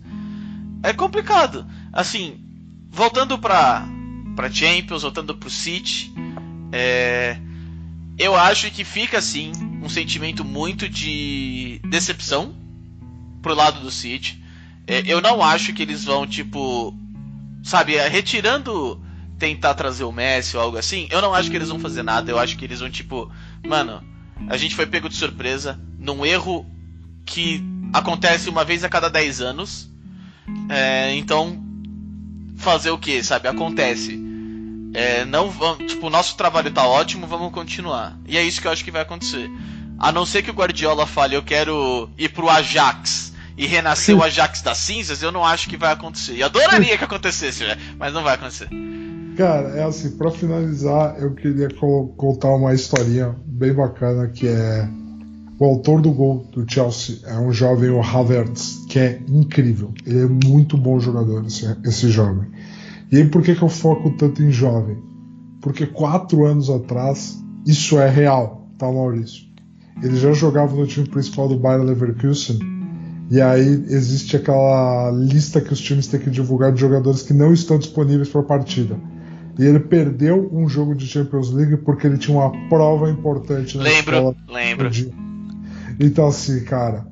É 0.81 0.91
complicado. 0.93 1.65
Assim, 1.93 2.43
voltando 2.89 3.37
para 3.37 3.87
para 4.35 4.51
Champions, 4.51 5.03
voltando 5.03 5.35
pro 5.35 5.47
City, 5.47 6.11
é, 6.71 7.37
eu 8.17 8.35
acho 8.35 8.71
que 8.71 8.83
fica 8.83 9.19
assim 9.19 9.51
um 9.83 9.87
sentimento 9.87 10.43
muito 10.43 10.89
de 10.89 11.79
decepção 11.87 12.55
pro 13.43 13.53
lado 13.53 13.79
do 13.79 13.91
City. 13.91 14.43
É, 14.87 15.03
eu 15.05 15.21
não 15.21 15.43
acho 15.43 15.71
que 15.71 15.83
eles 15.83 16.03
vão 16.03 16.25
tipo, 16.25 16.97
sabe, 17.63 17.95
é, 17.95 18.07
retirando 18.07 18.99
tentar 19.43 19.73
trazer 19.73 20.05
o 20.05 20.11
Messi 20.11 20.55
ou 20.55 20.63
algo 20.63 20.77
assim. 20.77 21.05
Eu 21.11 21.21
não 21.21 21.33
acho 21.33 21.51
que 21.51 21.57
eles 21.57 21.67
vão 21.67 21.77
fazer 21.77 22.01
nada. 22.01 22.31
Eu 22.31 22.39
acho 22.39 22.55
que 22.57 22.63
eles 22.63 22.79
vão 22.79 22.89
tipo, 22.89 23.29
mano, 23.61 24.01
a 24.47 24.55
gente 24.55 24.73
foi 24.73 24.85
pego 24.85 25.09
de 25.09 25.15
surpresa 25.15 25.77
num 25.99 26.25
erro 26.25 26.65
que 27.25 27.61
acontece 27.91 28.49
uma 28.49 28.63
vez 28.63 28.85
a 28.85 28.89
cada 28.89 29.09
10 29.09 29.41
anos. 29.41 29.89
É, 30.69 31.13
então, 31.15 31.61
fazer 32.55 32.91
o 32.91 32.97
que, 32.97 33.21
sabe? 33.21 33.49
Acontece. 33.49 34.17
É, 34.93 35.25
não 35.25 35.49
vamos, 35.49 35.91
tipo, 35.91 36.09
nosso 36.09 36.37
trabalho 36.37 36.71
tá 36.71 36.87
ótimo, 36.87 37.27
vamos 37.27 37.51
continuar. 37.51 38.17
E 38.25 38.37
é 38.37 38.43
isso 38.43 38.61
que 38.61 38.67
eu 38.67 38.71
acho 38.71 38.85
que 38.85 38.91
vai 38.91 39.01
acontecer. 39.01 39.51
A 39.99 40.09
não 40.09 40.25
ser 40.25 40.41
que 40.41 40.51
o 40.51 40.53
Guardiola 40.53 41.05
fale, 41.05 41.35
eu 41.35 41.43
quero 41.43 42.09
ir 42.17 42.29
pro 42.29 42.49
Ajax 42.49 43.33
e 43.57 43.65
renascer 43.65 44.15
o 44.15 44.23
Ajax 44.23 44.61
das 44.61 44.77
cinzas, 44.77 45.21
eu 45.21 45.33
não 45.33 45.45
acho 45.45 45.67
que 45.67 45.75
vai 45.75 45.91
acontecer. 45.91 46.35
E 46.35 46.43
adoraria 46.43 46.97
que 46.97 47.03
acontecesse, 47.03 47.65
né? 47.65 47.77
mas 47.99 48.13
não 48.13 48.23
vai 48.23 48.35
acontecer. 48.35 48.69
Cara, 49.35 49.69
é 49.69 49.83
assim, 49.83 50.11
para 50.11 50.29
finalizar, 50.29 51.15
eu 51.19 51.33
queria 51.33 51.67
contar 52.17 52.55
uma 52.55 52.73
historinha 52.73 53.35
bem 53.47 53.73
bacana 53.73 54.27
que 54.27 54.47
é 54.47 54.87
o 55.59 55.65
autor 55.65 56.01
do 56.01 56.11
gol 56.11 56.45
do 56.51 56.69
Chelsea 56.69 57.19
é 57.25 57.37
um 57.37 57.51
jovem, 57.51 57.89
o 57.89 58.01
Havertz, 58.01 58.85
que 58.89 58.99
é 58.99 59.21
incrível. 59.29 59.93
Ele 60.05 60.19
é 60.19 60.47
muito 60.47 60.77
bom 60.77 60.99
jogador, 60.99 61.45
esse, 61.45 61.65
esse 61.85 62.09
jovem. 62.09 62.49
E 63.11 63.17
aí, 63.17 63.27
por 63.29 63.41
que, 63.41 63.55
que 63.55 63.61
eu 63.61 63.69
foco 63.69 64.09
tanto 64.17 64.43
em 64.43 64.51
jovem? 64.51 64.97
Porque 65.61 65.85
quatro 65.85 66.45
anos 66.45 66.69
atrás, 66.69 67.41
isso 67.65 67.97
é 67.99 68.09
real, 68.09 68.67
tá, 68.77 68.91
Maurício? 68.91 69.45
Ele 70.01 70.17
já 70.17 70.33
jogava 70.33 70.75
no 70.75 70.85
time 70.85 71.07
principal 71.07 71.47
do 71.47 71.57
Bayern 71.57 71.85
Leverkusen. 71.85 72.59
E 73.31 73.39
aí 73.39 73.85
existe 73.87 74.35
aquela 74.35 75.11
lista 75.11 75.61
que 75.61 75.71
os 75.71 75.79
times 75.79 76.07
têm 76.07 76.19
que 76.19 76.29
divulgar 76.29 76.73
de 76.73 76.81
jogadores 76.81 77.21
que 77.21 77.33
não 77.33 77.53
estão 77.53 77.77
disponíveis 77.77 78.27
para 78.27 78.41
a 78.41 78.43
partida. 78.45 78.97
E 79.57 79.63
ele 79.63 79.79
perdeu 79.79 80.49
um 80.51 80.67
jogo 80.67 80.95
de 80.95 81.07
Champions 81.07 81.51
League 81.51 81.77
porque 81.77 82.07
ele 82.07 82.17
tinha 82.17 82.37
uma 82.37 82.51
prova 82.69 83.09
importante 83.09 83.77
na 83.77 83.83
lembro, 83.83 84.15
escola. 84.15 84.35
Lembro, 84.49 84.89
lembro. 84.89 85.13
Então, 85.99 86.27
assim, 86.27 86.63
cara, 86.63 87.05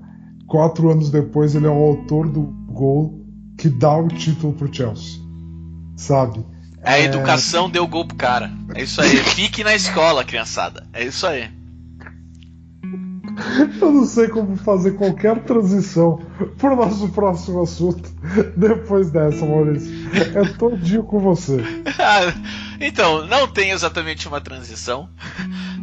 quatro 0.48 0.90
anos 0.90 1.12
depois 1.12 1.54
ele 1.54 1.68
é 1.68 1.70
o 1.70 1.74
autor 1.74 2.28
do 2.28 2.42
gol 2.42 3.24
que 3.58 3.70
dá 3.70 3.96
o 3.96 4.08
título 4.08 4.54
pro 4.54 4.74
Chelsea. 4.74 5.22
Sabe? 5.96 6.44
A 6.84 6.98
é... 6.98 7.04
educação 7.06 7.70
deu 7.70 7.88
gol 7.88 8.06
pro 8.06 8.18
cara. 8.18 8.52
É 8.74 8.82
isso 8.82 9.00
aí. 9.02 9.18
Fique 9.36 9.64
na 9.64 9.76
escola, 9.76 10.24
criançada. 10.24 10.88
É 10.94 11.06
isso 11.06 11.28
aí. 11.28 11.61
Eu 13.82 13.92
não 13.92 14.06
sei 14.06 14.28
como 14.28 14.56
fazer 14.56 14.92
qualquer 14.92 15.44
transição 15.44 16.22
pro 16.58 16.76
nosso 16.76 17.10
próximo 17.10 17.62
assunto 17.62 18.10
depois 18.56 19.10
dessa, 19.10 19.46
Maurício. 19.46 19.92
É 20.36 20.46
todinho 20.58 21.04
com 21.04 21.20
você. 21.20 21.58
então, 22.80 23.26
não 23.28 23.48
tem 23.48 23.72
exatamente 23.72 24.28
uma 24.28 24.42
transição. 24.42 25.10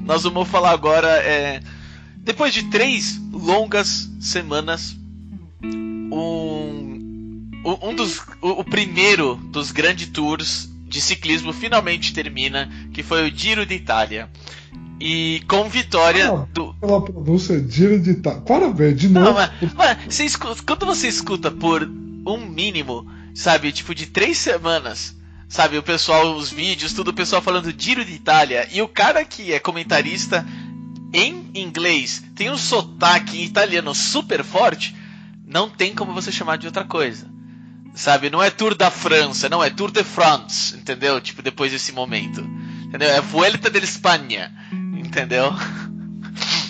Nós 0.04 0.22
vamos 0.22 0.48
falar 0.48 0.70
agora 0.70 1.09
é, 1.09 1.61
depois 2.18 2.52
de 2.52 2.64
três 2.64 3.20
longas 3.32 4.11
semanas, 4.20 4.96
um, 5.62 7.50
um 7.82 7.94
dos, 7.94 8.18
o, 8.40 8.61
o 8.61 8.64
primeiro 8.64 9.36
dos 9.36 9.72
grandes 9.72 10.09
tours 10.09 10.68
de 10.88 11.00
ciclismo 11.00 11.52
finalmente 11.52 12.12
termina, 12.14 12.70
que 12.92 13.02
foi 13.02 13.28
o 13.28 13.34
Giro 13.34 13.66
de 13.66 13.74
Itália. 13.74 14.28
E 15.01 15.42
com 15.49 15.68
vitória 15.68 16.30
ah, 16.30 16.46
do. 16.53 16.74
Pela 16.74 17.05
pronúncia, 17.05 17.64
Giro 17.68 18.01
de 18.01 18.11
Itália. 18.11 18.40
Parabéns, 18.40 18.99
de 18.99 19.09
novo. 19.09 19.26
Não, 19.26 19.34
mas, 19.34 19.51
mas 19.74 19.99
você 20.09 20.24
escuta, 20.24 20.62
quando 20.66 20.86
você 20.86 21.07
escuta 21.07 21.51
por 21.51 21.88
um 22.26 22.38
mínimo, 22.38 23.07
sabe, 23.34 23.70
tipo 23.70 23.94
de 23.94 24.07
três 24.07 24.38
semanas, 24.38 25.16
sabe, 25.49 25.78
o 25.78 25.82
pessoal, 25.82 26.34
os 26.34 26.51
vídeos, 26.51 26.92
tudo 26.92 27.09
o 27.09 27.14
pessoal 27.14 27.40
falando 27.40 27.72
Giro 27.76 28.05
de 28.05 28.12
Itália, 28.12 28.68
e 28.72 28.82
o 28.82 28.88
cara 28.88 29.24
que 29.24 29.53
é 29.53 29.61
comentarista 29.61 30.44
em 31.12 31.51
inglês 31.55 32.22
tem 32.34 32.51
um 32.51 32.59
sotaque 32.59 33.42
italiano 33.42 33.94
super 33.94 34.44
forte, 34.44 34.94
não 35.46 35.70
tem 35.70 35.94
como 35.94 36.12
você 36.12 36.30
chamar 36.30 36.59
de 36.59 36.66
outra 36.66 36.84
coisa. 36.84 37.26
Sabe? 37.94 38.30
Não 38.30 38.42
é 38.42 38.51
Tour 38.51 38.74
da 38.74 38.90
França, 38.90 39.49
não, 39.49 39.64
é 39.64 39.70
Tour 39.70 39.90
de 39.90 40.05
France, 40.05 40.76
entendeu? 40.76 41.20
Tipo, 41.20 41.42
depois 41.42 41.72
desse 41.72 41.90
momento. 41.90 42.40
Entendeu? 42.84 43.09
É 43.09 43.20
Vuelta 43.20 43.70
de 43.70 43.78
Espanha, 43.78 44.53
entendeu? 45.18 45.52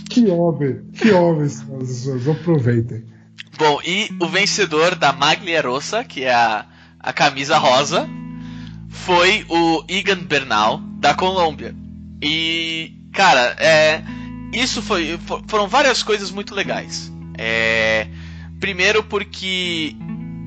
Que 0.09 0.27
homem, 0.31 0.81
que 0.95 1.11
homem, 1.11 1.49
aproveitem. 2.31 3.05
Bom, 3.59 3.79
e 3.85 4.09
o 4.21 4.27
vencedor 4.27 4.95
da 4.95 5.13
Maglia 5.13 5.61
Rossa, 5.61 6.03
que 6.03 6.25
é 6.25 6.33
a, 6.33 6.65
a 6.99 7.13
camisa 7.13 7.59
rosa, 7.59 8.09
foi 8.89 9.45
o 9.49 9.85
Egan 9.89 10.23
Bernal, 10.25 10.81
da 10.99 11.15
Colômbia. 11.15 11.75
E, 12.23 12.95
cara, 13.13 13.55
é, 13.59 14.03
isso 14.53 14.81
foi, 14.81 15.19
foram 15.47 15.69
várias 15.69 16.03
coisas 16.03 16.31
muito 16.31 16.55
legais. 16.55 17.13
É, 17.37 18.09
primeiro 18.59 19.03
porque 19.03 19.95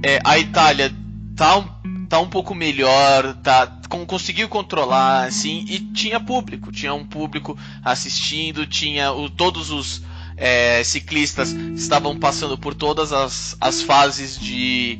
é, 0.04 0.20
a 0.24 0.40
Itália 0.40 0.92
tá 1.36 1.60
um, 1.60 1.68
tá 2.12 2.20
um 2.20 2.28
pouco 2.28 2.54
melhor, 2.54 3.34
tá, 3.36 3.66
conseguiu 4.06 4.50
controlar, 4.50 5.28
assim, 5.28 5.64
e 5.70 5.80
tinha 5.80 6.20
público, 6.20 6.70
tinha 6.70 6.94
um 6.94 7.06
público 7.06 7.58
assistindo, 7.82 8.68
tinha 8.68 9.14
o, 9.14 9.30
todos 9.30 9.72
os 9.72 10.04
é, 10.36 10.84
ciclistas 10.84 11.54
estavam 11.54 12.20
passando 12.20 12.58
por 12.58 12.76
todas 12.76 13.14
as, 13.14 13.56
as 13.62 13.82
fases 13.82 14.38
de, 14.38 15.00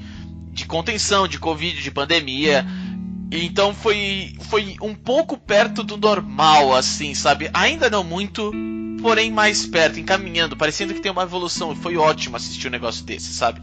de 0.54 0.66
contenção, 0.66 1.28
de 1.28 1.38
Covid, 1.38 1.84
de 1.84 1.92
pandemia. 1.92 2.66
Então 3.30 3.76
foi, 3.76 4.34
foi 4.44 4.78
um 4.82 4.96
pouco 4.96 5.38
perto 5.38 5.84
do 5.84 5.98
normal, 5.98 6.74
assim, 6.74 7.14
sabe? 7.14 7.50
Ainda 7.54 7.90
não 7.90 8.06
muito, 8.06 8.54
porém 9.02 9.30
mais 9.30 9.66
perto, 9.66 10.00
encaminhando, 10.00 10.56
parecendo 10.56 10.94
que 10.94 11.02
tem 11.02 11.12
uma 11.12 11.24
evolução. 11.24 11.76
Foi 11.76 11.98
ótimo 11.98 12.38
assistir 12.38 12.70
um 12.70 12.72
negócio 12.72 13.04
desse, 13.04 13.34
sabe? 13.34 13.60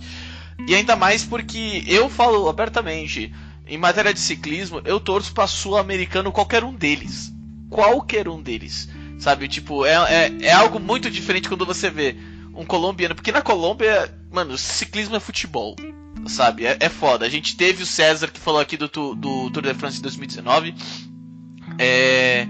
E 0.66 0.74
ainda 0.74 0.96
mais 0.96 1.24
porque 1.24 1.84
eu 1.86 2.08
falo 2.08 2.48
abertamente, 2.48 3.32
em 3.66 3.78
matéria 3.78 4.12
de 4.12 4.20
ciclismo, 4.20 4.80
eu 4.84 4.98
torço 5.00 5.32
para 5.32 5.46
sul-americano 5.46 6.32
qualquer 6.32 6.64
um 6.64 6.74
deles. 6.74 7.32
Qualquer 7.70 8.28
um 8.28 8.42
deles. 8.42 8.88
Sabe? 9.18 9.48
Tipo, 9.48 9.84
é, 9.84 9.92
é, 9.92 10.32
é 10.42 10.52
algo 10.52 10.78
muito 10.78 11.10
diferente 11.10 11.48
quando 11.48 11.66
você 11.66 11.90
vê 11.90 12.16
um 12.54 12.64
colombiano. 12.64 13.14
Porque 13.14 13.32
na 13.32 13.42
Colômbia, 13.42 14.14
mano, 14.30 14.56
ciclismo 14.56 15.16
é 15.16 15.20
futebol 15.20 15.76
sabe? 16.26 16.66
É, 16.66 16.76
é 16.80 16.88
foda. 16.88 17.24
A 17.24 17.28
gente 17.28 17.56
teve 17.56 17.82
o 17.82 17.86
César 17.86 18.28
que 18.28 18.40
falou 18.40 18.60
aqui 18.60 18.76
do, 18.76 18.88
do 18.88 19.50
Tour 19.50 19.62
de 19.62 19.74
France 19.74 20.00
2019. 20.00 20.74
É, 21.78 22.46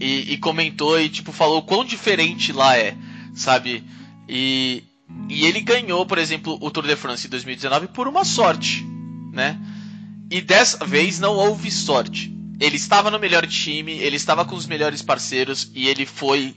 e, 0.00 0.32
e, 0.32 0.38
comentou 0.38 0.98
e 1.00 1.08
tipo 1.08 1.30
falou 1.30 1.62
quão 1.62 1.84
diferente 1.84 2.52
lá 2.52 2.76
é, 2.76 2.96
sabe? 3.34 3.84
E, 4.28 4.82
e 5.28 5.44
ele 5.44 5.60
ganhou, 5.60 6.04
por 6.06 6.18
exemplo, 6.18 6.58
o 6.60 6.70
Tour 6.70 6.86
de 6.86 6.96
France 6.96 7.28
2019 7.28 7.88
por 7.88 8.08
uma 8.08 8.24
sorte, 8.24 8.86
né? 9.32 9.58
E 10.30 10.40
dessa 10.40 10.84
vez 10.84 11.18
não 11.20 11.34
houve 11.34 11.70
sorte. 11.70 12.34
Ele 12.58 12.76
estava 12.76 13.10
no 13.10 13.18
melhor 13.18 13.46
time, 13.46 13.92
ele 13.92 14.16
estava 14.16 14.44
com 14.44 14.56
os 14.56 14.66
melhores 14.66 15.02
parceiros 15.02 15.70
e 15.74 15.88
ele 15.88 16.06
foi 16.06 16.56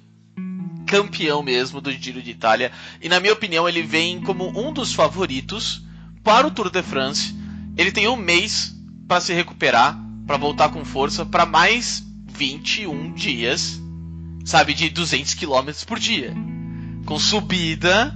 campeão 0.85 1.43
mesmo 1.43 1.79
do 1.79 1.91
Giro 1.91 2.21
de 2.21 2.31
Itália. 2.31 2.71
E 3.01 3.09
na 3.09 3.19
minha 3.19 3.33
opinião, 3.33 3.67
ele 3.67 3.83
vem 3.83 4.21
como 4.21 4.47
um 4.59 4.73
dos 4.73 4.93
favoritos 4.93 5.83
para 6.23 6.47
o 6.47 6.51
Tour 6.51 6.69
de 6.71 6.81
France. 6.81 7.35
Ele 7.77 7.91
tem 7.91 8.07
um 8.07 8.15
mês 8.15 8.75
para 9.07 9.21
se 9.21 9.33
recuperar, 9.33 9.99
para 10.25 10.37
voltar 10.37 10.69
com 10.69 10.83
força, 10.85 11.25
para 11.25 11.45
mais 11.45 12.03
21 12.27 13.13
dias, 13.13 13.79
sabe, 14.45 14.73
de 14.73 14.89
200 14.89 15.33
km 15.33 15.71
por 15.85 15.99
dia, 15.99 16.33
com 17.05 17.19
subida, 17.19 18.15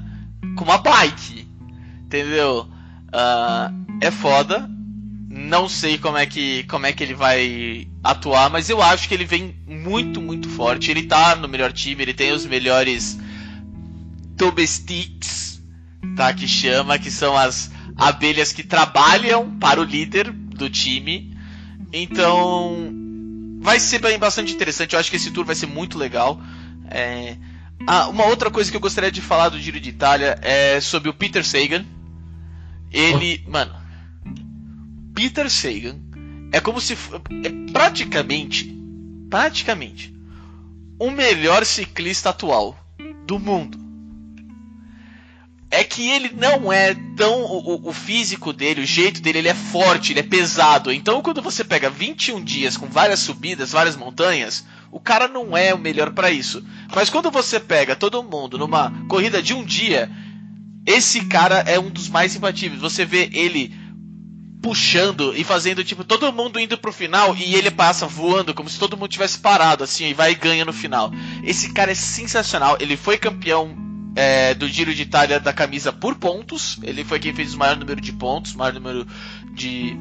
com 0.55 0.63
uma 0.63 0.77
bike, 0.77 1.47
entendeu? 2.05 2.67
Uh, 3.09 3.97
é 4.01 4.11
foda. 4.11 4.69
Não 5.29 5.67
sei 5.67 5.97
como 5.97 6.17
é 6.17 6.25
que 6.25 6.63
como 6.65 6.85
é 6.85 6.93
que 6.93 7.03
ele 7.03 7.15
vai 7.15 7.87
atuar, 8.03 8.49
mas 8.51 8.69
eu 8.69 8.81
acho 8.81 9.07
que 9.07 9.13
ele 9.13 9.25
vem 9.25 9.55
muito 9.67 10.21
muito 10.21 10.47
forte. 10.47 10.91
Ele 10.91 11.03
tá 11.03 11.35
no 11.35 11.47
melhor 11.47 11.71
time, 11.71 12.03
ele 12.03 12.13
tem 12.13 12.31
os 12.31 12.45
melhores 12.45 13.17
domestics, 14.35 15.61
tá? 16.15 16.33
Que 16.33 16.47
chama, 16.47 16.99
que 16.99 17.09
são 17.09 17.35
as 17.35 17.71
abelhas 17.95 18.51
que 18.51 18.63
trabalham 18.63 19.57
para 19.57 19.79
o 19.81 19.83
líder 19.83 20.31
do 20.31 20.69
time. 20.69 21.35
Então, 21.91 22.91
vai 23.59 23.79
ser 23.79 23.99
bem 23.99 24.17
bastante 24.17 24.53
interessante. 24.53 24.93
Eu 24.93 24.99
acho 24.99 25.09
que 25.09 25.15
esse 25.15 25.31
tour 25.31 25.45
vai 25.45 25.55
ser 25.55 25.67
muito 25.67 25.97
legal. 25.97 26.41
É... 26.89 27.37
Ah, 27.85 28.07
uma 28.07 28.25
outra 28.25 28.49
coisa 28.49 28.71
que 28.71 28.77
eu 28.77 28.81
gostaria 28.81 29.11
de 29.11 29.21
falar 29.21 29.49
do 29.49 29.59
Giro 29.59 29.79
de 29.79 29.89
Itália 29.89 30.39
é 30.41 30.79
sobre 30.79 31.09
o 31.09 31.13
Peter 31.13 31.45
Sagan. 31.45 31.85
Ele, 32.91 33.43
oh. 33.45 33.51
mano, 33.51 33.75
Peter 35.13 35.49
Sagan 35.49 35.99
é 36.51 36.59
como 36.59 36.79
se 36.79 36.93
é 36.93 37.71
praticamente, 37.71 38.73
praticamente 39.29 40.13
o 40.99 41.09
melhor 41.09 41.65
ciclista 41.65 42.29
atual 42.29 42.77
do 43.25 43.39
mundo 43.39 43.83
é 45.73 45.83
que 45.83 46.07
ele 46.07 46.31
não 46.35 46.71
é 46.71 46.95
tão. 47.17 47.41
O, 47.41 47.89
o, 47.89 47.93
físico 47.93 48.53
dele, 48.53 48.81
o 48.81 48.85
jeito 48.85 49.19
dele, 49.19 49.39
ele 49.39 49.47
é 49.47 49.55
forte, 49.55 50.13
ele 50.13 50.19
é 50.19 50.23
pesado. 50.23 50.91
Então, 50.91 51.19
quando 51.23 51.41
você 51.41 51.63
pega 51.63 51.89
21 51.89 52.43
dias 52.43 52.77
com 52.77 52.85
várias 52.85 53.21
subidas, 53.21 53.71
várias 53.71 53.95
montanhas, 53.95 54.63
o 54.93 54.99
cara 54.99 55.27
não 55.27 55.57
é 55.57 55.73
o 55.73 55.79
melhor 55.79 56.11
para 56.11 56.29
isso. 56.29 56.63
Mas 56.95 57.09
quando 57.09 57.31
você 57.31 57.59
pega 57.59 57.95
todo 57.95 58.21
mundo 58.21 58.59
numa 58.59 58.93
corrida 59.09 59.41
de 59.41 59.51
um 59.51 59.65
dia, 59.65 60.09
esse 60.85 61.25
cara 61.25 61.59
é 61.61 61.79
um 61.79 61.89
dos 61.89 62.07
mais 62.07 62.35
imbatíveis. 62.35 62.79
Você 62.79 63.03
vê 63.03 63.27
ele 63.33 63.73
puxando 64.61 65.33
e 65.35 65.43
fazendo 65.43 65.83
tipo 65.83 66.05
todo 66.05 66.31
mundo 66.31 66.59
indo 66.59 66.77
pro 66.77 66.93
final 66.93 67.35
e 67.35 67.55
ele 67.55 67.69
passa 67.69 68.07
voando 68.07 68.53
como 68.53 68.69
se 68.69 68.79
todo 68.79 68.95
mundo 68.95 69.09
tivesse 69.09 69.37
parado 69.37 69.83
assim 69.83 70.05
e 70.05 70.13
vai 70.13 70.31
e 70.31 70.35
ganha 70.35 70.63
no 70.63 70.71
final. 70.71 71.11
Esse 71.43 71.73
cara 71.73 71.91
é 71.91 71.95
sensacional. 71.95 72.77
Ele 72.79 72.95
foi 72.95 73.17
campeão 73.17 73.75
é, 74.15 74.53
do 74.53 74.67
Giro 74.67 74.93
de 74.93 75.01
Itália 75.01 75.39
da 75.39 75.51
camisa 75.51 75.91
por 75.91 76.15
pontos. 76.15 76.77
Ele 76.83 77.03
foi 77.03 77.19
quem 77.19 77.33
fez 77.33 77.55
o 77.55 77.57
maior 77.57 77.75
número 77.75 77.99
de 77.99 78.13
pontos, 78.13 78.53
maior 78.53 78.73
número 78.73 79.07
de. 79.51 79.97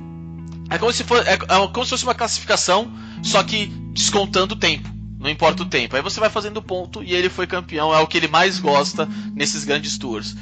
É 0.68 0.78
como 0.78 0.92
se, 0.92 1.02
é, 1.02 1.32
é 1.32 1.68
como 1.68 1.84
se 1.84 1.90
fosse 1.90 2.04
uma 2.04 2.14
classificação, 2.14 2.92
só 3.22 3.42
que 3.42 3.66
descontando 3.92 4.54
o 4.54 4.58
tempo. 4.58 4.88
Não 5.18 5.30
importa 5.30 5.62
o 5.62 5.66
tempo. 5.66 5.94
Aí 5.94 6.02
você 6.02 6.18
vai 6.18 6.28
fazendo 6.28 6.60
ponto 6.60 7.02
e 7.02 7.14
ele 7.14 7.28
foi 7.28 7.46
campeão. 7.46 7.94
É 7.94 8.00
o 8.00 8.06
que 8.06 8.16
ele 8.16 8.28
mais 8.28 8.58
gosta 8.58 9.08
nesses 9.34 9.64
grandes 9.64 9.96
tours. 9.96 10.34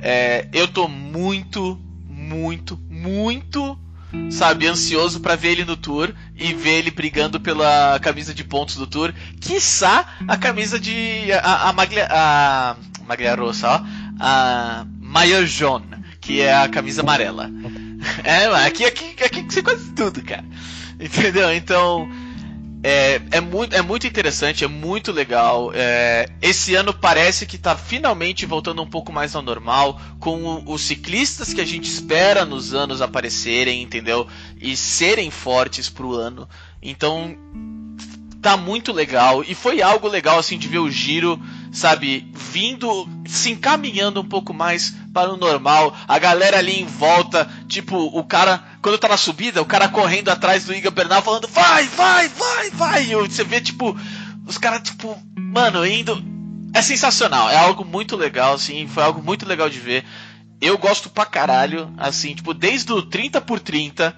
É, 0.00 0.48
eu 0.52 0.66
tô 0.66 0.88
muito, 0.88 1.80
muito, 2.08 2.78
muito 2.90 3.78
sabe, 4.30 4.66
ansioso 4.66 5.20
para 5.20 5.36
ver 5.36 5.52
ele 5.52 5.64
no 5.64 5.76
Tour 5.76 6.12
e 6.36 6.52
ver 6.52 6.78
ele 6.78 6.90
brigando 6.90 7.40
pela 7.40 7.98
camisa 8.00 8.34
de 8.34 8.44
pontos 8.44 8.76
do 8.76 8.86
Tour. 8.86 9.12
Quiçá 9.40 10.06
a 10.26 10.36
camisa 10.36 10.78
de. 10.78 11.32
a, 11.32 11.68
a, 11.68 11.72
Maglia, 11.72 12.08
a 12.10 12.76
Maglia 13.06 13.34
Rossa, 13.34 13.68
ó. 13.68 13.80
A 14.20 14.86
Maya 15.00 15.44
Jaune, 15.44 15.86
que 16.20 16.40
é 16.40 16.54
a 16.54 16.68
camisa 16.68 17.02
amarela. 17.02 17.50
É, 18.22 18.44
aqui, 18.66 18.84
aqui, 18.84 19.16
aqui 19.24 19.42
você 19.48 19.62
quase 19.62 19.90
tudo, 19.92 20.22
cara. 20.22 20.44
Entendeu? 21.00 21.54
Então. 21.54 22.06
É, 22.86 23.18
é, 23.30 23.40
muito, 23.40 23.74
é 23.74 23.80
muito 23.80 24.06
interessante, 24.06 24.62
é 24.62 24.68
muito 24.68 25.10
legal. 25.10 25.72
É, 25.74 26.28
esse 26.42 26.74
ano 26.74 26.92
parece 26.92 27.46
que 27.46 27.56
está 27.56 27.74
finalmente 27.74 28.44
voltando 28.44 28.82
um 28.82 28.86
pouco 28.86 29.10
mais 29.10 29.34
ao 29.34 29.40
normal, 29.40 29.98
com 30.20 30.42
o, 30.42 30.70
os 30.70 30.82
ciclistas 30.82 31.54
que 31.54 31.62
a 31.62 31.64
gente 31.64 31.88
espera 31.88 32.44
nos 32.44 32.74
anos 32.74 33.00
aparecerem, 33.00 33.80
entendeu? 33.80 34.28
E 34.60 34.76
serem 34.76 35.30
fortes 35.30 35.88
pro 35.88 36.12
ano. 36.12 36.46
Então, 36.82 37.34
tá 38.42 38.54
muito 38.54 38.92
legal. 38.92 39.42
E 39.42 39.54
foi 39.54 39.80
algo 39.80 40.06
legal, 40.06 40.38
assim, 40.38 40.58
de 40.58 40.68
ver 40.68 40.80
o 40.80 40.90
giro 40.90 41.40
sabe, 41.74 42.30
vindo, 42.32 43.08
se 43.26 43.50
encaminhando 43.50 44.20
um 44.20 44.24
pouco 44.24 44.54
mais 44.54 44.94
para 45.14 45.32
o 45.32 45.36
normal. 45.36 45.96
A 46.06 46.18
galera 46.18 46.58
ali 46.58 46.80
em 46.80 46.84
volta, 46.84 47.48
tipo, 47.68 47.96
o 47.96 48.24
cara, 48.24 48.62
quando 48.82 48.98
tá 48.98 49.08
na 49.08 49.16
subida, 49.16 49.62
o 49.62 49.66
cara 49.66 49.88
correndo 49.88 50.28
atrás 50.28 50.64
do 50.64 50.74
Iga 50.74 50.90
Bernal 50.90 51.22
falando, 51.22 51.48
vai, 51.48 51.86
vai, 51.86 52.28
vai, 52.28 52.70
vai. 52.70 53.04
E 53.04 53.14
você 53.14 53.44
vê, 53.44 53.60
tipo, 53.60 53.96
os 54.46 54.58
caras, 54.58 54.82
tipo, 54.82 55.16
mano, 55.36 55.86
indo. 55.86 56.34
É 56.74 56.82
sensacional, 56.82 57.48
é 57.48 57.56
algo 57.56 57.84
muito 57.84 58.16
legal, 58.16 58.54
assim, 58.54 58.88
foi 58.88 59.04
algo 59.04 59.22
muito 59.22 59.46
legal 59.46 59.70
de 59.70 59.78
ver. 59.78 60.04
Eu 60.60 60.76
gosto 60.76 61.08
pra 61.08 61.24
caralho, 61.24 61.94
assim, 61.96 62.34
tipo, 62.34 62.52
desde 62.52 62.92
o 62.92 63.00
30 63.00 63.40
por 63.40 63.60
30 63.60 64.14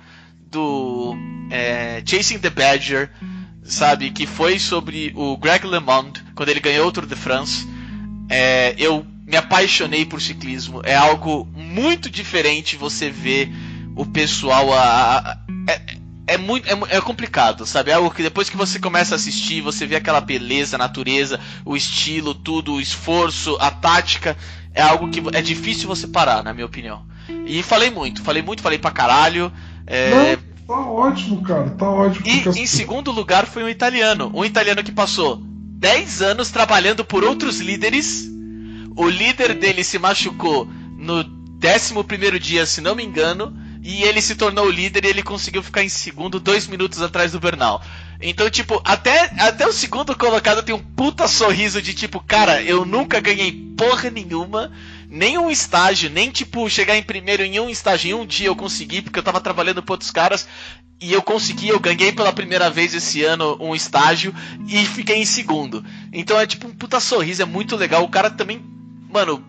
do 0.50 1.14
é, 1.50 2.02
Chasing 2.06 2.38
the 2.38 2.48
Badger 2.48 3.10
sabe? 3.68 4.10
Que 4.10 4.26
foi 4.26 4.58
sobre 4.58 5.12
o 5.14 5.36
Greg 5.36 5.66
LeMond, 5.66 6.24
quando 6.34 6.48
ele 6.48 6.60
ganhou 6.60 6.88
o 6.88 6.92
Tour 6.92 7.06
de 7.06 7.16
France. 7.16 7.66
É, 8.28 8.74
eu 8.78 9.04
me 9.26 9.36
apaixonei 9.36 10.06
por 10.06 10.20
ciclismo. 10.20 10.80
É 10.84 10.94
algo 10.94 11.46
muito 11.54 12.08
diferente 12.08 12.76
você 12.76 13.10
ver 13.10 13.50
o 13.96 14.06
pessoal. 14.06 14.72
A, 14.72 14.78
a, 14.78 15.32
a 15.32 15.38
é, 15.68 16.34
é, 16.34 16.38
muito 16.38 16.68
é, 16.68 16.96
é, 16.96 17.00
complicado, 17.00 17.66
sabe? 17.66 17.90
É 17.90 17.94
algo 17.94 18.10
que 18.10 18.22
depois 18.22 18.48
que 18.48 18.56
você 18.56 18.78
começa 18.78 19.14
a 19.14 19.16
assistir, 19.16 19.60
você 19.60 19.86
vê 19.86 19.96
aquela 19.96 20.20
beleza, 20.20 20.76
a 20.76 20.78
natureza, 20.78 21.40
o 21.64 21.76
estilo, 21.76 22.34
tudo, 22.34 22.74
o 22.74 22.80
esforço, 22.80 23.56
a 23.60 23.70
tática. 23.70 24.36
é 24.74 24.82
algo 24.82 25.08
que 25.08 25.22
é 25.32 25.42
difícil 25.42 25.88
você 25.88 26.06
parar, 26.06 26.42
na 26.42 26.52
minha 26.52 26.66
opinião. 26.66 27.04
E 27.46 27.62
falei 27.62 27.90
muito, 27.90 28.22
falei 28.22 28.42
muito, 28.42 28.62
falei 28.62 28.78
pra 28.78 28.90
caralho. 28.90 29.52
É... 29.86 30.36
Não, 30.36 30.76
tá 30.76 30.90
ótimo, 30.90 31.42
cara, 31.42 31.70
tá 31.70 31.90
ótimo. 31.90 32.26
E 32.26 32.48
assim... 32.48 32.62
em 32.62 32.66
segundo 32.66 33.10
lugar 33.10 33.46
foi 33.46 33.64
um 33.64 33.68
italiano. 33.68 34.30
Um 34.34 34.44
italiano 34.44 34.82
que 34.84 34.92
passou 34.92 35.40
10 35.42 36.22
anos 36.22 36.50
trabalhando 36.50 37.04
por 37.04 37.24
outros 37.24 37.60
líderes. 37.60 38.35
O 38.96 39.08
líder 39.08 39.54
dele 39.54 39.84
se 39.84 39.98
machucou 39.98 40.66
no 40.96 41.24
11 41.62 42.38
dia, 42.40 42.66
se 42.66 42.80
não 42.80 42.94
me 42.94 43.04
engano. 43.04 43.56
E 43.82 44.02
ele 44.02 44.20
se 44.20 44.34
tornou 44.34 44.68
líder 44.68 45.04
e 45.04 45.08
ele 45.08 45.22
conseguiu 45.22 45.62
ficar 45.62 45.84
em 45.84 45.88
segundo, 45.88 46.40
dois 46.40 46.66
minutos 46.66 47.00
atrás 47.00 47.30
do 47.30 47.38
Bernal. 47.38 47.80
Então, 48.20 48.50
tipo, 48.50 48.80
até, 48.84 49.30
até 49.38 49.64
o 49.64 49.72
segundo 49.72 50.16
colocado 50.16 50.62
tem 50.62 50.74
um 50.74 50.82
puta 50.82 51.28
sorriso 51.28 51.80
de 51.80 51.94
tipo, 51.94 52.18
cara, 52.18 52.60
eu 52.62 52.84
nunca 52.84 53.20
ganhei 53.20 53.52
porra 53.76 54.10
nenhuma, 54.10 54.72
nem 55.08 55.38
um 55.38 55.50
estágio, 55.50 56.10
nem 56.10 56.30
tipo, 56.30 56.68
chegar 56.68 56.96
em 56.96 57.02
primeiro 57.02 57.44
em 57.44 57.60
um 57.60 57.68
estágio. 57.68 58.10
Em 58.10 58.14
um 58.14 58.26
dia 58.26 58.48
eu 58.48 58.56
consegui, 58.56 59.02
porque 59.02 59.20
eu 59.20 59.22
tava 59.22 59.40
trabalhando 59.40 59.82
para 59.82 59.92
outros 59.92 60.10
caras. 60.10 60.48
E 60.98 61.12
eu 61.12 61.22
consegui, 61.22 61.68
eu 61.68 61.78
ganhei 61.78 62.10
pela 62.10 62.32
primeira 62.32 62.70
vez 62.70 62.94
esse 62.94 63.22
ano 63.22 63.56
um 63.60 63.74
estágio 63.74 64.34
e 64.66 64.84
fiquei 64.86 65.16
em 65.16 65.26
segundo. 65.26 65.84
Então 66.10 66.40
é 66.40 66.46
tipo 66.46 66.66
um 66.66 66.74
puta 66.74 66.98
sorriso, 67.00 67.42
é 67.42 67.44
muito 67.44 67.76
legal. 67.76 68.02
O 68.02 68.08
cara 68.08 68.30
também, 68.30 68.64
mano, 69.16 69.42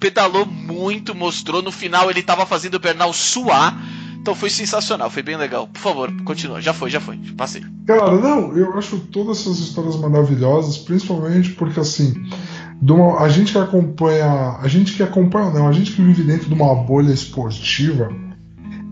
pedalou 0.00 0.44
muito, 0.44 1.14
mostrou. 1.14 1.62
No 1.62 1.70
final 1.70 2.10
ele 2.10 2.22
tava 2.22 2.44
fazendo 2.44 2.74
o 2.74 2.80
Bernal 2.80 3.12
suar. 3.12 3.80
Então 4.20 4.34
foi 4.34 4.50
sensacional, 4.50 5.08
foi 5.08 5.22
bem 5.22 5.36
legal. 5.36 5.68
Por 5.68 5.80
favor, 5.80 6.12
continua. 6.24 6.60
Já 6.60 6.74
foi, 6.74 6.90
já 6.90 7.00
foi. 7.00 7.16
Passei. 7.36 7.62
Cara, 7.86 8.16
não, 8.16 8.56
eu 8.56 8.76
acho 8.76 8.98
todas 8.98 9.40
essas 9.40 9.60
histórias 9.60 9.96
maravilhosas, 9.96 10.76
principalmente 10.78 11.52
porque 11.52 11.78
assim, 11.78 12.12
uma, 12.82 13.20
a 13.20 13.28
gente 13.28 13.52
que 13.52 13.58
acompanha. 13.58 14.58
A 14.60 14.66
gente 14.66 14.94
que 14.94 15.02
acompanha, 15.02 15.50
não, 15.50 15.68
a 15.68 15.72
gente 15.72 15.92
que 15.92 16.02
vive 16.02 16.24
dentro 16.24 16.48
de 16.48 16.54
uma 16.54 16.74
bolha 16.74 17.12
esportiva. 17.12 18.10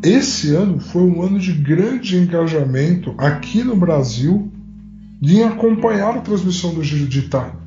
Esse 0.04 0.54
ano 0.54 0.78
foi 0.78 1.02
um 1.02 1.20
ano 1.20 1.40
de 1.40 1.52
grande 1.52 2.16
engajamento 2.16 3.12
aqui 3.18 3.64
no 3.64 3.74
Brasil 3.74 4.52
em 5.20 5.42
acompanhar 5.42 6.16
a 6.16 6.20
transmissão 6.20 6.72
do 6.72 6.84
Giro 6.84 7.08
de 7.08 7.20
Itália. 7.20 7.65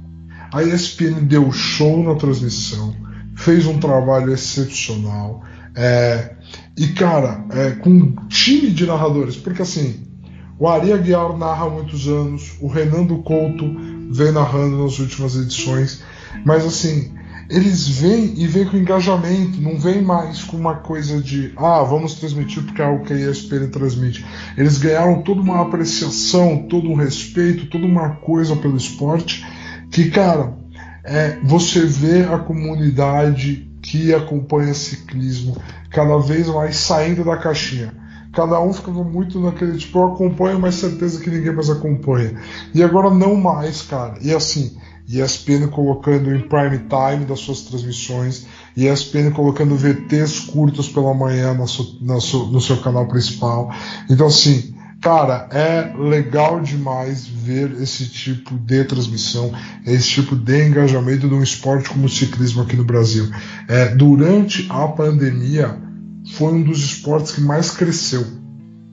A 0.52 0.64
ESPN 0.64 1.26
deu 1.26 1.52
show 1.52 2.04
na 2.04 2.16
transmissão 2.16 2.96
fez 3.40 3.66
um 3.66 3.80
trabalho 3.80 4.34
excepcional. 4.34 5.44
É, 5.74 6.34
e, 6.78 6.88
cara, 6.90 7.46
é, 7.52 7.72
com 7.72 7.90
um 7.90 8.16
time 8.28 8.70
de 8.70 8.86
narradores, 8.86 9.38
porque 9.38 9.62
assim, 9.62 10.06
o 10.60 10.68
Ari 10.68 10.92
Aguiar 10.92 11.38
narra 11.38 11.66
há 11.66 11.70
muitos 11.70 12.08
anos, 12.08 12.58
o 12.60 12.68
Renando 12.68 13.18
Couto 13.20 13.66
vem 14.12 14.32
narrando 14.32 14.84
nas 14.84 15.00
últimas 15.00 15.38
edições, 15.38 16.04
mas 16.46 16.66
assim, 16.66 17.14
eles 17.50 17.88
vêm 17.88 18.34
e 18.36 18.46
vêm 18.46 18.66
com 18.66 18.76
engajamento, 18.76 19.62
não 19.62 19.80
vêm 19.80 20.02
mais 20.02 20.44
com 20.44 20.58
uma 20.58 20.76
coisa 20.76 21.22
de 21.22 21.54
ah, 21.56 21.82
vamos 21.84 22.16
transmitir 22.16 22.64
porque 22.64 22.82
é 22.82 22.86
algo 22.86 23.06
que 23.06 23.14
a 23.14 23.16
ESPN 23.16 23.68
transmite. 23.72 24.26
Eles 24.58 24.78
ganharam 24.78 25.22
toda 25.22 25.40
uma 25.40 25.62
apreciação, 25.62 26.66
todo 26.70 26.90
um 26.90 26.96
respeito, 26.96 27.68
toda 27.68 27.86
uma 27.86 28.18
coisa 28.18 28.56
pelo 28.56 28.76
esporte 28.76 29.46
que, 29.92 30.10
cara, 30.12 30.54
é, 31.04 31.40
você 31.44 31.86
vê 31.86 32.24
a 32.24 32.38
comunidade 32.38 33.68
que 33.82 34.14
acompanha 34.14 34.74
ciclismo 34.74 35.58
cada 35.90 36.18
vez 36.20 36.48
mais 36.48 36.78
saindo 36.78 37.24
da 37.24 37.38
caixinha. 37.38 37.94
Cada 38.32 38.62
um 38.62 38.72
ficava 38.72 39.04
muito 39.04 39.40
naquele 39.40 39.78
tipo, 39.78 39.98
eu 39.98 40.14
acompanho, 40.14 40.60
mas 40.60 40.76
certeza 40.76 41.20
que 41.20 41.32
ninguém 41.32 41.52
mais 41.52 41.70
acompanha. 41.70 42.40
E 42.74 42.84
agora 42.84 43.10
não 43.10 43.36
mais, 43.36 43.82
cara. 43.82 44.20
E 44.22 44.32
assim, 44.32 44.78
ESPN 45.08 45.68
colocando 45.72 46.34
em 46.34 46.48
prime 46.48 46.78
time 46.78 47.26
das 47.26 47.40
suas 47.40 47.62
transmissões, 47.62 48.46
ESPN 48.78 49.32
colocando 49.32 49.76
VTs 49.76 50.42
curtos 50.42 50.88
pela 50.88 51.14
manhã 51.16 51.56
no 51.56 51.68
seu, 51.68 52.46
no 52.46 52.62
seu 52.62 52.78
canal 52.82 53.08
principal. 53.08 53.74
Então, 54.08 54.28
assim, 54.28 54.76
Cara, 55.02 55.48
é 55.52 55.94
legal 55.98 56.60
demais 56.60 57.26
ver 57.26 57.72
esse 57.82 58.06
tipo 58.10 58.58
de 58.58 58.84
transmissão, 58.84 59.54
esse 59.86 60.10
tipo 60.10 60.36
de 60.36 60.68
engajamento 60.68 61.28
de 61.28 61.34
um 61.34 61.42
esporte 61.42 61.90
como 61.90 62.06
o 62.06 62.10
ciclismo 62.10 62.64
aqui 62.64 62.76
no 62.76 62.84
Brasil. 62.84 63.30
É, 63.68 63.96
durante 63.96 64.68
a 64.70 64.88
pandemia, 64.90 65.78
foi 66.34 66.54
um 66.54 66.64
dos 66.64 66.80
esportes 66.80 67.32
que 67.32 67.40
mais 67.40 67.72
cresceu, 67.72 68.26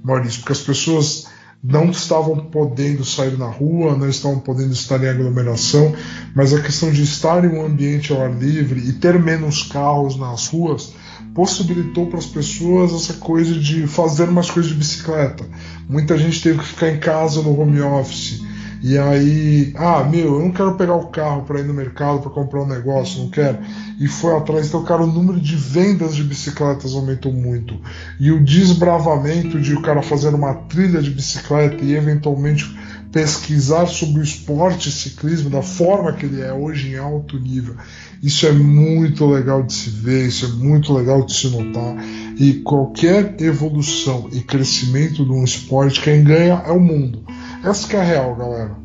Maurício, 0.04 0.40
porque 0.40 0.52
as 0.52 0.60
pessoas 0.60 1.26
não 1.62 1.90
estavam 1.90 2.36
podendo 2.46 3.04
sair 3.04 3.36
na 3.36 3.48
rua, 3.48 3.96
não 3.96 4.08
estavam 4.08 4.38
podendo 4.38 4.72
estar 4.72 5.02
em 5.02 5.08
aglomeração, 5.08 5.94
mas 6.34 6.52
a 6.52 6.60
questão 6.60 6.90
de 6.90 7.02
estar 7.02 7.44
em 7.44 7.48
um 7.48 7.64
ambiente 7.64 8.12
ao 8.12 8.22
ar 8.22 8.32
livre 8.32 8.80
e 8.88 8.92
ter 8.92 9.18
menos 9.18 9.62
carros 9.64 10.16
nas 10.16 10.48
ruas 10.48 10.92
possibilitou 11.34 12.06
para 12.06 12.18
as 12.18 12.26
pessoas 12.26 12.92
essa 12.94 13.14
coisa 13.14 13.54
de 13.54 13.86
fazer 13.86 14.26
mais 14.26 14.50
coisas 14.50 14.72
de 14.72 14.78
bicicleta. 14.78 15.44
Muita 15.88 16.16
gente 16.16 16.42
teve 16.42 16.58
que 16.58 16.66
ficar 16.66 16.90
em 16.90 16.98
casa 16.98 17.42
no 17.42 17.60
home 17.60 17.80
office. 17.80 18.42
E 18.82 18.98
aí, 18.98 19.72
ah, 19.76 20.04
meu, 20.04 20.34
eu 20.34 20.40
não 20.40 20.50
quero 20.50 20.74
pegar 20.74 20.94
o 20.94 21.08
carro 21.08 21.42
para 21.42 21.60
ir 21.60 21.64
no 21.64 21.74
mercado 21.74 22.20
para 22.20 22.30
comprar 22.30 22.62
um 22.62 22.66
negócio, 22.66 23.22
não 23.22 23.30
quero. 23.30 23.58
E 23.98 24.06
foi 24.06 24.36
atrás, 24.36 24.68
então, 24.68 24.84
cara, 24.84 25.02
o 25.02 25.06
número 25.06 25.40
de 25.40 25.56
vendas 25.56 26.14
de 26.14 26.22
bicicletas 26.22 26.94
aumentou 26.94 27.32
muito. 27.32 27.80
E 28.20 28.30
o 28.30 28.44
desbravamento 28.44 29.60
de 29.60 29.74
o 29.74 29.82
cara 29.82 30.02
fazer 30.02 30.34
uma 30.34 30.54
trilha 30.54 31.00
de 31.00 31.10
bicicleta 31.10 31.82
e 31.82 31.94
eventualmente 31.94 32.76
pesquisar 33.10 33.86
sobre 33.86 34.20
o 34.20 34.22
esporte 34.22 34.90
ciclismo 34.90 35.48
da 35.48 35.62
forma 35.62 36.12
que 36.12 36.26
ele 36.26 36.42
é 36.42 36.52
hoje 36.52 36.90
em 36.90 36.98
alto 36.98 37.38
nível. 37.38 37.74
Isso 38.22 38.46
é 38.46 38.52
muito 38.52 39.26
legal 39.26 39.62
de 39.62 39.72
se 39.72 39.90
ver, 39.90 40.26
isso 40.26 40.46
é 40.46 40.48
muito 40.48 40.92
legal 40.92 41.24
de 41.24 41.34
se 41.34 41.48
notar. 41.48 41.96
E 42.38 42.54
qualquer 42.54 43.36
evolução 43.40 44.28
e 44.32 44.40
crescimento 44.40 45.24
de 45.24 45.32
um 45.32 45.44
esporte, 45.44 46.02
quem 46.02 46.22
ganha 46.22 46.62
é 46.66 46.72
o 46.72 46.80
mundo. 46.80 47.24
Essa 47.68 47.88
que 47.88 47.96
é 47.96 48.00
a 48.00 48.04
real, 48.04 48.34
galera. 48.36 48.76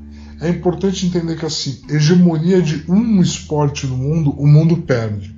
É 0.42 0.50
importante 0.50 1.06
entender 1.06 1.38
que 1.38 1.46
assim, 1.46 1.82
hegemonia 1.90 2.62
de 2.62 2.84
um 2.90 3.22
esporte 3.22 3.86
no 3.86 3.96
mundo, 3.96 4.32
o 4.32 4.48
mundo 4.48 4.78
perde. 4.78 5.36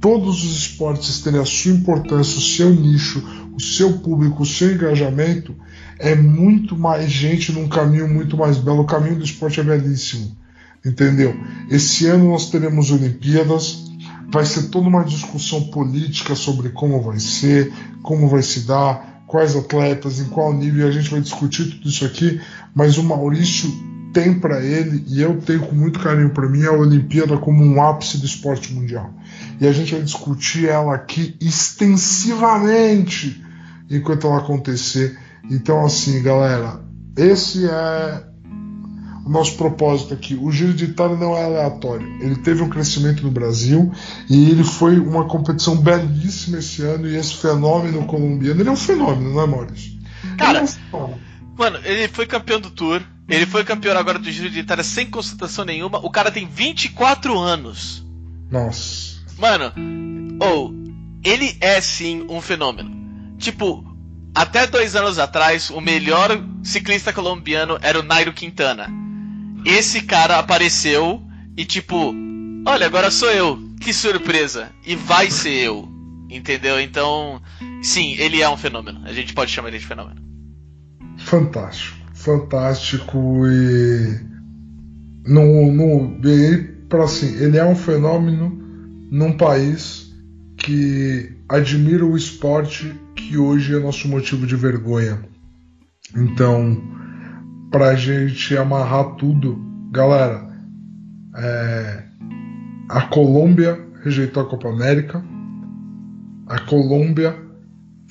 Todos 0.00 0.44
os 0.44 0.56
esportes 0.56 1.20
terem 1.20 1.40
a 1.40 1.44
sua 1.44 1.72
importância, 1.72 2.38
o 2.38 2.42
seu 2.42 2.70
nicho, 2.70 3.22
o 3.54 3.60
seu 3.60 3.98
público, 4.00 4.42
o 4.42 4.46
seu 4.46 4.72
engajamento, 4.74 5.54
é 5.98 6.14
muito 6.14 6.76
mais 6.76 7.10
gente 7.10 7.52
num 7.52 7.68
caminho 7.68 8.08
muito 8.08 8.36
mais 8.36 8.58
belo. 8.58 8.82
O 8.82 8.86
caminho 8.86 9.16
do 9.16 9.24
esporte 9.24 9.60
é 9.60 9.62
belíssimo 9.62 10.36
entendeu? 10.84 11.34
Esse 11.70 12.06
ano 12.06 12.30
nós 12.30 12.50
teremos 12.50 12.90
Olimpíadas, 12.90 13.84
vai 14.30 14.44
ser 14.44 14.64
toda 14.64 14.88
uma 14.88 15.04
discussão 15.04 15.64
política 15.64 16.34
sobre 16.34 16.70
como 16.70 17.00
vai 17.00 17.18
ser, 17.20 17.72
como 18.02 18.28
vai 18.28 18.42
se 18.42 18.60
dar, 18.60 19.11
quais 19.32 19.56
atletas, 19.56 20.20
em 20.20 20.26
qual 20.26 20.52
nível, 20.52 20.86
a 20.86 20.90
gente 20.90 21.10
vai 21.10 21.18
discutir 21.18 21.64
tudo 21.64 21.88
isso 21.88 22.04
aqui, 22.04 22.38
mas 22.74 22.98
o 22.98 23.02
Maurício 23.02 23.72
tem 24.12 24.38
para 24.38 24.62
ele, 24.62 25.02
e 25.08 25.22
eu 25.22 25.40
tenho 25.40 25.60
com 25.60 25.74
muito 25.74 26.00
carinho 26.00 26.28
para 26.28 26.46
mim, 26.46 26.66
a 26.66 26.72
Olimpíada 26.72 27.38
como 27.38 27.64
um 27.64 27.82
ápice 27.82 28.18
do 28.18 28.26
esporte 28.26 28.74
mundial. 28.74 29.10
E 29.58 29.66
a 29.66 29.72
gente 29.72 29.94
vai 29.94 30.02
discutir 30.02 30.68
ela 30.68 30.94
aqui 30.94 31.34
extensivamente 31.40 33.42
enquanto 33.90 34.26
ela 34.26 34.36
acontecer. 34.36 35.18
Então, 35.50 35.82
assim, 35.82 36.22
galera, 36.22 36.82
esse 37.16 37.64
é 37.64 38.24
o 39.24 39.28
nosso 39.30 39.56
propósito 39.56 40.14
aqui. 40.14 40.34
O 40.34 40.50
Giro 40.50 40.74
de 40.74 40.84
Itália 40.84 41.16
não 41.16 41.36
é 41.36 41.44
aleatório. 41.44 42.06
Ele 42.20 42.36
teve 42.36 42.62
um 42.62 42.68
crescimento 42.68 43.22
no 43.22 43.30
Brasil 43.30 43.92
e 44.28 44.50
ele 44.50 44.64
foi 44.64 44.98
uma 44.98 45.26
competição 45.26 45.76
belíssima 45.76 46.58
esse 46.58 46.82
ano. 46.82 47.08
E 47.08 47.16
esse 47.16 47.36
fenômeno 47.36 48.04
colombiano, 48.04 48.60
ele 48.60 48.68
é 48.68 48.72
um 48.72 48.76
fenômeno, 48.76 49.32
não 49.32 49.42
é, 49.42 49.46
Maurício? 49.46 49.92
Cara, 50.36 50.58
ele 50.60 50.68
é 50.92 50.96
um 50.96 51.14
mano, 51.56 51.78
ele 51.84 52.08
foi 52.08 52.26
campeão 52.26 52.60
do 52.60 52.70
Tour. 52.70 53.00
Ele 53.28 53.46
foi 53.46 53.64
campeão 53.64 53.96
agora 53.96 54.18
do 54.18 54.30
Giro 54.30 54.50
de 54.50 54.60
Itália 54.60 54.82
sem 54.82 55.08
concentração 55.08 55.64
nenhuma. 55.64 56.04
O 56.04 56.10
cara 56.10 56.30
tem 56.30 56.46
24 56.46 57.38
anos. 57.38 58.04
Nossa. 58.50 59.22
Mano, 59.38 59.72
ou 60.40 60.70
oh, 60.70 60.92
ele 61.24 61.56
é 61.60 61.80
sim 61.80 62.26
um 62.28 62.40
fenômeno. 62.40 62.90
Tipo, 63.38 63.84
até 64.34 64.66
dois 64.66 64.96
anos 64.96 65.18
atrás, 65.18 65.70
o 65.70 65.80
melhor 65.80 66.30
ciclista 66.62 67.12
colombiano 67.12 67.78
era 67.80 67.98
o 67.98 68.02
Nairo 68.02 68.32
Quintana 68.32 69.01
esse 69.64 70.02
cara 70.02 70.38
apareceu 70.38 71.22
e 71.56 71.64
tipo, 71.64 72.14
olha, 72.66 72.86
agora 72.86 73.10
sou 73.10 73.30
eu. 73.30 73.58
Que 73.80 73.92
surpresa. 73.92 74.70
E 74.86 74.94
vai 74.94 75.30
ser 75.30 75.54
eu. 75.54 75.88
Entendeu? 76.30 76.80
Então, 76.80 77.42
sim, 77.82 78.14
ele 78.18 78.40
é 78.40 78.48
um 78.48 78.56
fenômeno. 78.56 79.02
A 79.04 79.12
gente 79.12 79.34
pode 79.34 79.50
chamar 79.50 79.68
ele 79.68 79.78
de 79.78 79.86
fenômeno. 79.86 80.20
Fantástico. 81.18 81.98
Fantástico 82.14 83.46
e 83.46 84.20
no, 85.26 85.72
no 85.72 86.20
para 86.88 87.04
assim, 87.04 87.36
ele 87.42 87.58
é 87.58 87.64
um 87.64 87.74
fenômeno 87.74 88.50
num 89.10 89.36
país 89.36 90.12
que 90.56 91.32
admira 91.48 92.04
o 92.04 92.16
esporte 92.16 92.94
que 93.16 93.36
hoje 93.36 93.74
é 93.74 93.78
nosso 93.78 94.08
motivo 94.08 94.46
de 94.46 94.54
vergonha. 94.56 95.20
Então, 96.14 96.80
pra 97.72 97.94
gente 97.94 98.54
amarrar 98.54 99.16
tudo, 99.16 99.58
galera, 99.90 100.46
é, 101.34 102.04
a 102.88 103.00
Colômbia 103.00 103.80
rejeitou 104.04 104.42
a 104.42 104.46
Copa 104.46 104.68
América. 104.68 105.24
A 106.46 106.60
Colômbia 106.60 107.34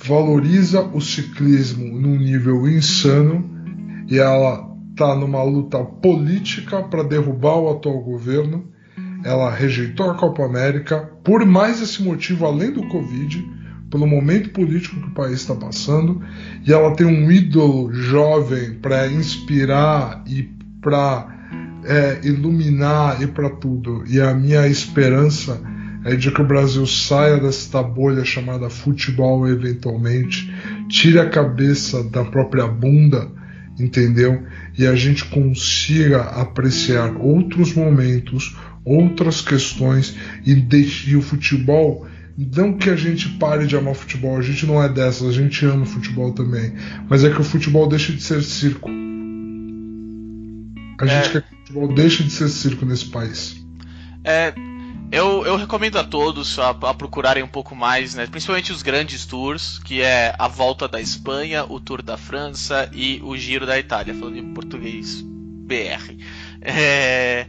valoriza 0.03 0.81
o 0.81 0.99
ciclismo 0.99 1.85
num 1.99 2.17
nível 2.17 2.67
insano 2.67 3.47
e 4.09 4.17
ela 4.17 4.67
está 4.89 5.15
numa 5.15 5.43
luta 5.43 5.77
política 5.83 6.81
para 6.81 7.03
derrubar 7.03 7.59
o 7.59 7.69
atual 7.69 8.01
governo. 8.01 8.67
Ela 9.23 9.51
rejeitou 9.51 10.09
a 10.09 10.15
Copa 10.15 10.43
América 10.43 11.11
por 11.23 11.45
mais 11.45 11.79
esse 11.79 12.01
motivo, 12.01 12.47
além 12.47 12.71
do 12.71 12.87
Covid, 12.87 13.47
pelo 13.91 14.07
momento 14.07 14.49
político 14.51 14.99
que 14.99 15.09
o 15.09 15.13
país 15.13 15.41
está 15.41 15.53
passando, 15.53 16.21
e 16.65 16.71
ela 16.71 16.95
tem 16.95 17.05
um 17.05 17.29
ídolo 17.29 17.93
jovem 17.93 18.75
para 18.75 19.05
inspirar 19.07 20.23
e 20.25 20.49
para 20.81 21.27
é, 21.83 22.21
iluminar 22.23 23.21
e 23.21 23.27
para 23.27 23.49
tudo. 23.49 24.03
E 24.07 24.19
a 24.19 24.33
minha 24.33 24.65
esperança 24.67 25.61
é 26.03 26.15
de 26.15 26.31
que 26.31 26.41
o 26.41 26.47
Brasil 26.47 26.85
saia 26.87 27.37
desta 27.37 27.83
bolha 27.83 28.25
chamada 28.25 28.69
futebol 28.69 29.47
eventualmente, 29.47 30.51
tire 30.89 31.19
a 31.19 31.29
cabeça 31.29 32.03
da 32.03 32.23
própria 32.23 32.67
bunda, 32.67 33.29
entendeu? 33.79 34.43
E 34.77 34.87
a 34.87 34.95
gente 34.95 35.25
consiga 35.25 36.21
apreciar 36.21 37.15
outros 37.17 37.73
momentos, 37.73 38.57
outras 38.83 39.41
questões 39.41 40.15
e, 40.45 40.55
deixe, 40.55 41.15
o 41.15 41.21
futebol. 41.21 42.07
Não 42.55 42.73
que 42.73 42.89
a 42.89 42.95
gente 42.95 43.29
pare 43.29 43.67
de 43.67 43.75
amar 43.75 43.93
futebol, 43.93 44.37
a 44.37 44.41
gente 44.41 44.65
não 44.65 44.81
é 44.81 44.89
dessas, 44.89 45.27
a 45.27 45.31
gente 45.31 45.63
ama 45.65 45.85
futebol 45.85 46.33
também. 46.33 46.73
Mas 47.07 47.23
é 47.23 47.29
que 47.29 47.39
o 47.39 47.43
futebol 47.43 47.87
deixa 47.87 48.11
de 48.11 48.21
ser 48.21 48.41
circo. 48.41 48.89
A 50.99 51.05
gente 51.05 51.27
é. 51.27 51.31
quer 51.31 51.41
que 51.41 51.53
o 51.53 51.57
futebol 51.59 51.93
deixe 51.93 52.23
de 52.23 52.31
ser 52.31 52.49
circo 52.49 52.85
nesse 52.85 53.05
país. 53.05 53.63
É, 54.23 54.53
eu, 55.11 55.45
eu 55.45 55.55
recomendo 55.55 55.99
a 55.99 56.03
todos 56.03 56.57
a, 56.57 56.69
a, 56.69 56.93
procurarem 56.93 57.43
um 57.43 57.47
pouco 57.47 57.75
mais, 57.75 58.15
né? 58.15 58.25
principalmente 58.25 58.71
os 58.71 58.81
grandes 58.81 59.25
tours, 59.25 59.77
que 59.79 60.01
é 60.01 60.33
a 60.39 60.47
volta 60.47 60.87
da 60.87 61.01
Espanha, 61.01 61.65
o 61.65 61.79
Tour 61.79 62.01
da 62.01 62.17
França 62.17 62.89
e 62.91 63.19
o 63.23 63.37
Giro 63.37 63.67
da 63.67 63.77
Itália, 63.77 64.15
falando 64.15 64.37
em 64.37 64.53
português 64.53 65.21
BR. 65.21 66.15
É, 66.61 67.45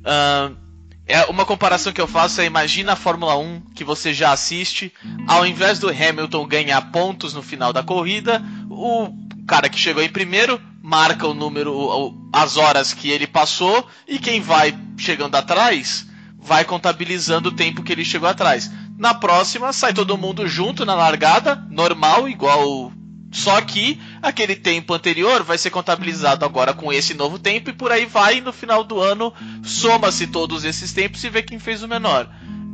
uh, 0.00 0.65
é 1.06 1.24
uma 1.26 1.44
comparação 1.44 1.92
que 1.92 2.00
eu 2.00 2.08
faço 2.08 2.40
é 2.40 2.44
imagina 2.44 2.92
a 2.92 2.96
Fórmula 2.96 3.36
1 3.36 3.62
que 3.74 3.84
você 3.84 4.12
já 4.12 4.32
assiste, 4.32 4.92
ao 5.28 5.46
invés 5.46 5.78
do 5.78 5.88
Hamilton 5.88 6.46
ganhar 6.46 6.80
pontos 6.90 7.32
no 7.32 7.42
final 7.42 7.72
da 7.72 7.82
corrida, 7.82 8.42
o 8.68 9.08
cara 9.46 9.68
que 9.68 9.78
chegou 9.78 10.02
em 10.02 10.08
primeiro 10.08 10.60
marca 10.82 11.26
o 11.26 11.34
número, 11.34 12.14
as 12.32 12.56
horas 12.56 12.92
que 12.92 13.10
ele 13.10 13.26
passou 13.26 13.88
e 14.06 14.18
quem 14.18 14.40
vai 14.40 14.76
chegando 14.96 15.34
atrás 15.36 16.06
vai 16.38 16.64
contabilizando 16.64 17.48
o 17.48 17.52
tempo 17.52 17.82
que 17.82 17.92
ele 17.92 18.04
chegou 18.04 18.28
atrás. 18.28 18.70
Na 18.96 19.12
próxima, 19.12 19.72
sai 19.72 19.92
todo 19.92 20.16
mundo 20.16 20.46
junto 20.46 20.84
na 20.84 20.94
largada, 20.94 21.56
normal, 21.70 22.28
igual. 22.28 22.92
Só 23.32 23.60
que 23.60 24.00
aquele 24.22 24.56
tempo 24.56 24.94
anterior 24.94 25.42
vai 25.42 25.58
ser 25.58 25.70
contabilizado 25.70 26.44
agora 26.44 26.72
com 26.72 26.92
esse 26.92 27.14
novo 27.14 27.38
tempo 27.38 27.70
e 27.70 27.72
por 27.72 27.92
aí 27.92 28.06
vai. 28.06 28.38
E 28.38 28.40
no 28.40 28.52
final 28.52 28.84
do 28.84 29.00
ano, 29.00 29.32
soma-se 29.62 30.26
todos 30.26 30.64
esses 30.64 30.92
tempos 30.92 31.22
e 31.24 31.30
vê 31.30 31.42
quem 31.42 31.58
fez 31.58 31.82
o 31.82 31.88
menor. 31.88 32.28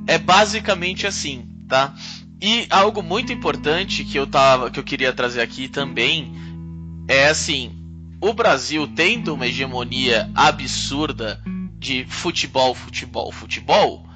É 0.06 0.18
basicamente 0.18 1.06
assim, 1.06 1.48
tá? 1.68 1.94
E 2.40 2.66
algo 2.70 3.02
muito 3.02 3.32
importante 3.32 4.04
que 4.04 4.18
eu 4.18 4.26
tava, 4.26 4.70
que 4.70 4.78
eu 4.78 4.84
queria 4.84 5.12
trazer 5.12 5.40
aqui 5.40 5.68
também 5.68 6.34
é 7.08 7.28
assim: 7.28 7.72
o 8.20 8.32
Brasil 8.32 8.88
tendo 8.94 9.34
uma 9.34 9.46
hegemonia 9.46 10.30
absurda 10.34 11.42
de 11.78 12.04
futebol, 12.04 12.74
futebol, 12.74 13.32
futebol, 13.32 14.06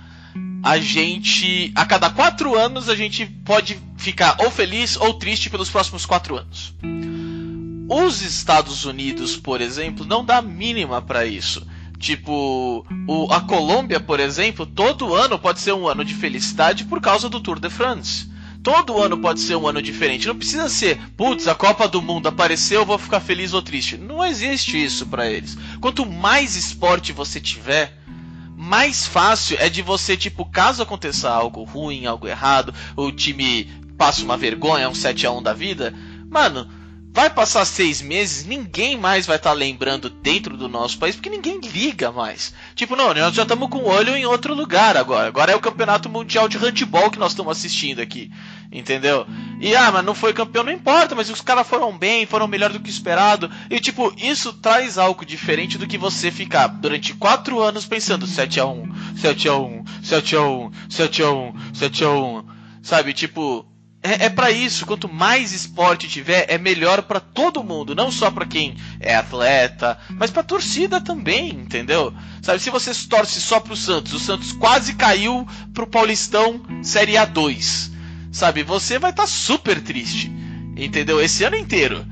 a 0.66 0.80
gente, 0.80 1.70
a 1.76 1.86
cada 1.86 2.10
quatro 2.10 2.56
anos, 2.56 2.88
a 2.88 2.96
gente 2.96 3.24
pode 3.24 3.80
ficar 3.96 4.36
ou 4.40 4.50
feliz 4.50 4.96
ou 4.96 5.14
triste 5.14 5.48
pelos 5.48 5.70
próximos 5.70 6.04
quatro 6.04 6.36
anos. 6.36 6.74
Os 7.88 8.20
Estados 8.20 8.84
Unidos, 8.84 9.36
por 9.36 9.60
exemplo, 9.60 10.04
não 10.04 10.24
dá 10.24 10.42
mínima 10.42 11.00
para 11.00 11.24
isso. 11.24 11.64
Tipo, 12.00 12.84
o, 13.06 13.32
a 13.32 13.42
Colômbia, 13.42 14.00
por 14.00 14.18
exemplo, 14.18 14.66
todo 14.66 15.14
ano 15.14 15.38
pode 15.38 15.60
ser 15.60 15.72
um 15.72 15.86
ano 15.86 16.04
de 16.04 16.14
felicidade 16.14 16.84
por 16.84 17.00
causa 17.00 17.28
do 17.28 17.38
Tour 17.38 17.60
de 17.60 17.70
France. 17.70 18.28
Todo 18.60 19.00
ano 19.00 19.18
pode 19.18 19.38
ser 19.38 19.54
um 19.54 19.68
ano 19.68 19.80
diferente. 19.80 20.26
Não 20.26 20.34
precisa 20.34 20.68
ser, 20.68 20.98
putz, 21.16 21.46
a 21.46 21.54
Copa 21.54 21.86
do 21.86 22.02
Mundo 22.02 22.26
apareceu, 22.26 22.80
eu 22.80 22.86
vou 22.86 22.98
ficar 22.98 23.20
feliz 23.20 23.52
ou 23.52 23.62
triste. 23.62 23.96
Não 23.96 24.24
existe 24.24 24.84
isso 24.84 25.06
para 25.06 25.30
eles. 25.30 25.56
Quanto 25.80 26.04
mais 26.04 26.56
esporte 26.56 27.12
você 27.12 27.38
tiver, 27.40 27.96
mais 28.66 29.06
fácil 29.06 29.56
é 29.60 29.68
de 29.68 29.80
você, 29.80 30.16
tipo, 30.16 30.44
caso 30.44 30.82
aconteça 30.82 31.30
algo 31.30 31.62
ruim, 31.62 32.04
algo 32.04 32.26
errado, 32.26 32.74
o 32.96 33.12
time 33.12 33.64
passa 33.96 34.24
uma 34.24 34.36
vergonha, 34.36 34.88
um 34.88 34.94
7 34.94 35.26
a 35.26 35.30
1 35.30 35.42
da 35.42 35.52
vida, 35.52 35.94
mano, 36.28 36.68
Vai 37.16 37.30
passar 37.30 37.64
seis 37.64 38.02
meses, 38.02 38.44
ninguém 38.44 38.98
mais 38.98 39.24
vai 39.24 39.36
estar 39.36 39.48
tá 39.48 39.56
lembrando 39.56 40.10
dentro 40.10 40.54
do 40.54 40.68
nosso 40.68 40.98
país, 40.98 41.16
porque 41.16 41.30
ninguém 41.30 41.58
liga 41.60 42.12
mais. 42.12 42.52
Tipo, 42.74 42.94
não, 42.94 43.14
nós 43.14 43.34
já 43.34 43.44
estamos 43.44 43.70
com 43.70 43.78
o 43.78 43.88
olho 43.88 44.14
em 44.14 44.26
outro 44.26 44.52
lugar 44.52 44.98
agora. 44.98 45.26
Agora 45.26 45.50
é 45.50 45.56
o 45.56 45.60
campeonato 45.60 46.10
mundial 46.10 46.46
de 46.46 46.58
handball 46.58 47.10
que 47.10 47.18
nós 47.18 47.32
estamos 47.32 47.56
assistindo 47.56 48.00
aqui. 48.00 48.30
Entendeu? 48.76 49.26
E 49.58 49.74
ah, 49.74 49.90
mas 49.90 50.04
não 50.04 50.14
foi 50.14 50.34
campeão, 50.34 50.62
não 50.62 50.70
importa, 50.70 51.14
mas 51.14 51.30
os 51.30 51.40
caras 51.40 51.66
foram 51.66 51.96
bem, 51.96 52.26
foram 52.26 52.46
melhor 52.46 52.70
do 52.70 52.78
que 52.78 52.90
esperado. 52.90 53.50
E 53.70 53.80
tipo, 53.80 54.12
isso 54.18 54.52
traz 54.52 54.98
algo 54.98 55.24
diferente 55.24 55.78
do 55.78 55.86
que 55.86 55.96
você 55.96 56.30
ficar 56.30 56.66
durante 56.66 57.14
quatro 57.14 57.58
anos 57.62 57.86
pensando 57.86 58.26
7x1, 58.26 58.92
7x1, 59.14 59.84
7x1, 60.02 60.72
7x1, 60.90 61.54
7x1. 61.72 62.44
Sabe, 62.82 63.14
tipo, 63.14 63.66
é, 64.02 64.26
é 64.26 64.28
para 64.28 64.50
isso. 64.50 64.84
Quanto 64.84 65.08
mais 65.08 65.54
esporte 65.54 66.06
tiver, 66.06 66.44
é 66.50 66.58
melhor 66.58 67.00
para 67.00 67.18
todo 67.18 67.64
mundo, 67.64 67.94
não 67.94 68.12
só 68.12 68.30
para 68.30 68.44
quem 68.44 68.76
é 69.00 69.14
atleta, 69.14 69.98
mas 70.10 70.30
para 70.30 70.42
torcida 70.42 71.00
também, 71.00 71.48
entendeu? 71.48 72.12
Sabe, 72.42 72.60
se 72.60 72.68
você 72.68 72.92
torce 73.08 73.40
só 73.40 73.58
pro 73.58 73.74
Santos, 73.74 74.12
o 74.12 74.18
Santos 74.18 74.52
quase 74.52 74.94
caiu 74.96 75.48
pro 75.72 75.86
Paulistão 75.86 76.60
Série 76.82 77.14
A2. 77.14 77.95
Sabe, 78.36 78.62
você 78.62 78.98
vai 78.98 79.12
estar 79.12 79.22
tá 79.22 79.26
super 79.26 79.80
triste, 79.80 80.30
entendeu? 80.76 81.22
Esse 81.22 81.42
ano 81.42 81.56
inteiro. 81.56 82.06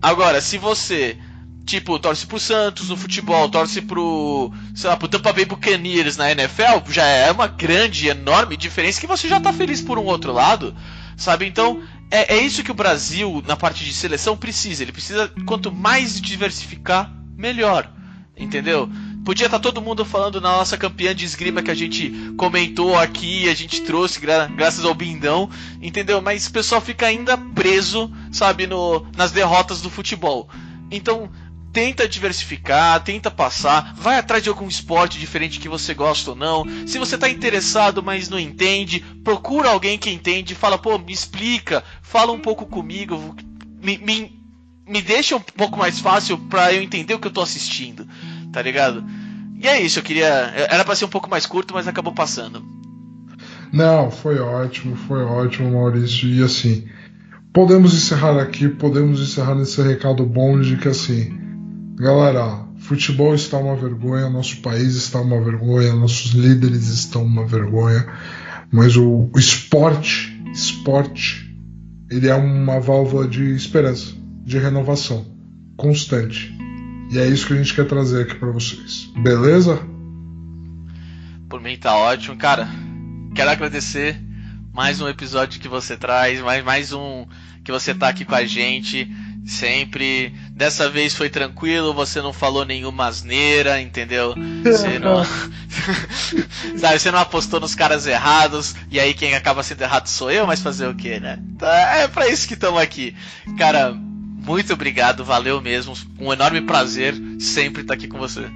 Agora, 0.00 0.40
se 0.40 0.56
você 0.56 1.18
tipo, 1.66 1.98
torce 1.98 2.26
pro 2.26 2.40
Santos 2.40 2.88
no 2.88 2.96
futebol, 2.96 3.46
torce 3.50 3.82
pro, 3.82 4.50
sei 4.74 4.88
lá, 4.88 4.96
pro 4.96 5.06
Tampa 5.06 5.34
Bay 5.34 5.44
Buccaneers 5.44 6.16
na 6.16 6.32
NFL, 6.32 6.88
já 6.88 7.04
é 7.04 7.30
uma 7.30 7.46
grande, 7.46 8.08
enorme 8.08 8.56
diferença 8.56 8.98
que 8.98 9.06
você 9.06 9.28
já 9.28 9.38
tá 9.38 9.52
feliz 9.52 9.82
por 9.82 9.98
um 9.98 10.06
outro 10.06 10.32
lado. 10.32 10.74
Sabe? 11.14 11.44
Então, 11.44 11.82
é, 12.10 12.36
é 12.36 12.38
isso 12.38 12.64
que 12.64 12.70
o 12.70 12.74
Brasil, 12.74 13.44
na 13.46 13.54
parte 13.54 13.84
de 13.84 13.92
seleção, 13.92 14.34
precisa. 14.34 14.82
Ele 14.82 14.92
precisa, 14.92 15.30
quanto 15.44 15.70
mais 15.70 16.18
diversificar, 16.18 17.12
melhor. 17.36 17.92
Entendeu? 18.34 18.88
Podia 19.26 19.46
estar 19.46 19.58
tá 19.58 19.62
todo 19.64 19.82
mundo 19.82 20.04
falando 20.04 20.40
na 20.40 20.52
nossa 20.52 20.78
campeã 20.78 21.12
de 21.12 21.24
esgrima 21.24 21.60
que 21.60 21.70
a 21.72 21.74
gente 21.74 22.12
comentou 22.36 22.96
aqui, 22.96 23.48
a 23.48 23.54
gente 23.54 23.82
trouxe 23.82 24.20
gra 24.20 24.46
graças 24.46 24.84
ao 24.84 24.94
Bindão, 24.94 25.50
entendeu? 25.82 26.22
Mas 26.22 26.46
o 26.46 26.52
pessoal 26.52 26.80
fica 26.80 27.06
ainda 27.06 27.36
preso, 27.36 28.08
sabe, 28.30 28.68
no, 28.68 29.04
nas 29.16 29.32
derrotas 29.32 29.80
do 29.80 29.90
futebol. 29.90 30.48
Então, 30.92 31.28
tenta 31.72 32.06
diversificar, 32.08 33.02
tenta 33.02 33.28
passar, 33.28 33.94
vai 33.96 34.16
atrás 34.16 34.44
de 34.44 34.48
algum 34.48 34.68
esporte 34.68 35.18
diferente 35.18 35.58
que 35.58 35.68
você 35.68 35.92
gosta 35.92 36.30
ou 36.30 36.36
não. 36.36 36.64
Se 36.86 36.96
você 36.96 37.16
está 37.16 37.28
interessado, 37.28 38.04
mas 38.04 38.28
não 38.28 38.38
entende, 38.38 39.00
procura 39.24 39.70
alguém 39.70 39.98
que 39.98 40.08
entende, 40.08 40.54
fala, 40.54 40.78
pô, 40.78 40.98
me 40.98 41.12
explica, 41.12 41.82
fala 42.00 42.30
um 42.30 42.38
pouco 42.38 42.64
comigo, 42.64 43.34
me, 43.82 43.98
me, 43.98 44.36
me 44.86 45.02
deixa 45.02 45.34
um 45.34 45.40
pouco 45.40 45.76
mais 45.76 45.98
fácil 45.98 46.38
para 46.38 46.72
eu 46.72 46.80
entender 46.80 47.12
o 47.14 47.18
que 47.18 47.26
eu 47.26 47.30
estou 47.30 47.42
assistindo, 47.42 48.06
tá 48.56 48.62
ligado? 48.62 49.04
E 49.60 49.68
é 49.68 49.78
isso, 49.82 49.98
eu 49.98 50.02
queria. 50.02 50.26
Era 50.70 50.82
para 50.82 50.96
ser 50.96 51.04
um 51.04 51.08
pouco 51.08 51.28
mais 51.28 51.44
curto, 51.44 51.74
mas 51.74 51.86
acabou 51.86 52.14
passando. 52.14 52.64
Não, 53.70 54.10
foi 54.10 54.38
ótimo, 54.38 54.96
foi 54.96 55.22
ótimo, 55.22 55.72
Maurício. 55.72 56.26
E 56.26 56.42
assim, 56.42 56.88
podemos 57.52 57.92
encerrar 57.92 58.40
aqui, 58.40 58.66
podemos 58.66 59.20
encerrar 59.20 59.54
nesse 59.54 59.82
recado 59.82 60.24
bom 60.24 60.58
de 60.58 60.78
que 60.78 60.88
assim 60.88 61.38
Galera, 61.98 62.66
futebol 62.78 63.34
está 63.34 63.58
uma 63.58 63.76
vergonha, 63.76 64.30
nosso 64.30 64.58
país 64.62 64.94
está 64.94 65.20
uma 65.20 65.40
vergonha, 65.42 65.94
nossos 65.94 66.32
líderes 66.32 66.88
estão 66.88 67.22
uma 67.22 67.46
vergonha, 67.46 68.06
mas 68.70 68.96
o, 68.96 69.30
o 69.34 69.38
esporte, 69.38 70.42
esporte, 70.52 71.54
ele 72.10 72.28
é 72.28 72.34
uma 72.34 72.80
válvula 72.80 73.26
de 73.28 73.54
esperança, 73.54 74.14
de 74.44 74.58
renovação 74.58 75.26
constante. 75.76 76.56
E 77.10 77.18
é 77.18 77.26
isso 77.26 77.46
que 77.46 77.52
a 77.52 77.56
gente 77.56 77.74
quer 77.74 77.86
trazer 77.86 78.22
aqui 78.22 78.34
para 78.34 78.50
vocês. 78.50 79.10
Beleza? 79.16 79.80
Por 81.48 81.60
mim 81.60 81.76
tá 81.76 81.96
ótimo, 81.96 82.36
cara. 82.36 82.68
Quero 83.34 83.50
agradecer 83.50 84.20
mais 84.72 85.00
um 85.00 85.08
episódio 85.08 85.60
que 85.60 85.68
você 85.68 85.96
traz, 85.96 86.40
mais, 86.40 86.64
mais 86.64 86.92
um 86.92 87.26
que 87.64 87.72
você 87.72 87.94
tá 87.94 88.08
aqui 88.08 88.24
com 88.24 88.34
a 88.34 88.44
gente 88.44 89.08
Sempre. 89.46 90.34
Dessa 90.50 90.90
vez 90.90 91.14
foi 91.14 91.30
tranquilo, 91.30 91.94
você 91.94 92.20
não 92.20 92.32
falou 92.32 92.64
nenhuma 92.64 93.06
asneira, 93.06 93.80
entendeu? 93.80 94.34
Você 94.64 94.98
não. 94.98 95.24
Sabe, 96.76 96.98
você 96.98 97.10
não 97.12 97.20
apostou 97.20 97.60
nos 97.60 97.74
caras 97.74 98.06
errados, 98.06 98.74
e 98.90 98.98
aí 98.98 99.14
quem 99.14 99.34
acaba 99.34 99.62
sendo 99.62 99.82
errado 99.82 100.08
sou 100.08 100.32
eu, 100.32 100.46
mas 100.46 100.60
fazer 100.60 100.88
o 100.88 100.96
quê, 100.96 101.20
né? 101.20 101.38
Então, 101.54 101.68
é 101.68 102.08
para 102.08 102.28
isso 102.28 102.48
que 102.48 102.54
estamos 102.54 102.80
aqui. 102.80 103.14
Cara, 103.56 103.96
muito 104.46 104.72
obrigado, 104.72 105.24
valeu 105.24 105.60
mesmo. 105.60 105.92
Um 106.20 106.32
enorme 106.32 106.60
prazer 106.60 107.14
sempre 107.40 107.82
estar 107.82 107.94
aqui 107.94 108.06
com 108.06 108.16
você. 108.16 108.48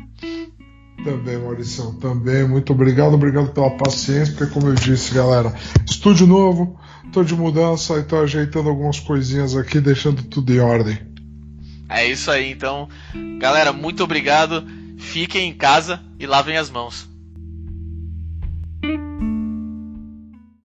Também, 1.03 1.36
Maurício, 1.38 1.95
também. 1.95 2.47
Muito 2.47 2.72
obrigado, 2.72 3.14
obrigado 3.14 3.53
pela 3.53 3.70
paciência, 3.70 4.34
porque 4.34 4.53
como 4.53 4.68
eu 4.68 4.74
disse, 4.74 5.12
galera, 5.12 5.53
estúdio 5.84 6.26
novo, 6.26 6.78
tô 7.12 7.24
de 7.24 7.34
mudança 7.34 7.99
e 7.99 8.05
tô 8.05 8.20
ajeitando 8.20 8.68
algumas 8.68 9.01
coisinhas 9.01 9.57
aqui, 9.57 9.80
deixando 9.80 10.22
tudo 10.22 10.55
em 10.55 10.61
ordem. 10.61 10.99
É 11.88 12.07
isso 12.07 12.30
aí, 12.30 12.53
então. 12.53 12.88
Galera, 13.41 13.72
muito 13.72 14.05
obrigado. 14.05 14.64
Fiquem 14.97 15.51
em 15.51 15.55
casa 15.55 16.01
e 16.20 16.26
lavem 16.26 16.57
as 16.57 16.70
mãos. 16.70 17.09